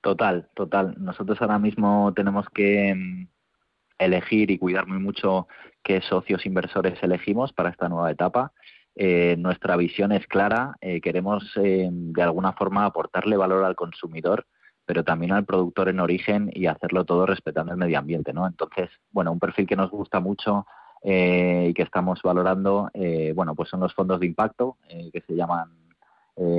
Total, 0.00 0.48
total. 0.54 0.94
Nosotros 0.98 1.40
ahora 1.42 1.58
mismo 1.58 2.12
tenemos 2.14 2.48
que 2.50 2.94
mm, 2.94 3.35
elegir 3.98 4.50
y 4.50 4.58
cuidar 4.58 4.86
muy 4.86 4.98
mucho 4.98 5.48
qué 5.82 6.00
socios 6.00 6.46
inversores 6.46 7.00
elegimos 7.02 7.52
para 7.52 7.70
esta 7.70 7.88
nueva 7.88 8.10
etapa. 8.10 8.52
Eh, 8.98 9.36
nuestra 9.38 9.76
visión 9.76 10.10
es 10.10 10.26
clara, 10.26 10.74
eh, 10.80 11.00
queremos 11.02 11.44
eh, 11.62 11.88
de 11.92 12.22
alguna 12.22 12.54
forma 12.54 12.86
aportarle 12.86 13.36
valor 13.36 13.62
al 13.62 13.76
consumidor, 13.76 14.46
pero 14.86 15.04
también 15.04 15.32
al 15.32 15.44
productor 15.44 15.90
en 15.90 16.00
origen 16.00 16.50
y 16.52 16.66
hacerlo 16.66 17.04
todo 17.04 17.26
respetando 17.26 17.72
el 17.72 17.78
medio 17.78 17.98
ambiente, 17.98 18.32
¿no? 18.32 18.46
Entonces, 18.46 18.88
bueno, 19.10 19.32
un 19.32 19.38
perfil 19.38 19.66
que 19.66 19.76
nos 19.76 19.90
gusta 19.90 20.18
mucho 20.18 20.66
y 21.02 21.72
que 21.74 21.82
estamos 21.82 22.20
valorando, 22.22 22.90
bueno, 23.34 23.54
pues 23.54 23.68
son 23.68 23.78
los 23.80 23.94
fondos 23.94 24.18
de 24.18 24.26
impacto 24.26 24.76
que 24.88 25.20
se 25.24 25.36
llaman 25.36 25.70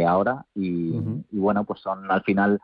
ahora 0.07 0.45
y, 0.55 0.95
y, 1.31 1.37
bueno, 1.37 1.65
pues 1.65 1.81
son 1.81 2.09
al 2.09 2.23
final 2.23 2.61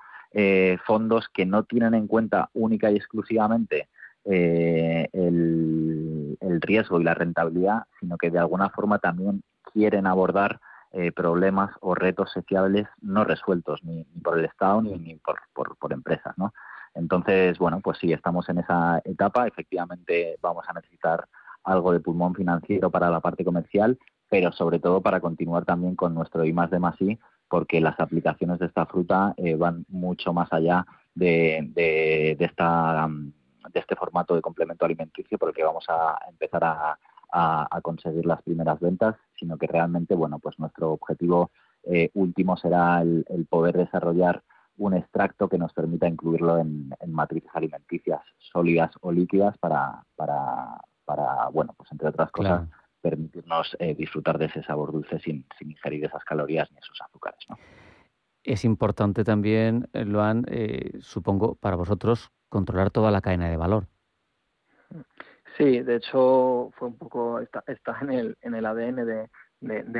fondos 0.86 1.27
que 1.29 1.45
no 1.45 1.63
tienen 1.63 1.93
en 1.93 2.07
cuenta 2.07 2.49
única 2.53 2.89
y 2.89 2.95
exclusivamente 2.95 3.89
eh, 4.25 5.07
el, 5.13 6.38
riesgo 6.62 7.01
y 7.01 7.03
la 7.03 7.13
rentabilidad, 7.13 7.83
sino 7.99 8.17
que 8.17 8.31
de 8.31 8.39
alguna 8.39 8.69
forma 8.69 8.97
también 8.97 9.43
quieren 9.74 10.07
abordar 10.07 10.59
eh, 10.91 11.11
problemas 11.11 11.71
o 11.82 11.93
retos 11.93 12.32
sociables 12.32 12.88
no 13.01 13.26
resueltos 13.26 13.84
ni, 13.84 14.05
por 14.24 14.39
el 14.39 14.45
Estado 14.45 14.82
ni, 14.82 15.15
por, 15.15 15.39
por, 15.78 15.91
empresas. 15.91 16.38
¿no? 16.38 16.53
Entonces, 16.93 17.57
bueno, 17.57 17.82
pues 17.82 17.97
sí, 17.97 18.13
estamos 18.13 18.47
en 18.49 18.59
esa 18.59 19.01
etapa. 19.03 19.45
Efectivamente, 19.47 20.38
vamos 20.41 20.63
a 20.67 20.74
necesitar 20.74 21.28
algo 21.63 21.91
de 21.91 21.99
pulmón 21.99 22.36
financiero 22.36 22.89
para 22.91 23.09
la 23.09 23.19
parte 23.19 23.43
comercial, 23.43 23.97
pero 24.30 24.51
sobre 24.51 24.80
todo 24.80 25.01
para 25.01 25.19
continuar 25.19 25.65
también 25.65 25.95
con 25.95 26.13
nuestro 26.13 26.45
I 26.45 26.53
más 26.53 26.69
de 26.69 26.80
I, 26.99 27.19
porque 27.49 27.82
las 27.82 27.99
aplicaciones 27.99 28.59
de 28.59 28.67
esta 28.67 28.86
fruta 28.86 29.34
eh, 29.38 29.55
van 29.55 29.86
mucho 29.89 30.34
más 30.34 30.51
allá 30.51 30.86
de, 31.13 32.36
esta, 32.39 33.07
de 33.74 33.80
este 33.80 33.95
formato 33.95 34.36
de 34.36 34.41
complemento 34.41 34.86
alimenticio 34.86 35.38
por 35.38 35.49
el 35.49 35.55
que 35.55 35.63
vamos 35.63 35.86
a 35.89 36.17
empezar 36.30 36.63
a, 36.63 36.97
a, 37.34 37.82
conseguir 37.82 38.26
las 38.26 38.41
primeras 38.43 38.80
ventas, 38.80 39.15
sino 39.38 39.57
que 39.57 39.65
realmente, 39.65 40.13
bueno, 40.13 40.39
pues 40.39 40.59
nuestro 40.59 40.91
objetivo 40.91 41.51
eh, 41.84 42.11
último 42.13 42.55
será 42.57 43.01
el, 43.01 43.47
poder 43.49 43.76
desarrollar 43.76 44.43
un 44.78 44.93
extracto 44.93 45.49
que 45.49 45.57
nos 45.57 45.74
permita 45.74 46.07
incluirlo 46.07 46.59
en, 46.59 46.93
matrices 47.07 47.49
alimenticias 47.53 48.21
sólidas 48.38 48.91
o 49.01 49.11
líquidas 49.11 49.57
para, 49.57 50.03
para, 50.15 50.80
para 51.05 51.49
bueno, 51.49 51.74
pues 51.76 51.91
entre 51.91 52.09
otras 52.09 52.32
cosas, 52.32 52.67
permitirnos 53.01 53.76
eh, 53.80 53.95
disfrutar 53.95 54.38
de 54.38 54.45
ese 54.45 54.63
sabor 54.63 54.91
dulce 54.91 55.19
sin, 55.19 55.45
sin 55.57 55.71
ingerir 55.71 56.05
esas 56.05 56.24
calorías 56.24 56.71
ni 56.71 56.78
esos 56.78 57.01
azúcares. 57.01 57.39
¿no? 57.49 57.57
Es 58.43 58.65
importante 58.65 59.24
también, 59.24 59.89
eh, 59.93 60.05
Loan, 60.05 60.45
eh, 60.47 60.91
supongo, 60.99 61.55
para 61.55 61.78
vosotros, 61.78 62.30
controlar 62.54 62.91
toda 62.91 63.10
la 63.10 63.20
cadena 63.20 63.49
de 63.49 63.58
valor. 63.58 63.88
Sí, 65.58 65.82
de 65.82 65.95
hecho 65.95 66.72
fue 66.78 66.88
un 66.88 66.97
poco, 66.97 67.39
está, 67.39 67.64
está 67.68 67.97
en, 68.01 68.12
el, 68.12 68.38
en 68.41 68.54
el 68.54 68.66
ADN 68.66 68.95
de, 69.06 69.30
de. 69.60 69.99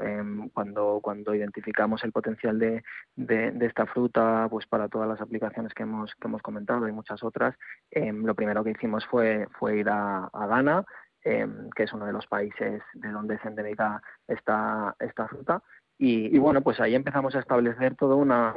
Em, 0.00 0.48
cuando, 0.50 1.00
cuando 1.02 1.34
identificamos 1.34 2.04
el 2.04 2.12
potencial 2.12 2.58
de, 2.58 2.84
de, 3.16 3.66
esta 3.66 3.86
fruta 3.86 4.46
pues 4.50 4.66
para 4.66 4.88
todas 4.88 5.08
las 5.08 5.20
aplicaciones 5.20 5.74
que 5.74 5.82
hemos, 5.82 6.14
que 6.14 6.28
hemos 6.28 6.42
comentado 6.42 6.86
y 6.86 6.92
muchas 6.92 7.22
otras, 7.24 7.54
em, 7.90 8.24
lo 8.24 8.34
primero 8.34 8.62
que 8.62 8.70
hicimos 8.70 9.04
fue, 9.06 9.48
fue 9.58 9.78
ir 9.78 9.88
a, 9.88 10.30
Ghana, 10.32 10.84
em, 11.24 11.70
que 11.74 11.84
es 11.84 11.92
uno 11.92 12.06
de 12.06 12.12
los 12.12 12.26
países 12.26 12.82
de 12.94 13.08
donde 13.10 13.38
se 13.38 13.48
endemica 13.48 14.00
esta, 14.28 14.94
esta 15.00 15.26
fruta. 15.28 15.62
Y, 15.98 16.34
y, 16.34 16.38
bueno, 16.38 16.62
pues 16.62 16.80
ahí 16.80 16.94
empezamos 16.94 17.34
a 17.36 17.40
establecer 17.40 17.94
todo 17.94 18.16
una, 18.16 18.54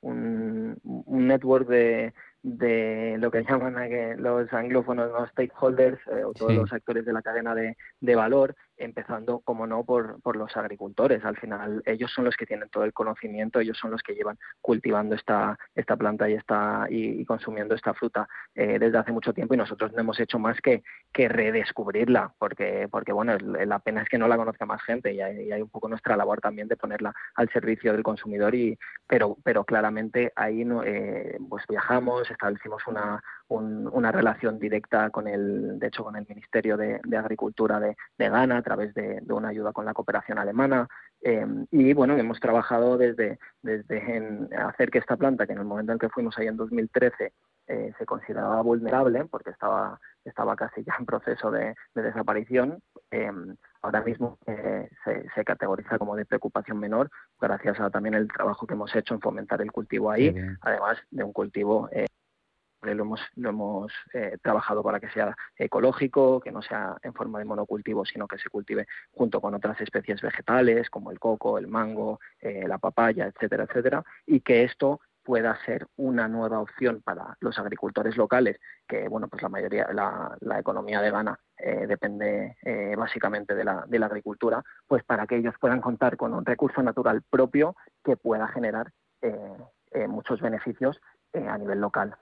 un, 0.00 0.78
un 0.84 1.26
network 1.26 1.66
de, 1.66 2.14
de 2.44 3.16
lo 3.18 3.30
que 3.30 3.42
llaman 3.48 3.74
los 4.22 4.52
anglófonos 4.52 5.10
los 5.10 5.30
stakeholders 5.30 5.98
eh, 6.08 6.24
o 6.24 6.32
todos 6.32 6.52
los 6.52 6.72
actores 6.72 7.04
de 7.04 7.12
la 7.12 7.22
cadena 7.22 7.54
de, 7.54 7.76
de, 8.00 8.14
valor, 8.14 8.54
empezando, 8.76 9.40
como 9.40 9.66
no, 9.66 9.82
por, 9.84 10.20
por 10.20 10.36
los 10.36 10.54
agricultores. 10.56 11.24
Al 11.24 11.36
final, 11.38 11.82
ellos 11.86 12.12
son 12.12 12.26
los 12.26 12.36
que 12.36 12.44
tienen 12.44 12.68
todo 12.68 12.84
el 12.84 12.92
conocimiento, 12.92 13.60
ellos 13.60 13.78
son 13.78 13.90
los 13.90 14.02
que 14.02 14.14
llevan 14.14 14.38
cultivando 14.60 15.14
esta, 15.14 15.58
esta 15.74 15.96
planta 15.96 16.28
y, 16.28 16.34
esta, 16.34 16.86
y, 16.90 17.24
consumiendo 17.24 17.74
esta 17.74 17.94
fruta 17.94 18.28
eh, 18.54 18.78
desde 18.78 18.98
hace 18.98 19.12
mucho 19.12 19.32
tiempo 19.32 19.54
y 19.54 19.56
nosotros 19.56 19.92
no 19.92 20.00
hemos 20.00 20.20
hecho 20.20 20.38
más 20.38 20.60
que, 20.60 20.82
que 21.12 21.28
redescubrirla, 21.28 22.34
porque, 22.38 22.88
porque 22.90 23.12
bueno, 23.12 23.38
la 23.38 23.78
pena 23.78 24.02
es 24.02 24.08
que 24.10 24.18
no 24.18 24.28
la 24.28 24.36
conozca 24.36 24.66
más 24.66 24.82
gente 24.82 25.14
y 25.14 25.22
hay, 25.22 25.50
hay, 25.50 25.62
un 25.62 25.70
poco 25.70 25.88
nuestra 25.88 26.16
labor 26.16 26.40
también 26.40 26.68
de 26.68 26.76
ponerla 26.76 27.14
al 27.36 27.48
servicio 27.48 27.92
del 27.92 28.02
consumidor, 28.02 28.54
y 28.54 28.78
pero, 29.06 29.38
pero 29.42 29.64
claramente 29.64 30.30
ahí 30.36 30.64
no, 30.64 30.82
eh, 30.84 31.38
pues 31.48 31.64
viajamos, 31.66 32.30
establecimos 32.34 32.86
una, 32.86 33.22
una 33.48 34.12
relación 34.12 34.58
directa 34.58 35.10
con 35.10 35.26
el, 35.26 35.78
de 35.78 35.86
hecho, 35.86 36.04
con 36.04 36.16
el 36.16 36.26
Ministerio 36.28 36.76
de, 36.76 37.00
Agricultura 37.16 37.80
de, 37.80 37.96
Ghana 38.18 38.58
a 38.58 38.62
través 38.62 38.94
de, 38.94 39.22
una 39.28 39.48
ayuda 39.48 39.72
con 39.72 39.84
la 39.84 39.94
cooperación 39.94 40.38
alemana. 40.38 40.86
Em, 41.20 41.66
y 41.70 41.92
bueno, 41.94 42.16
hemos 42.16 42.38
trabajado 42.40 42.98
desde, 42.98 43.38
desde 43.62 44.16
en 44.16 44.48
hacer 44.54 44.90
que 44.90 44.98
esta 44.98 45.16
planta, 45.16 45.46
que 45.46 45.52
en 45.52 45.58
el 45.58 45.64
momento 45.64 45.92
en 45.92 45.98
que 45.98 46.10
fuimos 46.10 46.36
ahí 46.38 46.46
en 46.46 46.56
2013 46.56 47.32
eh, 47.66 47.92
se 47.98 48.04
consideraba 48.04 48.60
vulnerable 48.60 49.24
porque 49.24 49.50
estaba, 49.50 49.98
estaba 50.22 50.54
casi 50.54 50.84
ya 50.84 50.96
en 50.98 51.06
proceso 51.06 51.50
de, 51.50 51.74
desaparición, 51.94 52.78
em, 53.10 53.56
ahora 53.80 54.02
mismo 54.02 54.38
eh, 54.46 54.90
se, 55.02 55.26
se, 55.34 55.44
categoriza 55.44 55.98
como 55.98 56.14
de 56.14 56.26
preocupación 56.26 56.78
menor 56.78 57.10
gracias 57.40 57.80
a 57.80 57.88
también 57.90 58.14
el 58.14 58.28
trabajo 58.28 58.66
que 58.66 58.74
hemos 58.74 58.94
hecho 58.94 59.14
en 59.14 59.20
fomentar 59.20 59.62
el 59.62 59.72
cultivo 59.72 60.10
ahí, 60.10 60.34
además 60.60 60.98
de 61.10 61.24
un 61.24 61.32
cultivo 61.32 61.88
eh, 61.92 62.06
lo 62.92 63.04
hemos, 63.04 63.20
lo 63.36 63.50
hemos 63.50 63.92
eh, 64.12 64.36
trabajado 64.42 64.82
para 64.82 65.00
que 65.00 65.08
sea 65.10 65.36
ecológico, 65.56 66.40
que 66.40 66.50
no 66.50 66.60
sea 66.60 66.96
en 67.02 67.14
forma 67.14 67.38
de 67.38 67.44
monocultivo, 67.44 68.04
sino 68.04 68.26
que 68.26 68.38
se 68.38 68.50
cultive 68.50 68.86
junto 69.12 69.40
con 69.40 69.54
otras 69.54 69.80
especies 69.80 70.20
vegetales 70.20 70.90
como 70.90 71.10
el 71.10 71.18
coco, 71.18 71.56
el 71.56 71.68
mango, 71.68 72.20
eh, 72.40 72.64
la 72.66 72.78
papaya, 72.78 73.26
etcétera, 73.26 73.64
etcétera, 73.64 74.04
y 74.26 74.40
que 74.40 74.64
esto 74.64 75.00
pueda 75.22 75.56
ser 75.64 75.86
una 75.96 76.28
nueva 76.28 76.60
opción 76.60 77.00
para 77.02 77.38
los 77.40 77.58
agricultores 77.58 78.16
locales, 78.18 78.60
que 78.86 79.08
bueno, 79.08 79.28
pues 79.28 79.42
la 79.42 79.48
mayoría, 79.48 79.88
la, 79.92 80.58
economía 80.58 81.00
de 81.00 81.10
Ghana 81.10 81.40
eh, 81.56 81.86
depende 81.86 82.56
básicamente 82.98 83.54
de 83.54 83.64
la 83.64 84.06
agricultura, 84.06 84.62
pues 84.86 85.02
para 85.04 85.26
que 85.26 85.36
ellos 85.36 85.54
puedan 85.58 85.80
contar 85.80 86.18
con 86.18 86.34
un 86.34 86.44
recurso 86.44 86.82
natural 86.82 87.22
propio 87.22 87.74
que 88.04 88.18
pueda 88.18 88.48
generar 88.48 88.92
muchos 90.08 90.42
beneficios 90.42 91.00
a 91.32 91.56
nivel 91.56 91.80
local. 91.80 92.14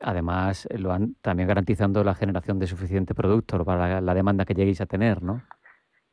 Además, 0.00 0.68
lo 0.76 0.92
han 0.92 1.14
también 1.22 1.48
garantizando 1.48 2.02
la 2.04 2.14
generación 2.14 2.58
de 2.58 2.66
suficiente 2.66 3.14
producto 3.14 3.64
para 3.64 4.00
la 4.00 4.14
demanda 4.14 4.44
que 4.44 4.54
lleguéis 4.54 4.80
a 4.80 4.86
tener, 4.86 5.22
¿no? 5.22 5.42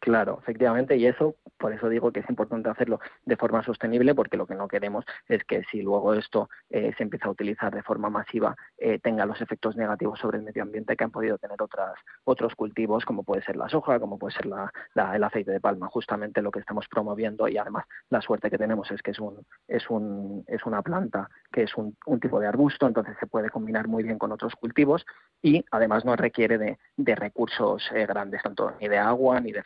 Claro, 0.04 0.40
efectivamente, 0.42 0.98
y 0.98 1.06
eso, 1.06 1.38
por 1.58 1.72
eso 1.72 1.88
digo 1.88 2.12
que 2.12 2.20
es 2.20 2.30
importante 2.30 2.68
hacerlo 2.68 3.00
de 3.24 3.38
forma 3.38 3.64
sostenible, 3.64 4.14
porque 4.14 4.36
lo 4.36 4.46
que 4.46 4.54
no 4.54 4.68
queremos 4.68 5.06
es 5.30 5.46
que 5.46 5.64
si 5.72 5.82
luego 5.82 6.14
esto 6.14 6.50
eh, 6.70 6.92
se 6.98 7.04
empieza 7.04 7.30
a 7.30 7.32
utilizar 7.32 7.74
de 7.74 7.84
forma 7.84 8.10
masiva, 8.10 8.54
eh, 8.78 9.00
tenga 9.00 9.26
los 9.26 9.40
efectos 9.40 9.78
negativos 9.78 10.20
sobre 10.20 10.40
el 10.40 10.44
medio 10.44 10.64
ambiente 10.64 10.98
que 10.98 11.06
han 11.06 11.12
podido 11.12 11.38
tener 11.38 11.62
otras, 11.62 11.94
otros 12.26 12.54
cultivos, 12.56 13.06
como 13.06 13.24
puede 13.24 13.44
ser 13.44 13.56
la 13.56 13.70
soja, 13.70 13.98
como 13.98 14.20
puede 14.20 14.34
ser 14.34 14.48
el 14.48 15.24
aceite 15.24 15.52
de 15.52 15.62
palma. 15.62 15.88
Justamente 15.88 16.42
lo 16.42 16.52
que 16.52 16.60
estamos 16.60 16.86
promoviendo 16.90 17.48
y 17.48 17.58
además 17.58 17.86
la 18.10 18.20
suerte 18.20 18.50
que 18.50 18.58
tenemos 18.58 18.92
es 18.92 19.02
que 19.02 19.12
es, 19.12 19.20
un, 19.20 19.46
es, 19.70 19.90
un, 19.90 20.44
es 20.48 20.66
una 20.66 20.82
planta 20.82 21.30
que 21.50 21.64
es 21.64 21.78
un, 21.78 21.96
un 22.08 22.20
tipo 22.20 22.42
de 22.42 22.48
arbusto, 22.48 22.88
entonces 22.88 23.16
se 23.22 23.28
puede 23.28 23.50
combinar 23.50 23.88
muy 23.88 24.04
bien 24.04 24.20
con 24.20 24.34
otros 24.34 24.54
cultivos 24.58 25.06
y 25.42 25.64
además 25.72 26.04
no 26.04 26.18
requiere 26.18 26.58
de, 26.58 26.78
de 26.98 27.16
recursos 27.16 27.90
eh, 27.96 28.06
grandes, 28.06 28.44
tanto 28.44 28.74
ni 28.82 28.90
de 28.90 28.98
agua 28.98 29.40
ni 29.40 29.54
de 29.54 29.64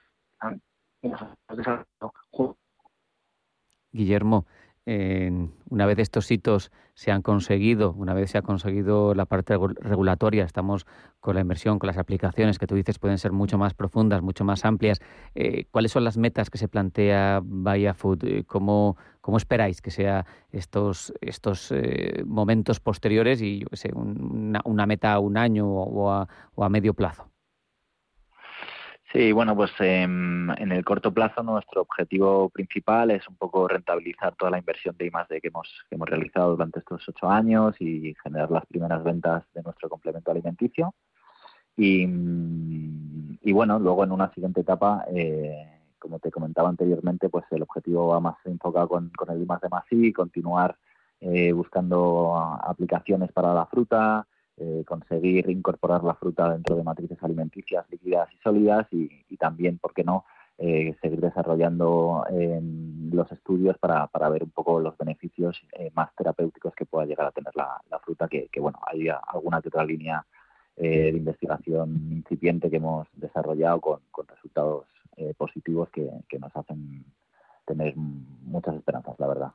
Guillermo, 3.91 4.45
una 5.69 5.85
vez 5.85 5.99
estos 5.99 6.31
hitos 6.31 6.71
se 6.93 7.11
han 7.11 7.21
conseguido, 7.21 7.93
una 7.93 8.13
vez 8.13 8.31
se 8.31 8.37
ha 8.37 8.41
conseguido 8.41 9.13
la 9.13 9.25
parte 9.25 9.55
regulatoria, 9.81 10.45
estamos 10.45 10.87
con 11.19 11.35
la 11.35 11.41
inversión, 11.41 11.77
con 11.77 11.87
las 11.87 11.97
aplicaciones 11.97 12.57
que 12.57 12.67
tú 12.67 12.75
dices 12.75 12.97
pueden 12.97 13.17
ser 13.17 13.33
mucho 13.33 13.57
más 13.57 13.73
profundas, 13.73 14.21
mucho 14.21 14.45
más 14.45 14.65
amplias. 14.65 14.99
Eh, 15.35 15.65
¿Cuáles 15.71 15.91
son 15.91 16.03
las 16.03 16.17
metas 16.17 16.49
que 16.49 16.57
se 16.57 16.67
plantea 16.67 17.41
Bahía 17.43 17.93
Food? 17.93 18.23
Eh, 18.23 18.43
¿Cómo, 18.47 18.97
cómo 19.21 19.37
esperáis 19.37 19.81
que 19.81 19.91
sea 19.91 20.25
estos, 20.51 21.13
estos 21.21 21.71
eh, 21.71 22.23
momentos 22.25 22.79
posteriores 22.79 23.41
y 23.41 23.59
yo 23.59 23.67
sé, 23.73 23.91
una, 23.93 24.85
meta 24.87 25.13
a 25.13 25.19
un 25.19 25.37
año 25.37 25.67
o 25.69 26.11
a 26.11 26.69
medio 26.69 26.93
plazo? 26.93 27.29
Sí, 29.13 29.31
bueno, 29.31 29.55
pues 29.55 29.71
em, 29.79 30.49
en 30.51 30.71
el 30.73 30.83
corto 30.83 31.13
plazo 31.13 31.41
nuestro 31.41 31.81
objetivo 31.81 32.49
principal 32.49 33.09
es 33.11 33.25
un 33.29 33.37
poco 33.37 33.65
rentabilizar 33.67 34.35
toda 34.35 34.51
la 34.51 34.57
inversión 34.59 34.97
de 34.97 35.05
I+D 35.05 35.39
que 35.39 35.47
hemos, 35.47 35.69
que 35.89 35.95
hemos 35.95 36.09
realizado 36.09 36.51
durante 36.51 36.79
estos 36.79 37.07
ocho 37.07 37.29
años 37.29 37.75
y 37.79 38.13
generar 38.21 38.51
las 38.51 38.65
primeras 38.65 39.01
ventas 39.05 39.45
de 39.53 39.63
nuestro 39.63 39.87
complemento 39.87 40.31
alimenticio. 40.31 40.93
Y, 41.77 42.03
y 42.03 43.51
bueno, 43.53 43.79
luego 43.79 44.03
en 44.03 44.11
una 44.11 44.33
siguiente 44.33 44.61
etapa, 44.61 45.05
eh, 45.09 45.79
como 45.99 46.19
te 46.19 46.29
comentaba 46.29 46.67
anteriormente, 46.67 47.29
pues 47.29 47.45
el 47.51 47.61
objetivo 47.61 48.07
va 48.09 48.19
más 48.19 48.35
enfocado 48.45 48.89
con, 48.89 49.09
con 49.11 49.29
el 49.29 49.41
I+D 49.41 49.69
más 49.69 49.85
I, 49.89 50.11
continuar 50.11 50.75
eh, 51.21 51.53
buscando 51.53 52.35
aplicaciones 52.35 53.31
para 53.31 53.53
la 53.53 53.65
fruta, 53.67 54.27
eh, 54.59 54.83
conseguir 54.87 55.49
incorporar 55.51 56.03
la 56.03 56.15
fruta 56.15 56.51
dentro 56.51 56.75
de 56.75 56.83
matrices 56.83 57.21
alimenticias 57.21 57.85
líquidas 57.91 58.27
y 58.33 58.37
sólidas 58.37 58.87
y, 58.91 59.37
también, 59.37 59.77
¿por 59.77 59.93
qué 59.93 60.03
no?, 60.03 60.25
eh, 60.57 60.95
seguir 60.99 61.21
desarrollando 61.21 62.25
em, 62.31 63.11
los 63.11 63.31
estudios 63.31 63.77
para, 63.77 64.07
para, 64.07 64.29
ver 64.29 64.41
un 64.41 64.49
poco 64.49 64.79
los 64.79 64.97
beneficios 64.97 65.61
eh, 65.73 65.91
más 65.93 66.09
terapéuticos 66.15 66.73
que 66.73 66.85
pueda 66.85 67.05
llegar 67.05 67.27
a 67.27 67.31
tener 67.31 67.55
la, 67.55 67.79
fruta, 67.99 68.27
que, 68.27 68.49
bueno, 68.59 68.79
hay 68.87 69.09
alguna 69.09 69.61
que 69.61 69.67
otra 69.67 69.85
línea 69.85 70.25
de 70.75 71.09
investigación 71.09 72.09
incipiente 72.11 72.69
que 72.69 72.77
hemos 72.77 73.07
desarrollado 73.13 73.81
con, 73.81 73.99
con 74.11 74.27
resultados 74.27 74.85
positivos 75.35 75.89
que, 75.89 76.07
que 76.29 76.37
nos 76.37 76.55
hacen 76.55 77.03
tener 77.65 77.95
muchas 77.95 78.75
esperanzas, 78.75 79.19
la 79.19 79.27
verdad. 79.27 79.51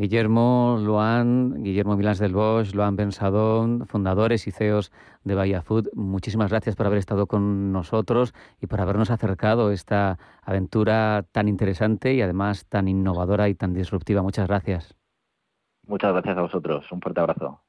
Guillermo 0.00 0.78
Luan, 0.80 1.62
Guillermo 1.62 1.94
Milans 1.94 2.18
del 2.18 2.32
Bosch, 2.32 2.74
Luan 2.74 2.96
Bensadón, 2.96 3.86
fundadores 3.86 4.46
y 4.46 4.50
CEOs 4.50 4.90
de 5.24 5.34
Bahía 5.34 5.60
Food, 5.60 5.90
muchísimas 5.92 6.48
gracias 6.48 6.74
por 6.74 6.86
haber 6.86 6.98
estado 6.98 7.26
con 7.26 7.70
nosotros 7.70 8.32
y 8.62 8.66
por 8.66 8.80
habernos 8.80 9.10
acercado 9.10 9.68
a 9.68 9.74
esta 9.74 10.18
aventura 10.42 11.26
tan 11.32 11.48
interesante 11.48 12.14
y 12.14 12.22
además 12.22 12.64
tan 12.64 12.88
innovadora 12.88 13.50
y 13.50 13.54
tan 13.54 13.74
disruptiva. 13.74 14.22
Muchas 14.22 14.48
gracias. 14.48 14.96
Muchas 15.86 16.12
gracias 16.12 16.38
a 16.38 16.42
vosotros. 16.42 16.90
Un 16.90 17.02
fuerte 17.02 17.20
abrazo. 17.20 17.60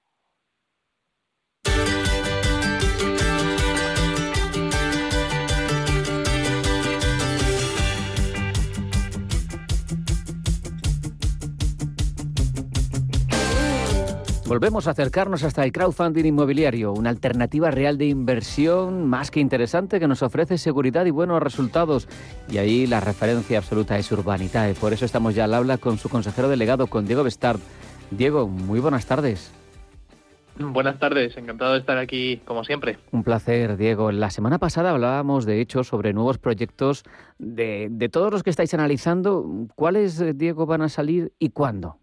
Volvemos 14.52 14.86
a 14.86 14.92
acercarnos 14.92 15.46
hasta 15.46 15.64
el 15.64 15.72
crowdfunding 15.72 16.26
inmobiliario, 16.26 16.92
una 16.92 17.10
alternativa 17.10 17.72
real 17.72 17.98
de 17.98 18.08
inversión 18.08 19.08
más 19.08 19.32
que 19.32 19.40
interesante 19.40 19.98
que 19.98 20.10
nos 20.10 20.24
ofrece 20.24 20.58
seguridad 20.58 21.06
y 21.06 21.10
buenos 21.10 21.42
resultados. 21.42 22.10
Y 22.50 22.58
ahí 22.58 22.86
la 22.86 23.00
referencia 23.00 23.60
absoluta 23.60 23.98
es 23.98 24.12
Urbanitae. 24.12 24.74
Por 24.74 24.92
eso 24.92 25.06
estamos 25.06 25.36
ya 25.36 25.46
al 25.46 25.54
habla 25.54 25.78
con 25.78 25.98
su 25.98 26.10
consejero 26.10 26.50
delegado, 26.50 26.88
con 26.88 27.06
Diego 27.06 27.24
Bestard. 27.24 27.62
Diego, 28.10 28.50
muy 28.50 28.82
buenas 28.82 29.06
tardes. 29.06 29.54
Buenas 30.60 31.00
tardes, 31.00 31.38
encantado 31.38 31.72
de 31.72 31.80
estar 31.80 31.98
aquí 31.98 32.42
como 32.44 32.66
siempre. 32.66 33.00
Un 33.14 33.24
placer, 33.24 33.78
Diego. 33.78 34.12
La 34.12 34.32
semana 34.32 34.60
pasada 34.60 34.92
hablábamos, 34.92 35.46
de 35.46 35.62
hecho, 35.62 35.86
sobre 35.86 36.12
nuevos 36.12 36.40
proyectos 36.40 37.06
de, 37.40 37.88
de 37.90 38.10
todos 38.10 38.34
los 38.34 38.44
que 38.44 38.50
estáis 38.50 38.74
analizando. 38.74 39.46
¿Cuáles, 39.76 40.38
Diego, 40.38 40.66
van 40.66 40.82
a 40.82 40.90
salir 40.90 41.32
y 41.40 41.52
cuándo? 41.52 42.01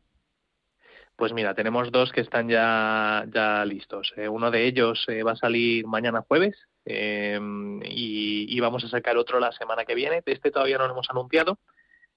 Pues 1.18 1.32
mira, 1.32 1.52
tenemos 1.52 1.90
dos 1.90 2.12
que 2.12 2.20
están 2.20 2.48
ya, 2.48 3.24
ya 3.34 3.64
listos. 3.64 4.14
Eh, 4.16 4.28
uno 4.28 4.52
de 4.52 4.66
ellos 4.66 5.04
eh, 5.08 5.24
va 5.24 5.32
a 5.32 5.36
salir 5.36 5.84
mañana 5.84 6.22
jueves 6.22 6.56
y, 6.86 8.46
y, 8.48 8.60
vamos 8.60 8.84
a 8.84 8.88
sacar 8.88 9.16
otro 9.16 9.40
la 9.40 9.50
semana 9.50 9.84
que 9.84 9.96
viene. 9.96 10.22
Este 10.24 10.52
todavía 10.52 10.78
no 10.78 10.86
lo 10.86 10.92
hemos 10.92 11.10
anunciado, 11.10 11.58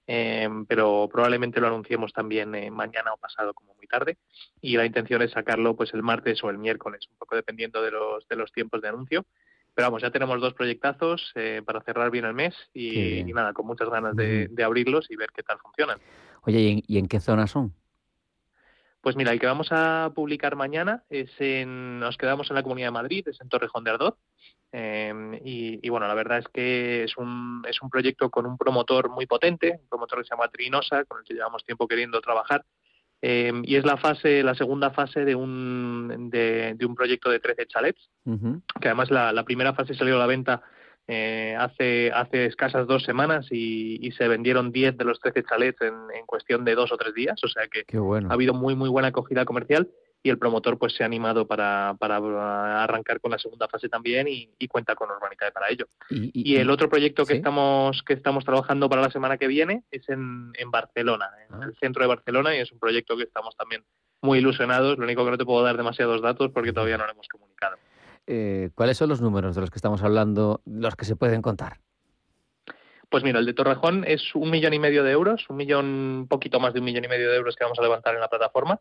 pero 0.06 1.08
probablemente 1.10 1.60
lo 1.60 1.66
anunciemos 1.66 2.12
también 2.12 2.54
eh, 2.54 2.70
mañana 2.70 3.12
o 3.12 3.16
pasado 3.16 3.54
como 3.54 3.74
muy 3.74 3.88
tarde 3.88 4.18
y 4.60 4.76
la 4.76 4.86
intención 4.86 5.20
es 5.20 5.32
sacarlo 5.32 5.74
pues 5.74 5.92
el 5.94 6.04
martes 6.04 6.44
o 6.44 6.50
el 6.50 6.58
miércoles, 6.58 7.08
un 7.10 7.16
poco 7.18 7.34
dependiendo 7.34 7.82
de 7.82 7.90
los, 7.90 8.28
de 8.28 8.36
los 8.36 8.52
tiempos 8.52 8.80
de 8.82 8.88
anuncio. 8.88 9.26
Pero 9.74 9.88
vamos, 9.88 10.02
ya 10.02 10.12
tenemos 10.12 10.40
dos 10.40 10.54
proyectazos 10.54 11.32
eh, 11.34 11.60
para 11.66 11.80
cerrar 11.80 12.12
bien 12.12 12.24
el 12.24 12.34
mes 12.34 12.54
y, 12.72 13.24
nada, 13.34 13.52
con 13.52 13.66
muchas 13.66 13.90
ganas 13.90 14.14
de, 14.14 14.48
abrirlos 14.64 15.10
y 15.10 15.16
ver 15.16 15.30
qué 15.34 15.42
tal 15.42 15.58
funcionan. 15.58 15.98
Oye, 16.42 16.84
¿y 16.86 16.98
en, 16.98 17.08
qué 17.08 17.18
zona 17.18 17.48
son? 17.48 17.74
Pues 19.02 19.16
mira, 19.16 19.32
el 19.32 19.40
que 19.40 19.46
vamos 19.46 19.68
a 19.72 20.12
publicar 20.14 20.56
mañana 20.56 21.04
es 21.10 21.30
en, 21.38 22.00
nos 22.00 22.16
quedamos 22.16 22.48
en 22.50 22.56
la 22.56 22.62
Comunidad 22.62 22.86
de 22.86 22.92
Madrid, 22.92 23.28
es 23.28 23.40
en 23.40 23.48
Torrejón 23.48 23.84
de 23.84 23.90
Ardoz, 23.90 24.14
Em, 24.72 25.38
y, 25.44 25.86
bueno, 25.90 26.08
la 26.08 26.14
verdad 26.14 26.38
es 26.38 26.48
que 26.48 27.04
es 27.04 27.16
un, 27.18 27.62
es 27.68 27.82
un 27.82 27.90
proyecto 27.90 28.30
con 28.30 28.46
un 28.46 28.56
promotor 28.56 29.10
muy 29.10 29.26
potente, 29.26 29.78
un 29.82 29.88
promotor 29.88 30.20
que 30.20 30.24
se 30.24 30.30
llama 30.30 30.48
Trinosa, 30.48 31.04
con 31.04 31.20
el 31.20 31.24
que 31.24 31.34
llevamos 31.34 31.64
tiempo 31.64 31.86
queriendo 31.86 32.20
trabajar. 32.22 32.64
Em, 33.20 33.62
y 33.64 33.76
es 33.76 33.84
la 33.84 33.98
fase, 33.98 34.42
la 34.42 34.54
segunda 34.54 34.90
fase 34.90 35.24
de 35.24 35.34
un, 35.34 36.30
de, 36.30 36.76
un 36.84 36.94
proyecto 36.94 37.30
de 37.30 37.38
13 37.38 37.66
chalets, 37.66 38.10
que 38.80 38.88
además 38.88 39.10
la, 39.10 39.32
la, 39.32 39.44
primera 39.44 39.74
fase 39.74 39.94
salió 39.94 40.16
a 40.16 40.18
la 40.18 40.26
venta 40.26 40.62
eh, 41.08 41.56
hace, 41.58 42.10
hace 42.12 42.46
escasas 42.46 42.86
dos 42.86 43.02
semanas 43.04 43.46
y, 43.50 44.10
se 44.12 44.28
vendieron 44.28 44.72
10 44.72 44.96
de 44.96 45.04
los 45.04 45.18
13 45.20 45.42
chalets 45.44 45.80
en, 45.80 45.94
en, 46.14 46.26
cuestión 46.26 46.64
de 46.64 46.74
dos 46.74 46.92
o 46.92 46.96
tres 46.96 47.14
días, 47.14 47.42
o 47.42 47.48
sea 47.48 47.66
que 47.66 47.84
ha 47.96 48.32
habido 48.32 48.52
muy, 48.52 48.74
muy 48.76 48.88
buena 48.88 49.08
acogida 49.08 49.44
comercial 49.44 49.88
y 50.22 50.30
el 50.30 50.38
promotor 50.38 50.78
pues 50.78 50.94
se 50.94 51.02
ha 51.02 51.06
animado 51.06 51.46
para, 51.46 51.94
para 51.98 52.82
arrancar 52.82 53.20
con 53.20 53.32
la 53.32 53.38
segunda 53.38 53.68
fase 53.68 53.88
también 53.88 54.28
y, 54.28 54.68
cuenta 54.68 54.94
con 54.94 55.10
Urbanitae 55.10 55.50
para 55.50 55.68
ello. 55.68 55.86
Y, 56.10 56.56
el 56.56 56.70
otro 56.70 56.88
proyecto 56.88 57.26
que 57.26 57.34
estamos 57.34 58.02
que 58.06 58.14
estamos 58.14 58.44
trabajando 58.44 58.88
para 58.88 59.02
la 59.02 59.10
semana 59.10 59.36
que 59.36 59.48
viene 59.48 59.82
es 59.90 60.08
en, 60.08 60.52
en 60.54 60.70
Barcelona, 60.70 61.28
en 61.48 61.62
ah. 61.62 61.66
el 61.66 61.76
centro 61.76 62.02
de 62.02 62.08
Barcelona 62.08 62.54
y 62.56 62.60
es 62.60 62.70
un 62.72 62.78
proyecto 62.78 63.16
que 63.16 63.24
estamos 63.24 63.56
también 63.56 63.82
muy 64.22 64.38
ilusionados. 64.38 64.96
Lo 64.98 65.04
único 65.04 65.24
que 65.24 65.32
no 65.32 65.38
te 65.38 65.44
puedo 65.44 65.62
dar 65.64 65.76
demasiados 65.76 66.22
datos 66.22 66.50
porque 66.52 66.72
todavía 66.72 66.96
no 66.96 67.06
lo 67.06 67.12
hemos 67.12 67.28
comunicado. 67.28 67.76
Eh, 68.34 68.70
¿Cuáles 68.74 68.96
son 68.96 69.10
los 69.10 69.20
números 69.20 69.54
de 69.54 69.60
los 69.60 69.70
que 69.70 69.76
estamos 69.76 70.02
hablando, 70.02 70.62
los 70.64 70.96
que 70.96 71.04
se 71.04 71.16
pueden 71.16 71.42
contar? 71.42 71.78
Pues 73.10 73.24
mira, 73.24 73.38
el 73.38 73.44
de 73.44 73.52
Torrejón 73.52 74.04
es 74.06 74.34
un 74.34 74.50
millón 74.50 74.72
y 74.72 74.78
medio 74.78 75.04
de 75.04 75.12
euros, 75.12 75.44
un 75.50 75.56
millón, 75.56 76.26
poquito 76.30 76.58
más 76.58 76.72
de 76.72 76.78
un 76.78 76.86
millón 76.86 77.04
y 77.04 77.08
medio 77.08 77.30
de 77.30 77.36
euros 77.36 77.56
que 77.56 77.64
vamos 77.64 77.78
a 77.78 77.82
levantar 77.82 78.14
en 78.14 78.20
la 78.20 78.28
plataforma 78.28 78.80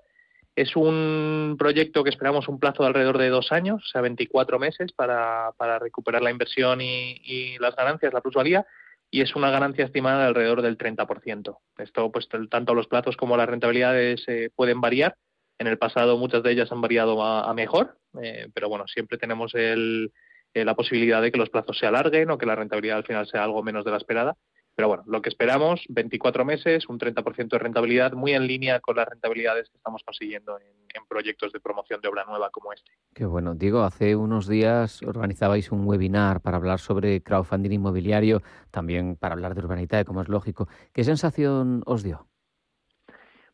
es 0.55 0.75
un 0.75 1.55
proyecto 1.57 2.03
que 2.03 2.09
esperamos 2.09 2.47
un 2.47 2.59
plazo 2.59 2.83
de 2.83 2.87
alrededor 2.87 3.17
de 3.17 3.29
dos 3.29 3.51
años, 3.51 3.83
o 3.83 3.87
sea, 3.87 4.01
24 4.01 4.59
meses 4.59 4.91
para, 4.91 5.51
para 5.57 5.79
recuperar 5.79 6.21
la 6.21 6.31
inversión 6.31 6.81
y, 6.81 7.57
las 7.59 7.75
ganancias, 7.75 8.13
la 8.13 8.21
plusvalía, 8.21 8.65
y 9.09 9.21
es 9.21 9.35
una 9.35 9.49
ganancia 9.49 9.85
estimada 9.85 10.21
de 10.21 10.27
alrededor 10.27 10.61
del 10.61 10.77
30%. 10.77 11.57
Esto, 11.77 12.11
pues, 12.11 12.27
tanto 12.49 12.73
los 12.73 12.87
plazos 12.87 13.17
como 13.17 13.37
las 13.37 13.47
rentabilidades 13.47 14.23
eh, 14.27 14.49
pueden 14.55 14.81
variar. 14.81 15.15
En 15.61 15.67
el 15.67 15.77
pasado 15.77 16.17
muchas 16.17 16.41
de 16.41 16.51
ellas 16.51 16.71
han 16.71 16.81
variado 16.81 17.23
a, 17.23 17.53
mejor, 17.53 17.95
eh, 18.19 18.47
pero 18.51 18.67
bueno, 18.67 18.87
siempre 18.87 19.19
tenemos 19.19 19.53
el, 19.53 20.11
eh, 20.55 20.65
la 20.65 20.75
posibilidad 20.75 21.21
de 21.21 21.31
que 21.31 21.37
los 21.37 21.51
plazos 21.51 21.77
se 21.77 21.85
alarguen 21.85 22.31
o 22.31 22.37
que 22.39 22.47
la 22.47 22.55
rentabilidad 22.55 22.97
al 22.97 23.05
final 23.05 23.27
sea 23.27 23.43
algo 23.43 23.61
menos 23.61 23.85
de 23.85 23.91
la 23.91 23.97
esperada 23.97 24.35
pero 24.75 24.87
bueno, 24.87 25.03
lo 25.05 25.21
que 25.21 25.29
esperamos, 25.29 25.83
24 25.89 26.45
meses, 26.45 26.87
un 26.87 26.97
30% 26.97 27.49
de 27.49 27.59
rentabilidad, 27.59 28.13
muy 28.13 28.33
en 28.33 28.47
línea 28.47 28.79
con 28.79 28.95
las 28.95 29.07
rentabilidades 29.07 29.69
que 29.69 29.77
estamos 29.77 30.01
consiguiendo 30.03 30.57
en, 30.59 30.71
proyectos 31.07 31.51
de 31.51 31.59
promoción 31.59 31.99
de 31.99 32.07
obra 32.07 32.23
nueva 32.25 32.49
como 32.51 32.71
este. 32.71 32.91
Qué 33.13 33.25
bueno. 33.25 33.53
Diego, 33.53 33.81
hace 33.81 34.15
unos 34.15 34.47
días 34.47 35.01
organizabais 35.03 35.71
un 35.71 35.85
webinar 35.85 36.41
para 36.41 36.55
hablar 36.55 36.79
sobre 36.79 37.21
crowdfunding 37.21 37.71
inmobiliario, 37.71 38.41
también 38.71 39.17
para 39.17 39.33
hablar 39.33 39.53
de 39.53 39.61
urbanidad, 39.61 40.05
como 40.05 40.21
es 40.21 40.29
lógico. 40.29 40.69
¿Qué 40.93 41.03
sensación 41.03 41.83
os 41.85 42.01
dio? 42.01 42.30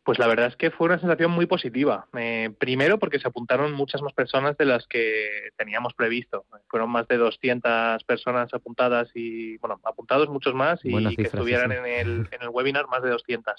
Pues 0.07 0.19
la 0.19 0.27
verdad 0.27 0.47
es 0.47 0.55
que 0.55 0.71
fue 0.71 0.87
una 0.87 0.99
sensación 0.99 1.31
muy 1.31 1.47
positiva. 1.47 2.07
Eh, 2.17 2.49
primero 2.57 2.97
porque 2.97 3.19
se 3.19 3.27
apuntaron 3.27 3.73
muchas 3.73 4.01
más 4.01 4.13
personas 4.13 4.55
de 4.55 4.63
las 4.63 4.87
que 4.87 5.49
teníamos 5.57 5.93
previsto. 5.95 6.45
Fueron 6.69 6.89
más 6.91 7.09
de 7.09 7.17
200 7.17 8.05
personas 8.05 8.53
apuntadas 8.53 9.09
y, 9.13 9.57
bueno, 9.57 9.81
apuntados 9.83 10.29
muchos 10.29 10.53
más 10.53 10.79
y 10.85 11.13
que 11.13 11.23
estuvieran 11.23 11.73
en, 11.73 11.85
el, 11.85 12.29
en 12.31 12.41
el 12.41 12.47
webinar 12.47 12.87
más 12.87 13.03
de 13.03 13.09
200. 13.09 13.53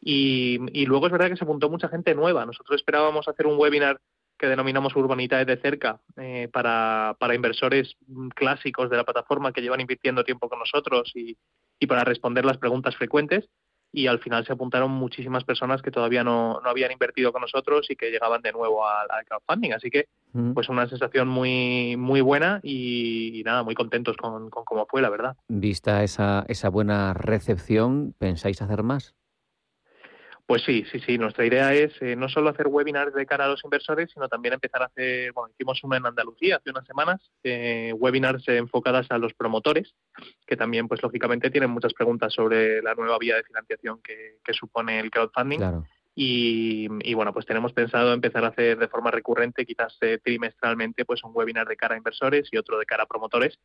Y, 0.00 0.58
y, 0.72 0.86
luego 0.86 1.06
es 1.06 1.12
verdad 1.12 1.28
que 1.28 1.36
se 1.36 1.44
apuntó 1.44 1.70
mucha 1.70 1.88
gente 1.88 2.16
nueva. 2.16 2.44
Nosotros 2.44 2.80
esperábamos 2.80 3.28
hacer 3.28 3.46
un 3.46 3.56
webinar 3.56 4.00
que 4.36 4.48
denominamos 4.48 4.96
Urbanidades 4.96 5.46
de 5.46 5.56
cerca 5.56 6.00
eh, 6.16 6.48
para, 6.52 7.14
para 7.20 7.36
inversores 7.36 7.94
clásicos 8.34 8.90
de 8.90 8.96
la 8.96 9.04
plataforma 9.04 9.52
que 9.52 9.62
llevan 9.62 9.80
invirtiendo 9.80 10.24
tiempo 10.24 10.48
con 10.48 10.58
nosotros 10.58 11.12
y, 11.14 11.36
y 11.78 11.86
para 11.86 12.02
responder 12.02 12.44
las 12.44 12.58
preguntas 12.58 12.96
frecuentes 12.96 13.48
y 13.96 14.08
al 14.08 14.18
final 14.18 14.44
se 14.44 14.52
apuntaron 14.52 14.90
muchísimas 14.90 15.44
personas 15.44 15.80
que 15.80 15.90
todavía 15.90 16.22
no, 16.22 16.60
no 16.62 16.68
habían 16.68 16.92
invertido 16.92 17.32
con 17.32 17.40
nosotros 17.40 17.86
y 17.88 17.96
que 17.96 18.10
llegaban 18.10 18.42
de 18.42 18.52
nuevo 18.52 18.86
al, 18.86 19.24
crowdfunding. 19.26 19.72
Así 19.72 19.88
que, 19.88 20.08
mm. 20.34 20.52
pues 20.52 20.68
una 20.68 20.86
sensación 20.86 21.28
muy, 21.28 21.96
muy 21.96 22.20
buena 22.20 22.60
y, 22.62 23.42
nada, 23.46 23.62
muy 23.62 23.74
contentos 23.74 24.18
con, 24.18 24.50
con, 24.50 24.66
cómo 24.66 24.84
fue, 24.84 25.00
la 25.00 25.08
verdad. 25.08 25.38
Vista 25.48 26.04
esa, 26.04 26.44
esa 26.46 26.68
buena 26.68 27.14
recepción, 27.14 28.14
¿pensáis 28.18 28.60
hacer 28.60 28.82
más? 28.82 29.14
Pues 30.46 30.62
sí, 30.62 30.84
sí, 30.92 31.00
sí. 31.00 31.18
Nuestra 31.18 31.44
idea 31.44 31.74
es 31.74 31.92
eh, 32.00 32.14
no 32.14 32.28
solo 32.28 32.50
hacer 32.50 32.68
webinars 32.68 33.12
de 33.12 33.26
cara 33.26 33.46
a 33.46 33.48
los 33.48 33.64
inversores, 33.64 34.10
sino 34.12 34.28
también 34.28 34.54
empezar 34.54 34.80
a 34.80 34.86
hacer, 34.86 35.32
bueno, 35.32 35.52
hicimos 35.52 35.82
uno 35.82 35.96
en 35.96 36.06
Andalucía 36.06 36.56
hace 36.56 36.70
unas 36.70 36.86
semanas, 36.86 37.32
eh, 37.42 37.92
webinars 37.96 38.46
enfocadas 38.46 39.10
a 39.10 39.18
los 39.18 39.34
promotores, 39.34 39.96
que 40.46 40.56
también, 40.56 40.86
pues 40.86 41.02
lógicamente, 41.02 41.50
tienen 41.50 41.70
muchas 41.70 41.92
preguntas 41.94 42.32
sobre 42.32 42.80
la 42.80 42.94
nueva 42.94 43.18
vía 43.18 43.34
de 43.34 43.42
financiación 43.42 44.00
que, 44.02 44.38
supone 44.52 45.00
el 45.00 45.10
crowdfunding. 45.10 45.60
Y, 46.14 46.88
y, 47.00 47.14
bueno, 47.14 47.32
pues 47.32 47.44
tenemos 47.44 47.72
pensado 47.72 48.12
empezar 48.14 48.44
a 48.44 48.48
hacer 48.48 48.78
de 48.78 48.88
forma 48.88 49.10
recurrente, 49.10 49.66
quizás 49.66 49.98
eh, 50.00 50.18
trimestralmente, 50.22 51.04
pues 51.04 51.24
un 51.24 51.32
webinar 51.34 51.66
de 51.66 51.76
cara 51.76 51.94
a 51.96 51.98
inversores 51.98 52.48
y 52.52 52.56
otro 52.56 52.78
de 52.78 52.86
cara 52.86 53.02
a 53.02 53.06
promotores. 53.06 53.58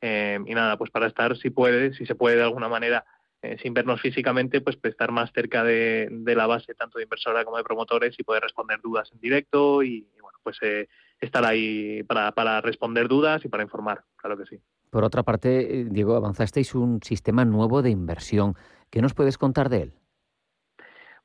y 0.00 0.54
nada, 0.54 0.78
pues 0.78 0.92
para 0.92 1.08
estar, 1.08 1.36
si 1.36 1.50
puede, 1.50 1.92
si 1.94 2.06
se 2.06 2.14
puede 2.14 2.36
de 2.36 2.44
alguna 2.44 2.68
manera 2.68 3.04
eh, 3.42 3.56
sin 3.62 3.72
vernos 3.72 4.00
físicamente, 4.00 4.60
pues, 4.60 4.76
pues 4.76 4.92
estar 4.92 5.12
más 5.12 5.30
cerca 5.32 5.62
de, 5.62 6.08
la 6.24 6.46
base 6.46 6.74
tanto 6.74 6.98
de 6.98 7.04
inversora 7.04 7.44
como 7.44 7.56
de 7.56 7.64
promotores 7.64 8.14
y 8.18 8.24
poder 8.24 8.42
responder 8.42 8.80
dudas 8.80 9.10
en 9.12 9.20
directo 9.20 9.82
y, 9.82 10.08
bueno, 10.20 10.38
pues 10.42 10.58
eh, 10.62 10.88
estar 11.20 11.44
ahí 11.44 12.02
para, 12.02 12.32
para 12.32 12.60
responder 12.60 13.06
dudas 13.08 13.44
y 13.44 13.48
para 13.48 13.62
informar, 13.62 14.04
claro 14.16 14.36
que 14.36 14.46
sí. 14.46 14.60
Por 14.90 15.04
otra 15.04 15.22
parte, 15.22 15.80
eh, 15.80 15.86
Diego, 15.88 16.16
avanzasteis 16.16 16.74
un 16.74 17.00
sistema 17.02 17.44
nuevo 17.44 17.82
de 17.82 17.90
inversión. 17.90 18.54
¿Qué 18.90 19.02
nos 19.02 19.14
puedes 19.14 19.38
contar 19.38 19.68
de 19.68 19.82
él? 19.82 19.92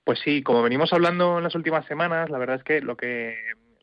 Pues 0.04 0.20
sí, 0.20 0.44
como 0.44 0.62
venimos 0.62 0.92
hablando 0.92 1.38
en 1.38 1.46
las 1.46 1.56
últimas 1.56 1.86
semanas, 1.86 2.30
la 2.30 2.38
verdad 2.38 2.58
es 2.58 2.64
que 2.64 2.82
lo 2.82 2.98
que 2.98 3.36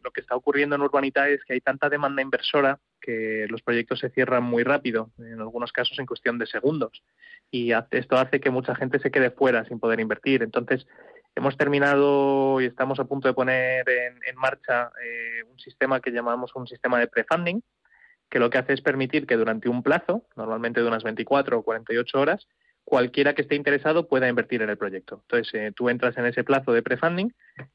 lo 0.03 0.11
que 0.13 0.21
está 0.21 0.35
ocurriendo 0.37 0.77
en 0.77 0.83
Urbanita 0.83 1.29
es 1.29 1.45
que 1.45 1.55
hay 1.55 1.61
tanta 1.61 1.89
demanda 1.89 2.23
inversora 2.23 2.79
que 3.01 3.47
los 3.49 3.63
proyectos 3.63 4.01
se 4.01 4.11
cierran 4.11 4.45
muy 4.45 4.63
rápido, 4.63 5.11
en 5.19 5.41
algunos 5.41 5.73
casos 5.73 5.99
en 5.99 6.07
cuestión 6.07 6.39
de 6.39 6.47
segundos. 6.47 7.03
Y 7.51 7.73
esto 7.91 8.17
hace 8.17 8.41
que 8.41 8.51
mucha 8.51 8.75
gente 8.75 8.99
se 8.99 9.11
quede 9.11 9.31
fuera 9.31 9.65
sin 9.65 9.81
poder 9.81 10.01
invertir. 10.01 10.43
Entonces, 10.43 10.87
hemos 11.35 11.57
terminado 11.57 12.61
y 12.61 12.67
estamos 12.67 13.01
a 13.01 13.05
punto 13.05 13.29
de 13.29 13.35
poner 13.35 13.85
en, 13.89 14.37
marcha 14.37 14.91
eh, 15.05 15.43
un 15.51 15.59
sistema 15.59 16.01
que 16.01 16.11
llamamos 16.11 16.55
un 16.55 16.67
sistema 16.67 16.99
de 16.99 17.09
prefunding, 17.09 17.63
que 18.29 18.39
lo 18.39 18.51
que 18.51 18.59
hace 18.59 18.75
es 18.75 18.81
permitir 18.81 19.27
que 19.27 19.37
durante 19.37 19.69
un 19.69 19.83
plazo, 19.83 20.25
normalmente 20.37 20.81
de 20.81 20.87
unas 20.87 21.03
24 21.03 21.59
o 21.59 21.63
48 21.63 22.21
horas, 22.21 22.47
cualquiera 22.91 23.35
que 23.35 23.43
esté 23.43 23.55
interesado 23.55 24.09
pueda 24.09 24.29
invertir 24.29 24.63
en 24.63 24.69
el 24.69 24.77
proyecto. 24.77 25.21
Entonces, 25.23 25.55
eh, 25.55 25.73
tú 25.73 25.89
entras 25.89 26.19
en 26.19 26.27
ese 26.27 26.43
plazo 26.43 26.73
de 26.73 26.83
prefunding, 26.83 27.33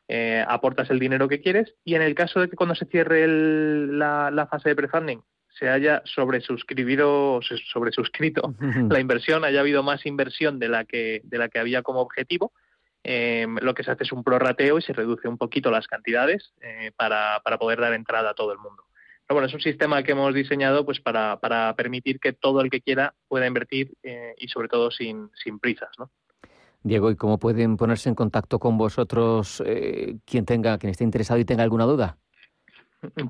eh, 0.09 0.43
aportas 0.45 0.89
el 0.89 0.99
dinero 0.99 1.29
que 1.29 1.39
quieres 1.39 1.73
y 1.85 1.95
en 1.95 2.01
el 2.01 2.13
caso 2.15 2.41
de 2.41 2.49
que 2.49 2.57
cuando 2.57 2.75
se 2.75 2.85
cierre 2.85 3.25
la, 3.25 4.47
fase 4.51 4.67
de 4.69 4.75
prefunding 4.75 5.23
se 5.57 5.69
haya 5.69 6.01
sobresuscribido, 6.03 7.39
sobresuscrito 7.71 8.55
la 8.89 8.99
inversión, 8.99 9.45
haya 9.45 9.61
habido 9.61 9.83
más 9.83 10.05
inversión 10.05 10.59
de 10.59 10.67
la 10.67 10.83
que, 10.83 11.21
de 11.23 11.37
la 11.37 11.47
que 11.47 11.59
había 11.59 11.81
como 11.81 12.01
objetivo, 12.01 12.51
em, 13.01 13.55
lo 13.61 13.73
que 13.73 13.83
se 13.83 13.91
hace 13.91 14.03
es 14.03 14.11
un 14.11 14.21
prorrateo 14.21 14.79
y 14.79 14.81
se 14.81 14.91
reduce 14.91 15.29
un 15.29 15.37
poquito 15.37 15.71
las 15.71 15.87
cantidades 15.87 16.51
eh, 16.59 16.91
para, 16.97 17.39
para 17.41 17.57
poder 17.57 17.79
dar 17.79 17.93
entrada 17.93 18.31
a 18.31 18.33
todo 18.33 18.51
el 18.51 18.59
mundo. 18.59 18.83
Pero 19.27 19.35
bueno, 19.35 19.47
es 19.47 19.53
un 19.53 19.61
sistema 19.61 20.03
que 20.03 20.11
hemos 20.11 20.33
diseñado 20.33 20.85
pues 20.85 20.99
para, 20.99 21.39
para 21.39 21.73
permitir 21.75 22.19
que 22.19 22.33
todo 22.33 22.61
el 22.61 22.69
que 22.69 22.81
quiera 22.81 23.15
pueda 23.27 23.47
invertir 23.47 23.93
eh, 24.03 24.35
y 24.37 24.47
sobre 24.49 24.67
todo 24.67 24.91
sin, 24.91 25.31
sin 25.43 25.59
prisas, 25.59 25.89
¿no? 25.97 26.11
Diego, 26.83 27.09
¿y 27.09 27.15
cómo 27.15 27.39
pueden 27.39 27.77
ponerse 27.77 28.09
en 28.09 28.15
contacto 28.15 28.59
con 28.59 28.77
vosotros 28.77 29.63
eh, 29.65 30.17
quien 30.23 30.45
tenga, 30.45 30.77
quien 30.77 30.91
esté 30.91 31.03
interesado 31.03 31.39
y 31.39 31.45
tenga 31.45 31.63
alguna 31.63 31.85
duda? 31.85 32.17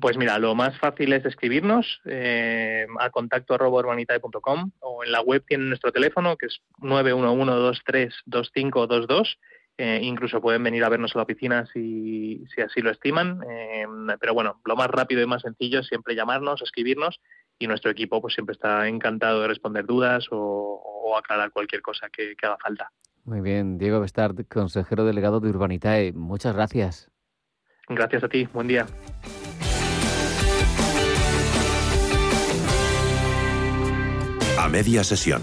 Pues 0.00 0.16
mira, 0.18 0.38
lo 0.38 0.54
más 0.54 0.78
fácil 0.78 1.14
es 1.14 1.24
escribirnos 1.24 2.02
eh, 2.04 2.86
a 2.98 3.08
contacto 3.10 3.54
o 3.54 5.04
en 5.04 5.12
la 5.12 5.22
web 5.22 5.44
tienen 5.46 5.68
nuestro 5.68 5.92
teléfono 5.92 6.36
que 6.36 6.46
es 6.46 6.60
911232522. 6.80 9.36
Eh, 9.78 10.00
incluso 10.02 10.40
pueden 10.40 10.62
venir 10.62 10.84
a 10.84 10.88
vernos 10.88 11.14
a 11.14 11.18
la 11.18 11.24
oficina 11.24 11.66
si, 11.66 12.42
si 12.54 12.62
así 12.62 12.80
lo 12.80 12.90
estiman. 12.90 13.42
Eh, 13.48 13.86
pero 14.18 14.32
bueno, 14.32 14.60
lo 14.64 14.76
más 14.76 14.88
rápido 14.88 15.20
y 15.22 15.26
más 15.26 15.42
sencillo 15.42 15.80
es 15.80 15.86
siempre 15.86 16.14
llamarnos, 16.14 16.62
escribirnos 16.62 17.20
y 17.58 17.66
nuestro 17.66 17.90
equipo 17.90 18.20
pues 18.20 18.34
siempre 18.34 18.54
está 18.54 18.88
encantado 18.88 19.42
de 19.42 19.48
responder 19.48 19.84
dudas 19.84 20.26
o, 20.30 20.82
aclarar 21.16 21.50
cualquier 21.50 21.80
cosa 21.80 22.08
que, 22.10 22.36
que 22.36 22.46
haga 22.46 22.58
falta. 22.58 22.90
Muy 23.24 23.40
bien, 23.40 23.78
Diego 23.78 24.00
Bestard, 24.00 24.36
consejero 24.48 25.06
delegado 25.06 25.40
de 25.40 25.48
Urbanitae. 25.48 26.12
Muchas 26.12 26.54
gracias. 26.54 27.10
Gracias 27.88 28.22
a 28.24 28.28
ti, 28.28 28.46
buen 28.52 28.68
día. 28.68 28.86
A 34.58 34.68
media 34.68 35.04
sesión. 35.04 35.42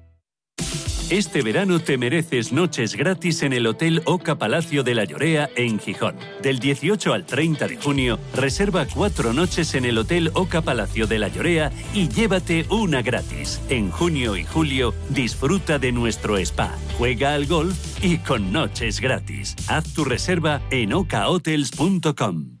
Este 1.11 1.41
verano 1.41 1.81
te 1.81 1.97
mereces 1.97 2.53
noches 2.53 2.95
gratis 2.95 3.43
en 3.43 3.51
el 3.51 3.67
Hotel 3.67 4.01
Oca 4.05 4.37
Palacio 4.37 4.81
de 4.81 4.95
la 4.95 5.03
Llorea 5.03 5.49
en 5.57 5.77
Gijón. 5.77 6.15
Del 6.41 6.59
18 6.59 7.13
al 7.13 7.25
30 7.25 7.67
de 7.67 7.75
junio, 7.75 8.17
reserva 8.33 8.85
cuatro 8.85 9.33
noches 9.33 9.75
en 9.75 9.83
el 9.83 9.97
Hotel 9.97 10.31
Oca 10.35 10.61
Palacio 10.61 11.07
de 11.07 11.19
la 11.19 11.27
Llorea 11.27 11.69
y 11.93 12.07
llévate 12.07 12.65
una 12.69 13.01
gratis. 13.01 13.59
En 13.67 13.91
junio 13.91 14.37
y 14.37 14.45
julio, 14.45 14.93
disfruta 15.09 15.79
de 15.79 15.91
nuestro 15.91 16.37
spa, 16.37 16.73
juega 16.97 17.33
al 17.33 17.45
golf 17.45 17.75
y 18.01 18.19
con 18.19 18.53
noches 18.53 19.01
gratis. 19.01 19.57
Haz 19.67 19.93
tu 19.93 20.05
reserva 20.05 20.61
en 20.71 20.93
okahotels.com. 20.93 22.60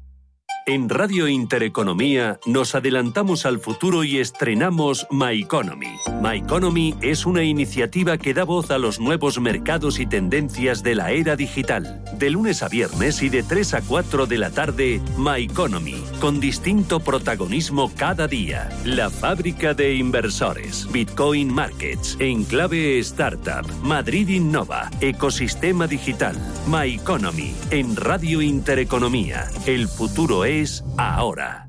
En 0.67 0.89
Radio 0.89 1.27
Intereconomía 1.27 2.39
nos 2.45 2.75
adelantamos 2.75 3.47
al 3.47 3.57
futuro 3.57 4.03
y 4.03 4.19
estrenamos 4.19 5.07
My 5.09 5.41
Economy. 5.41 5.87
My 6.21 6.37
Economy 6.37 6.93
es 7.01 7.25
una 7.25 7.43
iniciativa 7.43 8.19
que 8.19 8.35
da 8.35 8.43
voz 8.43 8.69
a 8.69 8.77
los 8.77 8.99
nuevos 8.99 9.39
mercados 9.39 9.99
y 9.99 10.05
tendencias 10.05 10.83
de 10.83 10.93
la 10.93 11.11
era 11.11 11.35
digital. 11.35 12.03
De 12.19 12.29
lunes 12.29 12.61
a 12.61 12.69
viernes 12.69 13.23
y 13.23 13.29
de 13.29 13.41
3 13.41 13.73
a 13.73 13.81
4 13.81 14.27
de 14.27 14.37
la 14.37 14.51
tarde, 14.51 15.01
My 15.17 15.43
Economy, 15.43 16.00
con 16.21 16.39
distinto 16.39 16.99
protagonismo 16.99 17.91
cada 17.97 18.27
día. 18.27 18.69
La 18.85 19.09
fábrica 19.09 19.73
de 19.73 19.95
inversores, 19.95 20.87
Bitcoin 20.91 21.51
Markets, 21.51 22.15
Enclave 22.19 22.99
Startup, 22.99 23.65
Madrid 23.81 24.29
Innova, 24.29 24.91
Ecosistema 25.01 25.87
Digital, 25.87 26.35
My 26.67 26.93
Economy, 26.93 27.55
en 27.71 27.95
Radio 27.95 28.43
Intereconomía. 28.43 29.47
El 29.65 29.87
futuro 29.87 30.45
es 30.45 30.83
ahora. 30.95 31.67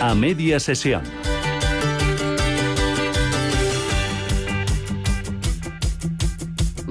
A 0.00 0.14
media 0.14 0.58
sesión. 0.58 1.23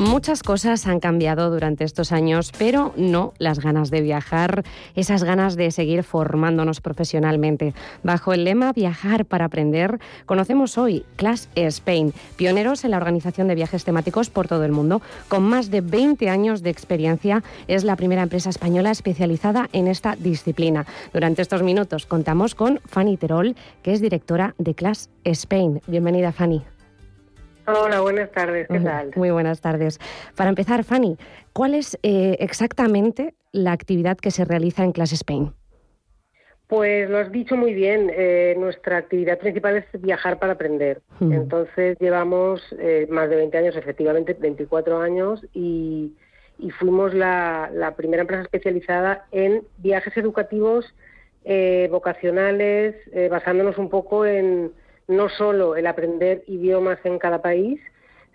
Muchas 0.04 0.43
cosas 0.43 0.86
han 0.86 0.99
cambiado 0.99 1.49
durante 1.49 1.86
estos 1.86 2.12
años, 2.12 2.51
pero 2.58 2.93
no 2.97 3.34
las 3.38 3.60
ganas 3.60 3.89
de 3.89 4.01
viajar, 4.01 4.66
esas 4.95 5.24
ganas 5.24 5.56
de 5.56 5.72
seguir 5.72 6.04
formándonos 6.04 6.82
profesionalmente. 6.82 7.74
Bajo 8.04 8.34
el 8.34 8.43
lema 8.43 8.74
Viajar 8.74 9.24
para 9.24 9.45
aprender, 9.45 9.99
conocemos 10.26 10.78
hoy 10.78 11.06
Class 11.16 11.47
Spain, 11.56 12.14
pioneros 12.36 12.84
en 12.84 12.91
la 12.91 12.97
organización 12.97 13.47
de 13.47 13.56
viajes 13.56 13.86
temáticos 13.86 14.30
por 14.30 14.49
todo 14.49 14.66
el 14.66 14.74
mundo. 14.74 15.01
Con 15.30 15.43
más 15.43 15.72
de 15.72 15.80
20 15.80 16.30
años 16.30 16.64
de 16.64 16.70
experiencia, 16.70 17.41
es 17.70 17.86
la 17.86 17.95
primera 17.95 18.24
empresa 18.24 18.49
española 18.49 18.91
especializada 18.91 19.70
en 19.72 19.88
esta 19.88 20.18
disciplina. 20.18 20.86
Durante 21.14 21.41
estos 21.41 21.64
minutos 21.64 22.08
contamos 22.08 22.56
con 22.56 22.82
Fanny 22.88 23.16
Terol, 23.16 23.56
que 23.82 23.93
es 23.93 24.01
directora 24.01 24.54
de 24.58 24.76
Class 24.76 25.10
Spain. 25.24 25.82
Bienvenida, 25.88 26.34
Fanny. 26.34 26.73
Hola, 27.66 28.01
buenas 28.01 28.30
tardes, 28.32 28.68
¿qué 28.68 28.80
tal? 28.80 29.11
Muy 29.16 29.32
buenas 29.32 29.61
tardes. 29.61 29.97
Para 30.36 30.49
empezar, 30.49 30.84
Fanny, 30.84 31.18
¿cuál 31.53 31.76
es 31.76 31.97
eh, 32.03 32.36
exactamente 32.39 33.36
la 33.53 33.72
actividad 33.72 34.18
que 34.18 34.32
se 34.32 34.43
realiza 34.43 34.84
en 34.84 34.91
Class 34.91 35.14
Spain? 35.14 35.53
Pues 36.68 37.09
lo 37.09 37.20
has 37.20 37.32
dicho 37.32 37.55
muy 37.55 37.74
bien. 37.74 38.11
Eh, 38.14 38.55
nuestra 38.57 38.97
actividad 38.97 39.38
principal 39.38 39.78
es 39.78 40.01
viajar 40.01 40.39
para 40.39 40.53
aprender. 40.53 41.01
Entonces 41.22 41.97
llevamos 41.99 42.61
eh, 42.80 43.07
más 43.09 43.30
de 43.30 43.38
20 43.38 43.57
años, 43.57 43.76
efectivamente 43.78 44.36
24 44.38 44.99
años, 44.99 45.45
y, 45.53 46.14
fuimos 46.80 47.14
la, 47.14 47.93
primera 47.95 48.22
empresa 48.22 48.43
especializada 48.43 49.26
en 49.32 49.64
viajes 49.78 50.16
educativos 50.18 50.93
vocacionales, 51.89 52.95
basándonos 53.30 53.78
un 53.78 53.89
poco 53.89 54.26
en, 54.26 54.72
no 55.08 55.30
solo 55.30 55.76
el 55.76 55.88
aprender 55.88 56.43
idiomas 56.47 56.99
en 57.04 57.20
cada 57.20 57.41
país, 57.41 57.80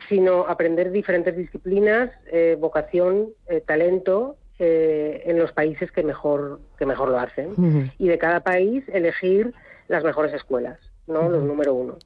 sino 0.09 0.47
aprender 0.47 0.91
diferentes 0.91 1.37
disciplinas, 1.37 2.11
eh, 2.31 2.57
vocación, 2.59 3.31
eh, 3.49 3.63
talento 3.67 4.37
eh, 4.59 5.23
en 5.27 5.39
los 5.39 5.53
países 5.53 5.91
que 5.91 6.03
mejor, 6.03 6.61
que 6.79 6.87
mejor 6.87 7.09
lo 7.09 7.19
hacen. 7.19 7.93
Y 7.99 8.09
de 8.09 8.19
cada 8.19 8.41
país 8.41 8.85
elegir 8.89 9.55
las 9.89 10.05
mejores 10.05 10.33
escuelas, 10.33 10.79
¿no? 11.07 11.29
Los 11.29 11.43
número 11.43 11.75
uno. 11.75 11.97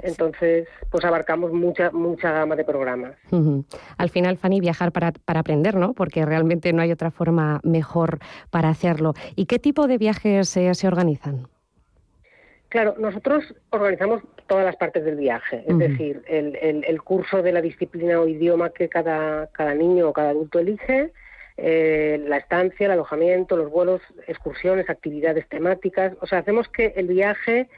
Entonces, 0.00 0.68
pues 0.90 1.04
abarcamos 1.04 1.52
mucha 1.52 1.90
mucha 1.90 2.30
gama 2.30 2.54
de 2.54 2.64
programas. 2.64 3.16
Al 3.96 4.10
final, 4.10 4.36
Fanny, 4.36 4.60
viajar 4.60 4.92
para, 4.92 5.12
para, 5.12 5.40
aprender, 5.40 5.74
¿no? 5.74 5.92
Porque 5.92 6.24
realmente 6.24 6.72
no 6.72 6.82
hay 6.82 6.92
otra 6.92 7.10
forma 7.10 7.60
mejor 7.64 8.20
para 8.50 8.68
hacerlo. 8.68 9.14
¿Y 9.34 9.46
qué 9.46 9.58
tipo 9.58 9.88
de 9.88 9.98
viajes 9.98 10.48
se 10.48 10.86
organizan? 10.86 11.48
Claro, 12.68 12.94
nosotros 12.98 13.54
organizamos 13.70 14.22
todas 14.46 14.64
las 14.64 14.76
partes 14.76 15.04
del 15.04 15.16
viaje, 15.16 15.64
es 15.66 15.78
decir, 15.78 16.22
el, 16.26 17.02
curso 17.02 17.42
de 17.42 17.52
la 17.52 17.62
disciplina 17.62 18.20
o 18.20 18.28
idioma 18.28 18.70
que 18.70 18.88
cada, 18.90 19.46
cada 19.52 19.74
niño 19.74 20.08
o 20.08 20.12
cada 20.12 20.30
adulto 20.30 20.58
elige, 20.58 21.12
eh, 21.56 22.22
la 22.28 22.36
estancia, 22.36 22.86
el 22.86 22.92
alojamiento, 22.92 23.56
los 23.56 23.70
vuelos, 23.70 24.02
excursiones, 24.26 24.90
actividades 24.90 25.48
temáticas. 25.48 26.12
O 26.20 26.26
sea, 26.26 26.38
hacemos 26.38 26.68
que 26.68 26.92
el 26.96 27.08
viaje 27.08 27.68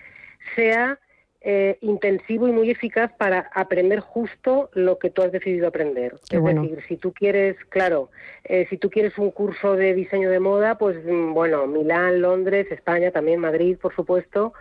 sea 0.56 0.98
eh, 1.42 1.78
intensivo 1.80 2.48
y 2.48 2.52
muy 2.52 2.70
eficaz 2.70 3.10
para 3.16 3.50
aprender 3.54 4.00
justo 4.00 4.68
lo 4.74 4.98
que 4.98 5.08
tú 5.08 5.22
has 5.22 5.32
decidido 5.32 5.68
aprender. 5.68 6.16
es 6.30 6.44
decir, 6.44 6.84
si 6.86 6.98
tú 6.98 7.14
quieres, 7.14 7.56
claro, 7.70 8.10
eh, 8.44 8.66
si 8.68 8.76
tú 8.76 8.90
quieres 8.90 9.16
un 9.16 9.30
curso 9.30 9.74
de 9.74 9.94
diseño 9.94 10.28
de 10.28 10.40
moda, 10.40 10.76
pues 10.76 11.02
mm, 11.02 11.32
bueno, 11.32 11.66
Milán, 11.66 12.20
Londres, 12.20 12.66
España, 12.70 13.10
también 13.10 13.40
Madrid, 13.40 13.78
por 13.80 13.94
supuesto. 13.94 14.52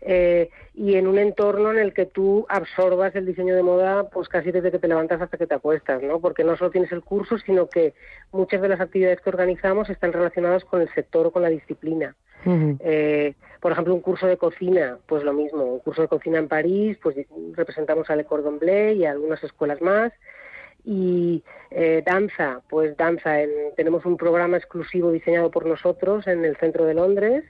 Eh, 0.00 0.50
y 0.74 0.94
en 0.94 1.06
un 1.06 1.18
entorno 1.18 1.72
en 1.72 1.78
el 1.78 1.92
que 1.92 2.06
tú 2.06 2.46
absorbas 2.48 3.14
el 3.16 3.26
diseño 3.26 3.54
de 3.54 3.62
moda 3.62 4.08
pues 4.10 4.28
casi 4.28 4.52
desde 4.52 4.70
que 4.70 4.78
te 4.78 4.88
levantas 4.88 5.20
hasta 5.20 5.36
que 5.36 5.46
te 5.46 5.54
acuestas, 5.54 6.02
¿no? 6.02 6.20
Porque 6.20 6.44
no 6.44 6.56
solo 6.56 6.70
tienes 6.70 6.92
el 6.92 7.02
curso, 7.02 7.38
sino 7.38 7.68
que 7.68 7.94
muchas 8.32 8.60
de 8.62 8.68
las 8.68 8.80
actividades 8.80 9.20
que 9.20 9.30
organizamos 9.30 9.90
están 9.90 10.12
relacionadas 10.12 10.64
con 10.64 10.80
el 10.80 10.92
sector 10.94 11.26
o 11.26 11.30
con 11.30 11.42
la 11.42 11.48
disciplina. 11.48 12.14
Eh, 12.46 13.34
por 13.60 13.72
ejemplo, 13.72 13.94
un 13.94 14.00
curso 14.00 14.26
de 14.26 14.36
cocina, 14.36 14.98
pues 15.06 15.24
lo 15.24 15.32
mismo. 15.32 15.64
Un 15.64 15.80
curso 15.80 16.02
de 16.02 16.08
cocina 16.08 16.38
en 16.38 16.48
París, 16.48 16.96
pues 17.02 17.16
representamos 17.54 18.08
a 18.08 18.16
Le 18.16 18.24
Cordon 18.24 18.58
Bleu 18.58 18.94
y 18.94 19.04
a 19.04 19.10
algunas 19.10 19.42
escuelas 19.42 19.82
más. 19.82 20.12
Y 20.84 21.42
eh, 21.70 22.02
danza, 22.06 22.62
pues 22.70 22.96
danza. 22.96 23.36
tenemos 23.76 24.06
un 24.06 24.16
programa 24.16 24.56
exclusivo 24.56 25.10
diseñado 25.10 25.50
por 25.50 25.66
nosotros 25.66 26.26
en 26.26 26.44
el 26.44 26.56
centro 26.56 26.86
de 26.86 26.94
Londres 26.94 27.44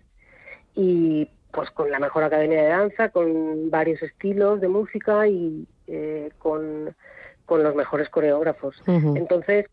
y 0.74 1.28
pues 1.50 1.70
con 1.70 1.90
la 1.90 1.98
mejor 1.98 2.24
academia 2.24 2.62
de 2.62 2.68
danza, 2.68 3.08
con 3.08 3.70
varios 3.70 4.02
estilos 4.02 4.60
de 4.60 4.68
música 4.68 5.26
y 5.26 5.66
eh, 5.86 6.30
con, 6.38 6.94
los 7.48 7.74
mejores 7.74 8.08
coreógrafos. 8.10 8.82
Entonces, 8.86 9.66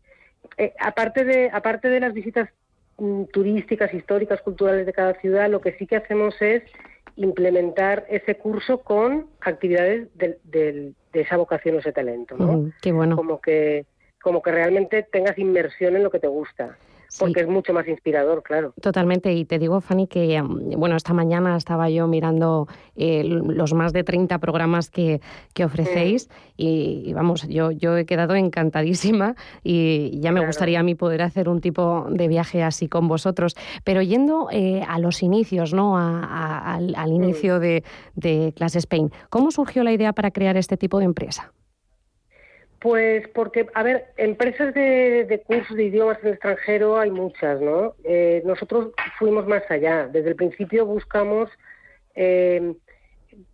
aparte 0.80 1.24
de 1.24 1.50
aparte 1.52 1.88
de 1.88 2.00
las 2.00 2.14
visitas 2.14 2.48
Mm, 2.98 3.24
turísticas, 3.24 3.92
históricas, 3.92 4.40
culturales 4.40 4.86
de 4.86 4.92
cada 4.94 5.12
ciudad, 5.14 5.50
lo 5.50 5.60
que 5.60 5.72
sí 5.72 5.86
que 5.86 5.96
hacemos 5.96 6.34
es 6.40 6.62
implementar 7.16 8.06
ese 8.08 8.36
curso 8.36 8.78
con 8.78 9.26
actividades 9.40 10.08
de, 10.14 10.94
esa 11.12 11.36
vocación 11.36 11.76
o 11.76 11.78
ese 11.80 11.92
talento, 11.92 12.36
¿no? 12.38 12.72
qué 12.80 12.92
bueno. 12.92 13.16
Como 13.16 13.40
que, 13.40 13.84
como 14.22 14.40
que 14.42 14.50
realmente 14.50 15.02
tengas 15.02 15.38
inmersión 15.38 15.96
en 15.96 16.04
lo 16.04 16.10
que 16.10 16.20
te 16.20 16.26
gusta 16.26 16.76
porque 17.18 17.40
es 17.40 17.48
mucho 17.48 17.72
más 17.72 17.86
inspirador, 17.88 18.42
claro. 18.42 18.74
Totalmente, 18.80 19.32
y 19.32 19.44
te 19.44 19.58
digo, 19.58 19.80
Fanny, 19.80 20.06
que 20.06 20.40
mm, 20.42 20.78
bueno, 20.78 20.96
esta 20.96 21.12
mañana 21.12 21.56
estaba 21.56 21.88
yo 21.90 22.06
mirando 22.06 22.68
eh, 22.96 23.22
los 23.24 23.74
más 23.74 23.92
de 23.92 24.04
30 24.04 24.38
programas 24.38 24.90
que, 24.90 25.20
que 25.54 25.64
ofrecéis 25.64 26.28
y, 26.56 27.12
vamos, 27.14 27.46
yo, 27.48 27.70
yo 27.70 27.96
he 27.96 28.06
quedado 28.06 28.34
encantadísima 28.34 29.34
y 29.62 30.18
ya 30.20 30.32
me 30.32 30.44
gustaría 30.44 30.80
a 30.80 30.82
mí 30.82 30.94
poder 30.94 31.22
hacer 31.22 31.48
un 31.48 31.60
tipo 31.60 32.06
de 32.10 32.28
viaje 32.28 32.62
así 32.62 32.88
con 32.88 33.08
vosotros. 33.08 33.56
Pero 33.84 34.02
yendo 34.02 34.48
eh, 34.50 34.82
a 34.86 34.98
los 34.98 35.22
inicios, 35.22 35.74
¿no? 35.74 35.96
al, 35.96 37.12
inicio 37.12 37.60
de, 37.60 37.84
de 38.14 38.52
Class 38.56 38.76
Spain, 38.76 39.10
¿cómo 39.30 39.50
surgió 39.50 39.84
la 39.84 39.92
idea 39.92 40.12
para 40.12 40.30
crear 40.30 40.56
este 40.56 40.76
tipo 40.76 40.98
de 40.98 41.04
empresa? 41.04 41.52
Pues 42.86 43.26
porque, 43.34 43.66
a 43.74 43.82
ver, 43.82 44.12
empresas 44.16 44.72
de, 44.72 45.42
cursos 45.44 45.76
de 45.76 45.86
idiomas 45.86 46.20
en 46.20 46.28
el 46.28 46.32
extranjero 46.34 47.00
hay 47.00 47.10
muchas, 47.10 47.60
¿no? 47.60 47.96
Eh, 48.04 48.42
nosotros 48.44 48.92
fuimos 49.18 49.44
más 49.48 49.68
allá. 49.72 50.06
Desde 50.06 50.28
el 50.28 50.36
principio 50.36 50.86
buscamos 50.86 51.50
eh, 52.14 52.74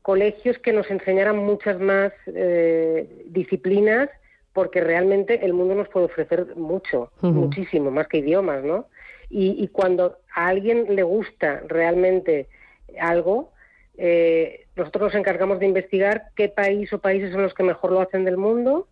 colegios 0.02 0.58
que 0.58 0.74
nos 0.74 0.90
enseñaran 0.90 1.38
muchas 1.38 1.80
más 1.80 2.12
eh, 2.26 3.08
disciplinas 3.28 4.10
porque 4.52 4.82
realmente 4.82 5.42
el 5.46 5.54
mundo 5.54 5.76
nos 5.76 5.88
puede 5.88 6.04
ofrecer 6.04 6.54
mucho, 6.54 7.10
muchísimo, 7.22 7.90
más 7.90 8.08
que 8.08 8.18
idiomas, 8.18 8.62
¿no? 8.62 8.88
Y, 9.30 9.66
cuando 9.68 10.18
a 10.34 10.48
alguien 10.48 10.94
le 10.94 11.04
gusta 11.04 11.62
realmente 11.68 12.48
algo, 13.00 13.50
nosotros 14.76 15.04
nos 15.04 15.14
encargamos 15.14 15.58
de 15.58 15.64
investigar 15.68 16.24
qué 16.36 16.50
país 16.50 16.92
o 16.92 16.98
países 16.98 17.32
son 17.32 17.40
los 17.40 17.54
que 17.54 17.62
mejor 17.62 17.92
lo 17.92 18.02
hacen 18.02 18.26
del 18.26 18.36
mundo 18.36 18.88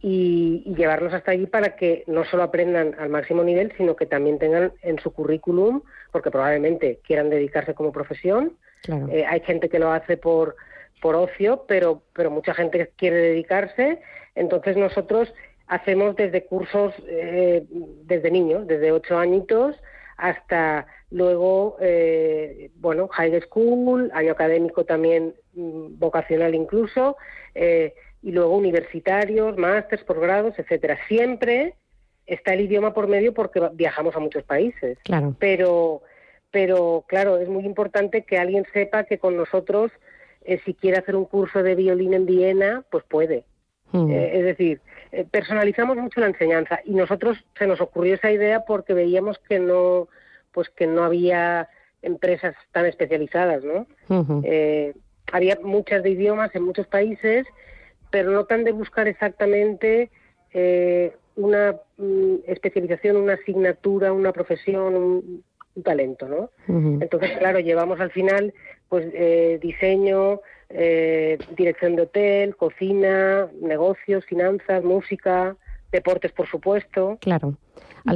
y, 0.00 0.62
llevarlos 0.76 1.12
hasta 1.12 1.32
allí 1.32 1.46
para 1.46 1.76
que 1.76 2.04
no 2.06 2.24
solo 2.24 2.42
aprendan 2.42 2.94
al 2.98 3.08
máximo 3.08 3.42
nivel, 3.42 3.72
sino 3.76 3.96
que 3.96 4.06
también 4.06 4.38
tengan 4.38 4.72
en 4.82 4.98
su 4.98 5.12
currículum, 5.12 5.82
porque 6.12 6.30
probablemente 6.30 7.00
quieran 7.06 7.30
dedicarse 7.30 7.74
como 7.74 7.92
profesión. 7.92 8.56
Eh, 9.10 9.24
hay 9.26 9.40
gente 9.40 9.68
que 9.68 9.78
lo 9.78 9.90
hace 9.90 10.16
por, 10.16 10.56
por 11.00 11.16
ocio, 11.16 11.64
pero, 11.66 12.02
pero 12.12 12.30
mucha 12.30 12.54
gente 12.54 12.92
quiere 12.96 13.16
dedicarse. 13.16 14.00
Entonces 14.34 14.76
nosotros 14.76 15.32
hacemos 15.66 16.14
desde 16.14 16.44
cursos 16.44 16.94
eh, 17.08 17.64
desde 18.04 18.30
niños, 18.30 18.66
desde 18.66 18.92
ocho 18.92 19.18
añitos 19.18 19.76
hasta 20.16 20.86
luego, 21.10 21.76
eh, 21.80 22.70
bueno, 22.76 23.08
high 23.08 23.40
school, 23.42 24.10
año 24.14 24.32
académico 24.32 24.84
también 24.84 25.34
mm, 25.54 25.98
vocacional 25.98 26.54
incluso, 26.54 27.16
eh, 27.54 27.94
y 28.26 28.32
luego 28.32 28.56
universitarios, 28.56 29.56
másters, 29.56 30.02
posgrados, 30.02 30.58
etcétera. 30.58 30.98
Siempre 31.06 31.74
está 32.26 32.54
el 32.54 32.62
idioma 32.62 32.92
por 32.92 33.06
medio 33.06 33.32
porque 33.32 33.62
viajamos 33.74 34.16
a 34.16 34.18
muchos 34.18 34.42
países. 34.42 34.98
Claro. 35.04 35.36
Pero, 35.38 36.02
pero 36.50 37.04
claro, 37.06 37.38
es 37.38 37.48
muy 37.48 37.64
importante 37.64 38.24
que 38.24 38.36
alguien 38.36 38.64
sepa 38.72 39.04
que 39.04 39.18
con 39.18 39.36
nosotros, 39.36 39.92
eh, 40.44 40.60
si 40.64 40.74
quiere 40.74 40.98
hacer 40.98 41.14
un 41.14 41.26
curso 41.26 41.62
de 41.62 41.76
violín 41.76 42.14
en 42.14 42.26
Viena, 42.26 42.82
pues 42.90 43.04
puede. 43.04 43.44
Hmm. 43.92 44.10
Eh, 44.10 44.38
es 44.38 44.44
decir, 44.44 44.80
eh, 45.12 45.24
personalizamos 45.30 45.96
mucho 45.96 46.18
la 46.18 46.26
enseñanza 46.26 46.80
y 46.84 46.94
nosotros 46.94 47.38
se 47.56 47.68
nos 47.68 47.80
ocurrió 47.80 48.16
esa 48.16 48.32
idea 48.32 48.64
porque 48.64 48.92
veíamos 48.92 49.38
que 49.48 49.60
no, 49.60 50.08
pues 50.50 50.68
que 50.70 50.88
no 50.88 51.04
había 51.04 51.68
empresas 52.02 52.56
tan 52.72 52.86
especializadas, 52.86 53.62
¿no? 53.62 53.86
había 55.32 55.58
muchas 55.62 56.02
de 56.02 56.10
idiomas 56.10 56.54
en 56.54 56.62
muchos 56.62 56.86
países 56.88 57.46
pero 58.16 58.30
no 58.30 58.46
tan 58.46 58.64
de 58.64 58.72
buscar 58.72 59.08
exactamente 59.08 60.10
eh, 60.54 61.14
una 61.34 61.76
mm, 61.98 62.36
especialización, 62.46 63.18
una 63.18 63.34
asignatura, 63.34 64.10
una 64.10 64.32
profesión, 64.32 64.96
un, 64.96 65.44
talento, 65.84 66.26
¿no? 66.26 66.48
Entonces, 67.02 67.36
claro, 67.36 67.58
llevamos 67.60 68.00
al 68.00 68.10
final 68.10 68.54
pues 68.88 69.06
eh, 69.12 69.58
diseño, 69.60 70.40
eh, 70.70 71.36
dirección 71.54 71.96
de 71.96 72.02
hotel, 72.04 72.56
cocina, 72.56 73.50
negocios, 73.60 74.24
finanzas, 74.24 74.82
música, 74.82 75.54
deportes, 75.92 76.32
por 76.32 76.46
supuesto. 76.46 77.18
Claro. 77.20 77.56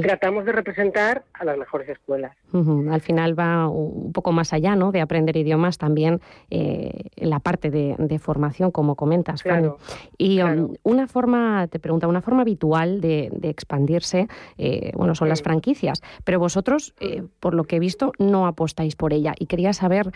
tratamos 0.01 0.45
de 0.45 0.53
representar 0.53 1.23
a 1.33 1.43
las 1.43 1.57
mejores 1.57 1.89
escuelas. 1.89 2.35
Al 2.53 3.01
final 3.01 3.37
va 3.37 3.67
un 3.67 4.13
poco 4.13 4.31
más 4.31 4.53
allá, 4.53 4.75
¿no? 4.75 4.91
De 4.91 5.01
aprender 5.01 5.35
idiomas 5.37 5.77
también 5.77 6.21
eh, 6.49 7.09
la 7.15 7.39
parte 7.39 7.69
de, 7.69 8.19
formación, 8.19 8.71
como 8.71 8.95
comentas, 8.95 9.43
claro, 9.43 9.77
Y 10.17 10.41
um, 10.41 10.75
una 10.83 11.07
forma, 11.07 11.67
te 11.67 11.79
pregunta, 11.79 12.07
una 12.07 12.21
forma 12.21 12.41
habitual 12.41 13.01
de, 13.01 13.31
expandirse, 13.43 14.27
eh, 14.57 14.91
bueno, 14.95 15.15
son 15.15 15.29
las 15.29 15.41
franquicias, 15.41 16.01
pero 16.23 16.39
vosotros, 16.39 16.93
eh, 16.99 17.23
por 17.39 17.53
lo 17.53 17.65
que 17.65 17.77
he 17.77 17.79
visto, 17.79 18.13
no 18.19 18.47
apostáis 18.47 18.95
por 18.95 19.13
ella. 19.13 19.33
Y 19.37 19.47
quería 19.47 19.73
saber 19.73 20.11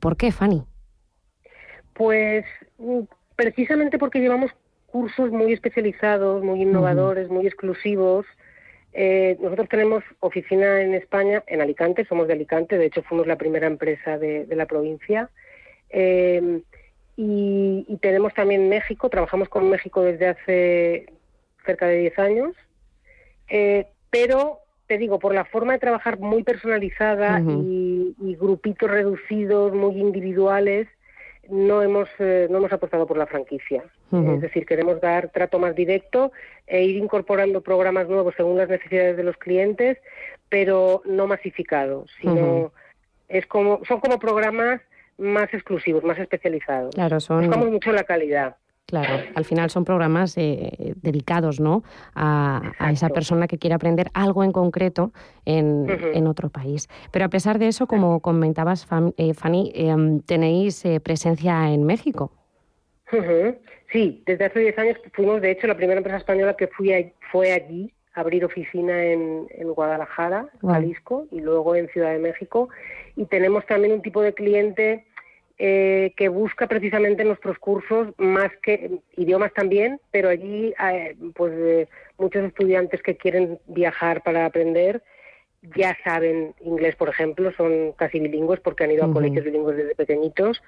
por 0.00 0.16
qué, 0.16 0.32
Fanny. 0.32 0.64
Pues 1.94 2.44
mm, 2.78 3.00
precisamente 3.36 3.98
porque 3.98 4.20
llevamos 4.20 4.50
cursos 4.94 5.32
muy 5.32 5.52
especializados, 5.52 6.44
muy 6.44 6.62
innovadores, 6.62 7.28
muy 7.28 7.48
exclusivos. 7.48 8.26
Eh, 8.92 9.36
nosotros 9.40 9.68
tenemos 9.68 10.04
oficina 10.20 10.82
en 10.82 10.94
España, 10.94 11.42
en 11.48 11.60
Alicante, 11.60 12.04
somos 12.04 12.28
de 12.28 12.34
Alicante, 12.34 12.78
de 12.78 12.86
hecho 12.86 13.02
fuimos 13.02 13.26
la 13.26 13.34
primera 13.34 13.66
empresa 13.66 14.18
de, 14.18 14.46
la 14.54 14.66
provincia. 14.66 15.30
Eh, 15.90 16.60
y, 17.16 17.98
tenemos 18.00 18.34
también 18.34 18.68
México, 18.68 19.10
trabajamos 19.10 19.48
con 19.48 19.68
México 19.68 20.00
desde 20.00 20.28
hace 20.28 21.06
cerca 21.66 21.88
de 21.88 21.98
10 21.98 22.18
años. 22.20 22.54
Eh, 23.48 23.88
pero 24.10 24.60
te 24.86 24.96
digo, 24.96 25.18
por 25.18 25.34
la 25.34 25.44
forma 25.44 25.72
de 25.72 25.80
trabajar 25.80 26.20
muy 26.20 26.44
personalizada 26.44 27.40
y, 27.40 28.36
grupitos 28.38 28.88
reducidos, 28.88 29.74
muy 29.74 29.98
individuales, 29.98 30.86
no 31.50 31.82
hemos, 31.82 32.08
eh, 32.18 32.46
no 32.50 32.58
hemos 32.58 32.72
apostado 32.72 33.06
por 33.06 33.16
la 33.16 33.26
franquicia. 33.26 33.84
Es 34.12 34.40
decir, 34.42 34.64
queremos 34.64 35.00
dar 35.00 35.30
trato 35.30 35.58
más 35.58 35.74
directo 35.74 36.30
e 36.68 36.84
ir 36.84 36.94
incorporando 36.96 37.62
programas 37.62 38.08
nuevos 38.08 38.32
según 38.36 38.56
las 38.56 38.68
necesidades 38.68 39.16
de 39.16 39.24
los 39.24 39.36
clientes, 39.36 39.98
pero 40.48 41.02
no 41.04 41.26
masificados, 41.26 42.12
sino 42.20 42.72
es 43.28 43.44
como, 43.46 43.80
son 43.88 43.98
como 43.98 44.20
programas 44.20 44.80
más 45.18 45.52
exclusivos, 45.52 46.04
más 46.04 46.18
especializados. 46.18 46.94
Claro, 46.94 47.18
son... 47.18 47.46
Buscamos 47.46 47.70
mucho 47.70 47.90
la 47.90 48.04
calidad. 48.04 48.56
Claro, 48.94 49.24
al 49.34 49.44
final 49.44 49.70
son 49.70 49.84
programas 49.84 50.38
eh, 50.38 50.94
dedicados 51.02 51.58
¿no? 51.58 51.82
A, 52.14 52.92
esa 52.92 53.08
persona 53.08 53.48
que 53.48 53.58
quiere 53.58 53.74
aprender 53.74 54.08
algo 54.14 54.44
en 54.44 54.52
concreto 54.52 55.12
en, 55.44 56.26
otro 56.28 56.48
país. 56.48 56.88
Pero 57.10 57.24
a 57.24 57.28
pesar 57.28 57.58
de 57.58 57.66
eso, 57.66 57.88
como 57.88 58.20
comentabas, 58.20 58.86
eh, 59.16 59.34
Fanny, 59.34 59.72
em, 59.74 60.20
tenéis 60.20 60.84
eh, 60.84 61.00
presencia 61.00 61.72
en 61.72 61.82
México. 61.82 62.30
Sí, 63.90 64.22
desde 64.26 64.44
hace 64.44 64.60
10 64.60 64.78
años 64.78 64.96
fuimos, 65.12 65.40
de 65.42 65.50
hecho, 65.50 65.66
la 65.66 65.76
primera 65.76 65.98
empresa 65.98 66.18
española 66.18 66.54
que 66.54 66.68
fui 66.68 67.12
fue 67.32 67.52
allí 67.52 67.92
a 68.14 68.20
abrir 68.20 68.44
oficina 68.44 69.04
en, 69.04 69.48
Guadalajara, 69.74 70.50
Jalisco, 70.62 71.26
y 71.32 71.40
luego 71.40 71.74
en 71.74 71.88
Ciudad 71.88 72.12
de 72.12 72.20
México. 72.20 72.68
Y 73.16 73.26
tenemos 73.26 73.66
también 73.66 73.92
un 73.92 74.02
tipo 74.02 74.22
de 74.22 74.34
cliente 74.34 75.04
eh, 75.58 76.12
que 76.16 76.28
busca 76.28 76.66
precisamente 76.66 77.24
nuestros 77.24 77.58
cursos 77.58 78.08
más 78.18 78.50
que 78.62 78.98
idiomas 79.16 79.52
también, 79.52 80.00
pero 80.10 80.28
allí 80.28 80.74
hay 80.78 81.14
pues 81.34 81.52
eh, 81.56 81.88
muchos 82.18 82.44
estudiantes 82.44 83.02
que 83.02 83.16
quieren 83.16 83.58
viajar 83.66 84.22
para 84.22 84.46
aprender 84.46 85.02
ya 85.76 85.96
saben 86.04 86.54
inglés, 86.60 86.96
por 86.96 87.08
ejemplo, 87.08 87.52
son 87.56 87.92
casi 87.92 88.20
bilingües 88.20 88.60
porque 88.60 88.84
han 88.84 88.90
ido 88.90 89.04
a 89.04 89.12
colegios 89.12 89.44
bilingües 89.44 89.76
desde 89.76 89.94
pequeñitos 89.94 90.62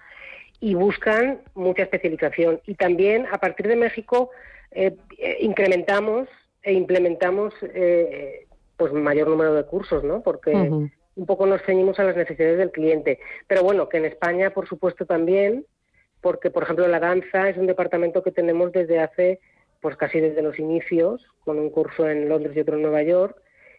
y 0.60 0.74
buscan 0.74 1.40
mucha 1.54 1.82
especialización. 1.82 2.60
Y 2.66 2.74
también 2.74 3.26
a 3.30 3.38
partir 3.38 3.68
de 3.68 3.76
México 3.76 4.30
eh, 4.70 4.96
eh, 5.18 5.38
incrementamos 5.40 6.28
e 6.62 6.72
implementamos 6.72 7.54
eh, 7.62 8.46
pues 8.76 8.92
mayor 8.92 9.28
número 9.28 9.54
de 9.54 9.64
cursos, 9.64 10.02
¿no? 10.02 10.22
Porque 10.22 10.90
un 11.16 11.26
poco 11.26 11.46
nos 11.46 11.62
ceñimos 11.62 11.98
a 11.98 12.04
las 12.04 12.16
necesidades 12.16 12.58
del 12.58 12.70
cliente. 12.70 13.18
Pero 13.48 13.62
bueno, 13.62 13.88
que 13.88 13.96
en 13.96 14.04
España, 14.04 14.50
por 14.50 14.68
supuesto, 14.68 15.06
también, 15.06 15.66
porque, 16.20 16.50
por 16.50 16.62
ejemplo, 16.62 16.86
la 16.86 17.00
danza 17.00 17.48
es 17.48 17.56
un 17.56 17.66
departamento 17.66 18.22
que 18.22 18.32
tenemos 18.32 18.72
desde 18.72 19.00
hace, 19.00 19.40
pues 19.80 19.96
casi 19.96 20.20
desde 20.20 20.42
los 20.42 20.58
inicios, 20.58 21.26
con 21.44 21.58
un 21.58 21.70
curso 21.70 22.08
en 22.08 22.28
Londres 22.28 22.56
y 22.56 22.60
otro 22.60 22.76
en 22.76 22.82
Nueva 22.82 23.02
York, 23.02 23.36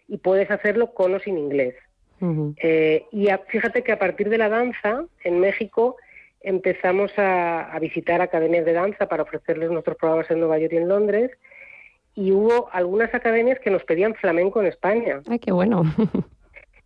y 0.08 0.18
puedes 0.18 0.50
hacerlo 0.50 0.94
con 0.94 1.14
o 1.14 1.20
sin 1.20 1.38
inglés. 1.38 1.76
y 2.20 3.28
fíjate 3.48 3.84
que 3.84 3.92
a 3.92 4.00
partir 4.00 4.30
de 4.30 4.40
la 4.40 4.50
danza, 4.50 5.06
en 5.24 5.40
México, 5.40 5.98
empezamos 6.42 7.12
a, 7.18 7.78
visitar 7.80 8.22
academias 8.22 8.66
de 8.66 8.74
danza 8.74 9.08
para 9.08 9.24
ofrecerles 9.24 9.70
nuestros 9.70 9.98
programas 9.98 10.32
en 10.32 10.40
Nueva 10.40 10.58
York 10.58 10.74
y 10.74 10.78
en 10.78 10.88
Londres. 10.88 11.32
Y 12.16 12.32
hubo 12.32 12.70
algunas 12.72 13.14
academias 13.14 13.60
que 13.60 13.70
nos 13.70 13.84
pedían 13.84 14.16
flamenco 14.16 14.60
en 14.60 14.68
España. 14.68 15.22
¡Ay, 15.30 15.38
qué 15.38 15.52
bueno! 15.52 15.84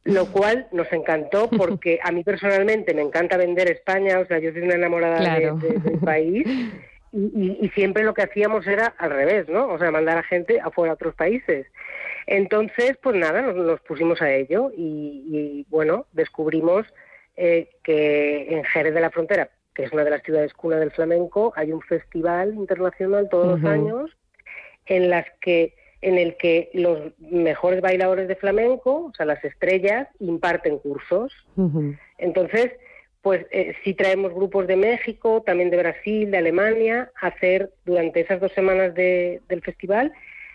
Lo 0.04 0.32
cual 0.32 0.68
nos 0.72 0.91
encantó 0.91 1.49
porque 1.58 1.99
a 2.04 2.12
mí 2.12 2.24
personalmente 2.24 2.93
me 2.93 3.02
encanta 3.02 3.38
vender 3.38 3.70
España, 3.70 4.20
o 4.20 4.26
sea, 4.26 4.39
yo 4.39 4.52
soy 4.52 4.62
una 4.62 4.76
enamorada 4.76 5.39
del 5.39 5.99
país. 6.04 6.47
Y, 7.14 7.70
siempre 7.76 8.04
lo 8.04 8.14
que 8.14 8.22
hacíamos 8.22 8.66
era 8.66 8.86
al 8.97 9.10
revés, 9.10 9.49
¿no? 9.49 9.68
O 9.68 9.78
sea, 9.78 9.91
mandar 9.91 10.18
a 10.18 10.24
gente 10.24 10.62
afuera 10.62 10.91
a 10.91 10.95
otros 10.95 11.14
países. 11.14 11.68
Entonces, 12.26 12.97
pues 13.04 13.18
nada, 13.18 13.41
nos, 13.41 13.82
pusimos 13.82 14.22
a 14.22 14.32
ello 14.32 14.72
y, 14.78 15.26
y 15.30 15.66
bueno, 15.70 16.06
descubrimos 16.14 16.86
eh, 17.38 17.70
que 17.84 18.54
en 18.54 18.64
Jerez 18.66 18.93
de 18.93 19.02
la 19.02 19.10
Frontera, 19.10 19.49
que 19.74 19.84
es 19.84 19.91
una 19.91 20.04
de 20.04 20.12
las 20.12 20.22
ciudades 20.22 20.54
cuna 20.54 20.78
del 20.78 20.91
flamenco, 20.91 21.54
hay 21.56 21.72
un 21.72 21.82
festival 21.82 22.54
internacional 22.54 23.30
todos 23.30 23.60
los 23.60 23.70
años 23.70 24.12
en 24.86 25.10
las 25.10 25.26
que 25.39 25.74
en 26.02 26.18
el 26.18 26.36
que 26.38 26.70
los 26.74 26.99
mejores 27.20 27.82
bailadores 27.82 28.28
de 28.28 28.36
flamenco, 28.36 29.06
o 29.06 29.14
sea, 29.14 29.26
las 29.26 29.43
estrellas, 29.43 30.08
imparten 30.20 30.80
cursos. 30.80 31.32
Entonces, 32.18 32.72
pues 33.22 33.45
eh, 33.52 33.76
sí 33.84 33.93
traemos 33.93 34.34
grupos 34.34 34.68
de 34.68 34.76
México, 34.76 35.43
también 35.45 35.70
de 35.70 35.78
Brasil, 35.78 36.32
de 36.32 36.38
Alemania, 36.38 37.12
a 37.22 37.28
hacer 37.28 37.72
durante 37.86 38.22
esas 38.22 38.39
dos 38.39 38.52
semanas 38.54 38.95
del 38.95 39.62
festival, 39.64 40.12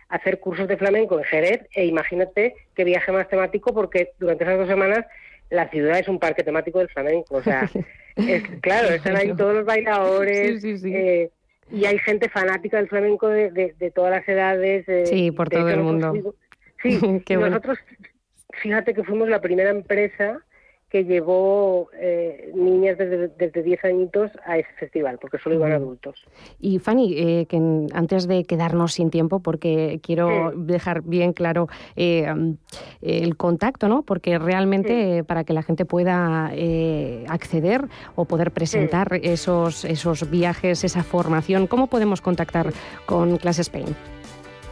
hacer 0.09 0.41
cursos 0.41 0.67
de 0.67 0.77
flamenco 0.77 1.19
en 1.19 1.25
Jerez, 1.25 1.61
e 1.75 1.87
imagínate 1.87 2.55
qué 2.75 2.85
viaje 2.85 3.13
más 3.13 3.29
temático, 3.29 3.73
porque 3.73 4.13
durante 4.19 4.45
esas 4.45 4.59
dos 4.59 4.69
semanas 4.69 5.07
la 5.51 5.69
ciudad 5.69 5.99
es 5.99 6.09
un 6.09 6.19
parque 6.19 6.43
temático 6.43 6.81
del 6.81 6.89
flamenco. 6.89 7.37
O 7.37 7.43
sea, 7.43 7.71
es, 8.17 8.43
claro, 8.61 8.89
están 8.89 9.17
ahí 9.17 9.35
todos 9.35 9.55
los 9.55 9.65
bailadores. 9.65 10.65
Eh, 10.65 11.31
y 11.71 11.85
hay 11.85 11.99
gente 11.99 12.29
fanática 12.29 12.77
del 12.77 12.89
flamenco 12.89 13.29
de, 13.29 13.51
de, 13.51 13.91
todas 13.91 14.11
las 14.11 14.29
edades. 14.29 14.89
Eh, 14.89 15.07
sí, 15.07 15.31
por 15.31 15.49
todo 15.49 15.69
el 15.69 15.81
mundo. 15.81 16.35
Sí, 16.83 16.99
nosotros, 17.37 17.79
fíjate 18.63 18.95
que 18.95 19.05
fuimos 19.05 19.29
la 19.29 19.41
primera 19.41 19.71
empresa 19.71 20.46
que 20.97 21.05
llevó 21.05 21.91
eh, 22.01 22.51
niñas 22.55 22.97
desde, 22.97 23.29
desde 23.29 23.63
10 23.63 23.85
añitos 23.85 24.31
a 24.47 24.57
ese 24.57 24.73
festival, 24.79 25.19
porque 25.21 25.37
solo 25.37 25.57
iban 25.57 25.73
adultos. 25.73 26.25
Y 26.59 26.79
Fanny, 26.79 27.13
eh, 27.19 27.45
que 27.47 27.59
antes 27.93 28.27
de 28.27 28.45
quedarnos 28.45 28.95
sin 28.95 29.11
tiempo, 29.11 29.41
porque 29.41 30.01
quiero 30.03 30.55
dejar 30.57 31.03
bien 31.03 31.35
claro 31.35 31.69
eh, 31.97 32.27
el 33.03 33.37
contacto, 33.37 33.89
¿no? 33.89 34.05
Porque 34.05 34.39
realmente 34.39 35.23
para 35.25 35.45
que 35.45 35.53
la 35.53 35.63
gente 35.63 35.85
pueda 35.85 36.51
acceder 37.29 37.83
o 38.15 38.25
poder 38.25 38.53
presentar 38.53 39.21
esos, 39.23 39.85
esos 39.85 40.31
viajes, 40.31 40.83
esa 40.83 41.03
formación, 41.03 41.67
¿cómo 41.67 41.89
podemos 41.89 42.23
contactar 42.23 42.73
con 43.05 43.37
Class 43.37 43.59
Spain? 43.59 43.95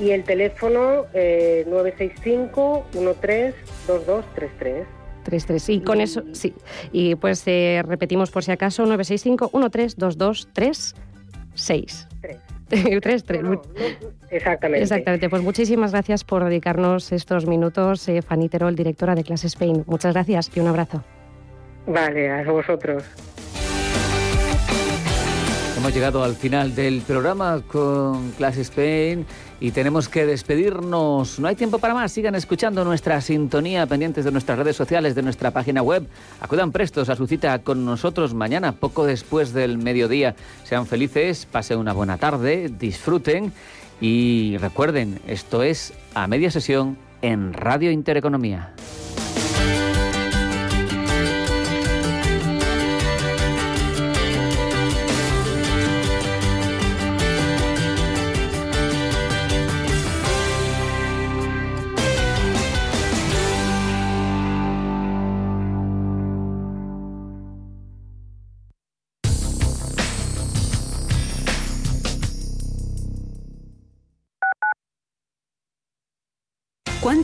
y 0.00 0.10
el 0.10 0.22
teléfono 0.24 1.06
eh, 1.14 1.64
965 1.66 2.86
132233. 2.92 4.86
33. 5.24 5.68
Y 5.68 5.80
con 5.80 6.00
eso, 6.00 6.22
sí. 6.32 6.54
Y 6.92 7.16
pues 7.16 7.42
eh, 7.46 7.82
repetimos 7.86 8.30
por 8.30 8.44
si 8.44 8.52
acaso, 8.52 8.84
965 8.84 9.50
132236. 9.52 12.06
3. 12.20 12.38
3, 12.68 13.24
exactamente. 14.30 14.82
Exactamente. 14.82 15.30
Pues 15.30 15.42
muchísimas 15.42 15.92
gracias 15.92 16.22
por 16.22 16.44
dedicarnos 16.44 17.12
estos 17.12 17.46
minutos, 17.46 18.06
eh, 18.08 18.20
Fanny 18.20 18.50
Terol, 18.50 18.76
directora 18.76 19.14
de 19.14 19.24
Class 19.24 19.44
Spain. 19.44 19.84
Muchas 19.86 20.12
gracias 20.12 20.54
y 20.54 20.60
un 20.60 20.66
abrazo. 20.68 21.02
Vale, 21.86 22.30
a 22.30 22.42
vosotros. 22.44 23.04
Hemos 25.78 25.94
llegado 25.94 26.24
al 26.24 26.34
final 26.34 26.74
del 26.74 27.02
programa 27.02 27.62
con 27.64 28.32
Class 28.32 28.56
Spain 28.56 29.24
y 29.60 29.70
tenemos 29.70 30.08
que 30.08 30.26
despedirnos. 30.26 31.38
No 31.38 31.46
hay 31.46 31.54
tiempo 31.54 31.78
para 31.78 31.94
más. 31.94 32.10
Sigan 32.10 32.34
escuchando 32.34 32.84
nuestra 32.84 33.20
sintonía 33.20 33.86
pendientes 33.86 34.24
de 34.24 34.32
nuestras 34.32 34.58
redes 34.58 34.74
sociales, 34.74 35.14
de 35.14 35.22
nuestra 35.22 35.52
página 35.52 35.80
web. 35.80 36.04
Acudan 36.40 36.72
prestos 36.72 37.08
a 37.10 37.14
su 37.14 37.28
cita 37.28 37.60
con 37.60 37.84
nosotros 37.84 38.34
mañana, 38.34 38.72
poco 38.72 39.06
después 39.06 39.52
del 39.52 39.78
mediodía. 39.78 40.34
Sean 40.64 40.84
felices, 40.84 41.46
pasen 41.46 41.78
una 41.78 41.92
buena 41.92 42.18
tarde, 42.18 42.72
disfruten 42.76 43.52
y 44.00 44.56
recuerden, 44.58 45.20
esto 45.28 45.62
es 45.62 45.94
a 46.12 46.26
media 46.26 46.50
sesión 46.50 46.98
en 47.22 47.52
Radio 47.52 47.92
Intereconomía. 47.92 48.74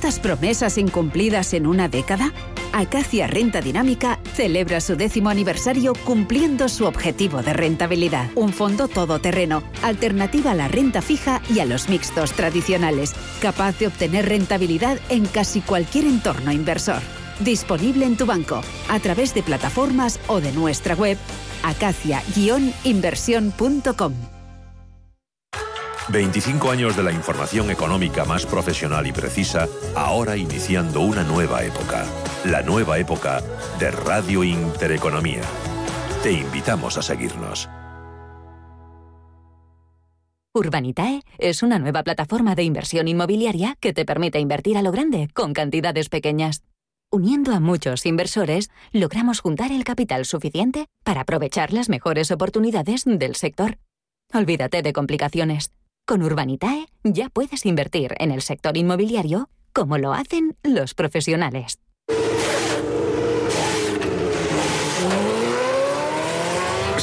¿Cuántas 0.04 0.20
promesas 0.20 0.76
incumplidas 0.76 1.54
en 1.54 1.66
una 1.66 1.88
década? 1.88 2.30
Acacia 2.74 3.26
Renta 3.26 3.62
Dinámica 3.62 4.18
celebra 4.34 4.82
su 4.82 4.96
décimo 4.96 5.30
aniversario 5.30 5.94
cumpliendo 5.94 6.68
su 6.68 6.84
objetivo 6.84 7.40
de 7.40 7.54
rentabilidad. 7.54 8.28
Un 8.34 8.52
fondo 8.52 8.86
todoterreno, 8.86 9.62
alternativa 9.82 10.50
a 10.50 10.54
la 10.54 10.68
renta 10.68 11.00
fija 11.00 11.40
y 11.48 11.60
a 11.60 11.64
los 11.64 11.88
mixtos 11.88 12.32
tradicionales, 12.32 13.14
capaz 13.40 13.78
de 13.78 13.86
obtener 13.86 14.28
rentabilidad 14.28 14.98
en 15.08 15.24
casi 15.24 15.62
cualquier 15.62 16.04
entorno 16.04 16.52
inversor. 16.52 17.00
Disponible 17.40 18.04
en 18.04 18.18
tu 18.18 18.26
banco, 18.26 18.60
a 18.90 19.00
través 19.00 19.32
de 19.32 19.42
plataformas 19.42 20.20
o 20.26 20.42
de 20.42 20.52
nuestra 20.52 20.94
web 20.94 21.16
acacia-inversión.com. 21.62 24.12
25 26.08 26.70
años 26.70 26.96
de 26.96 27.02
la 27.02 27.12
información 27.12 27.70
económica 27.70 28.24
más 28.24 28.44
profesional 28.44 29.06
y 29.06 29.12
precisa, 29.12 29.68
ahora 29.94 30.36
iniciando 30.36 31.00
una 31.00 31.24
nueva 31.24 31.64
época. 31.64 32.04
La 32.44 32.62
nueva 32.62 32.98
época 32.98 33.42
de 33.78 33.90
Radio 33.90 34.44
Intereconomía. 34.44 35.40
Te 36.22 36.32
invitamos 36.32 36.98
a 36.98 37.02
seguirnos. 37.02 37.68
Urbanitae 40.52 41.22
es 41.38 41.62
una 41.62 41.78
nueva 41.78 42.04
plataforma 42.04 42.54
de 42.54 42.62
inversión 42.62 43.08
inmobiliaria 43.08 43.76
que 43.80 43.92
te 43.92 44.04
permite 44.04 44.38
invertir 44.38 44.76
a 44.76 44.82
lo 44.82 44.92
grande 44.92 45.28
con 45.34 45.52
cantidades 45.52 46.08
pequeñas. 46.08 46.62
Uniendo 47.10 47.52
a 47.52 47.60
muchos 47.60 48.06
inversores, 48.06 48.70
logramos 48.92 49.40
juntar 49.40 49.72
el 49.72 49.84
capital 49.84 50.24
suficiente 50.26 50.86
para 51.02 51.22
aprovechar 51.22 51.72
las 51.72 51.88
mejores 51.88 52.30
oportunidades 52.30 53.04
del 53.04 53.34
sector. 53.36 53.78
Olvídate 54.32 54.82
de 54.82 54.92
complicaciones. 54.92 55.72
Con 56.06 56.22
Urbanitae 56.22 56.86
ya 57.02 57.30
puedes 57.30 57.64
invertir 57.64 58.14
en 58.18 58.30
el 58.30 58.42
sector 58.42 58.76
inmobiliario 58.76 59.48
como 59.72 59.96
lo 59.96 60.12
hacen 60.12 60.54
los 60.62 60.92
profesionales. 60.92 61.78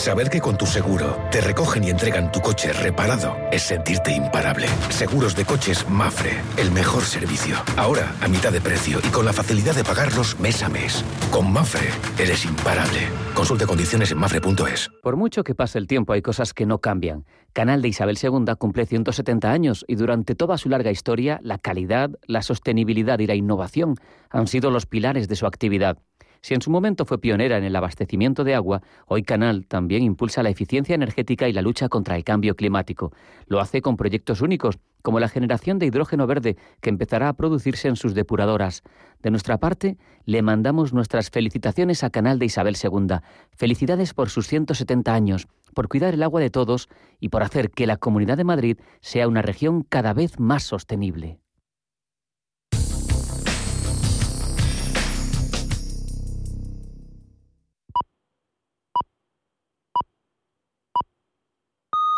Saber 0.02 0.32
que 0.32 0.41
con 0.41 0.58
tu 0.58 0.66
seguro 0.66 1.16
te 1.30 1.41
recogen 1.41 1.84
y 1.84 1.91
entregan 1.91 2.32
tu 2.32 2.39
coche 2.39 2.74
reparado 2.74 3.38
es 3.52 3.62
sentirte 3.62 4.12
imparable. 4.12 4.66
Seguros 4.89 5.36
de 5.36 5.45
coches 5.45 5.88
Mafre, 5.88 6.41
el 6.58 6.72
mejor 6.72 7.04
servicio. 7.04 7.58
Ahora 7.78 8.12
a 8.20 8.28
mitad 8.28 8.52
de 8.52 8.62
precio 8.62 8.97
y 9.08 9.12
con 9.12 9.26
la 9.26 9.32
facilidad 9.32 9.76
de 9.76 9.84
pagarlos 9.84 10.39
mes 10.39 10.64
a 10.64 10.70
mes. 10.70 11.06
Con 11.30 11.54
Mafre 11.54 11.88
eres 12.18 12.45
imparable. 12.45 13.10
Consulte 13.36 13.68
condiciones 13.68 14.12
en 14.12 14.18
mafre.es. 14.18 14.89
Por 15.04 15.18
mucho 15.18 15.43
que 15.43 15.54
pase 15.54 15.78
el 15.78 15.86
tiempo 15.86 16.14
hay 16.14 16.24
cosas 16.24 16.56
que 16.56 16.66
no 16.66 16.80
cambian. 16.80 17.28
Canal 17.54 17.84
de 17.84 17.89
Isabel 17.89 18.18
II 18.20 18.56
cumple 18.58 18.88
170 18.88 19.52
años 19.52 19.86
y 19.88 19.97
durante 19.97 20.34
toda 20.34 20.58
su 20.58 20.68
larga 20.68 20.89
historia 20.89 21.39
la 21.43 21.60
calidad, 21.60 22.10
la 22.26 22.41
sostenibilidad 22.41 23.20
y 23.20 23.28
la 23.28 23.36
innovación 23.36 23.97
han 24.32 24.47
sido 24.47 24.72
los 24.72 24.88
pilares 24.88 25.28
de 25.28 25.36
su 25.36 25.45
actividad. 25.45 25.99
Si 26.43 26.55
en 26.55 26.61
su 26.61 26.71
momento 26.71 27.05
fue 27.05 27.21
pionera 27.21 27.57
en 27.57 27.63
el 27.63 27.75
abastecimiento 27.75 28.43
de 28.43 28.55
agua, 28.55 28.81
hoy 29.05 29.21
Canal 29.21 29.67
también 29.67 30.01
impulsa 30.01 30.41
la 30.41 30.49
eficiencia 30.49 30.95
energética 30.95 31.47
y 31.47 31.53
la 31.53 31.61
lucha 31.61 31.87
contra 31.87 32.15
el 32.15 32.23
cambio 32.23 32.55
climático. 32.55 33.11
Lo 33.45 33.59
hace 33.59 33.83
con 33.83 33.95
proyectos 33.95 34.41
únicos, 34.41 34.79
como 35.03 35.19
la 35.19 35.27
generación 35.27 35.77
de 35.77 35.85
hidrógeno 35.85 36.25
verde 36.25 36.57
que 36.81 36.89
empezará 36.89 37.29
a 37.29 37.33
producirse 37.33 37.87
en 37.89 37.95
sus 37.95 38.15
depuradoras. 38.15 38.81
De 39.21 39.29
nuestra 39.29 39.59
parte, 39.59 39.97
le 40.25 40.41
mandamos 40.41 40.93
nuestras 40.93 41.29
felicitaciones 41.29 42.03
a 42.03 42.09
Canal 42.09 42.39
de 42.39 42.47
Isabel 42.47 42.75
II. 42.81 43.17
Felicidades 43.51 44.15
por 44.15 44.29
sus 44.29 44.47
170 44.47 45.13
años, 45.13 45.47
por 45.75 45.89
cuidar 45.89 46.15
el 46.15 46.23
agua 46.23 46.41
de 46.41 46.49
todos 46.49 46.89
y 47.19 47.29
por 47.29 47.43
hacer 47.43 47.69
que 47.69 47.85
la 47.85 47.97
Comunidad 47.97 48.37
de 48.37 48.45
Madrid 48.45 48.77
sea 48.99 49.27
una 49.27 49.43
región 49.43 49.83
cada 49.83 50.13
vez 50.13 50.39
más 50.39 50.63
sostenible. 50.63 51.40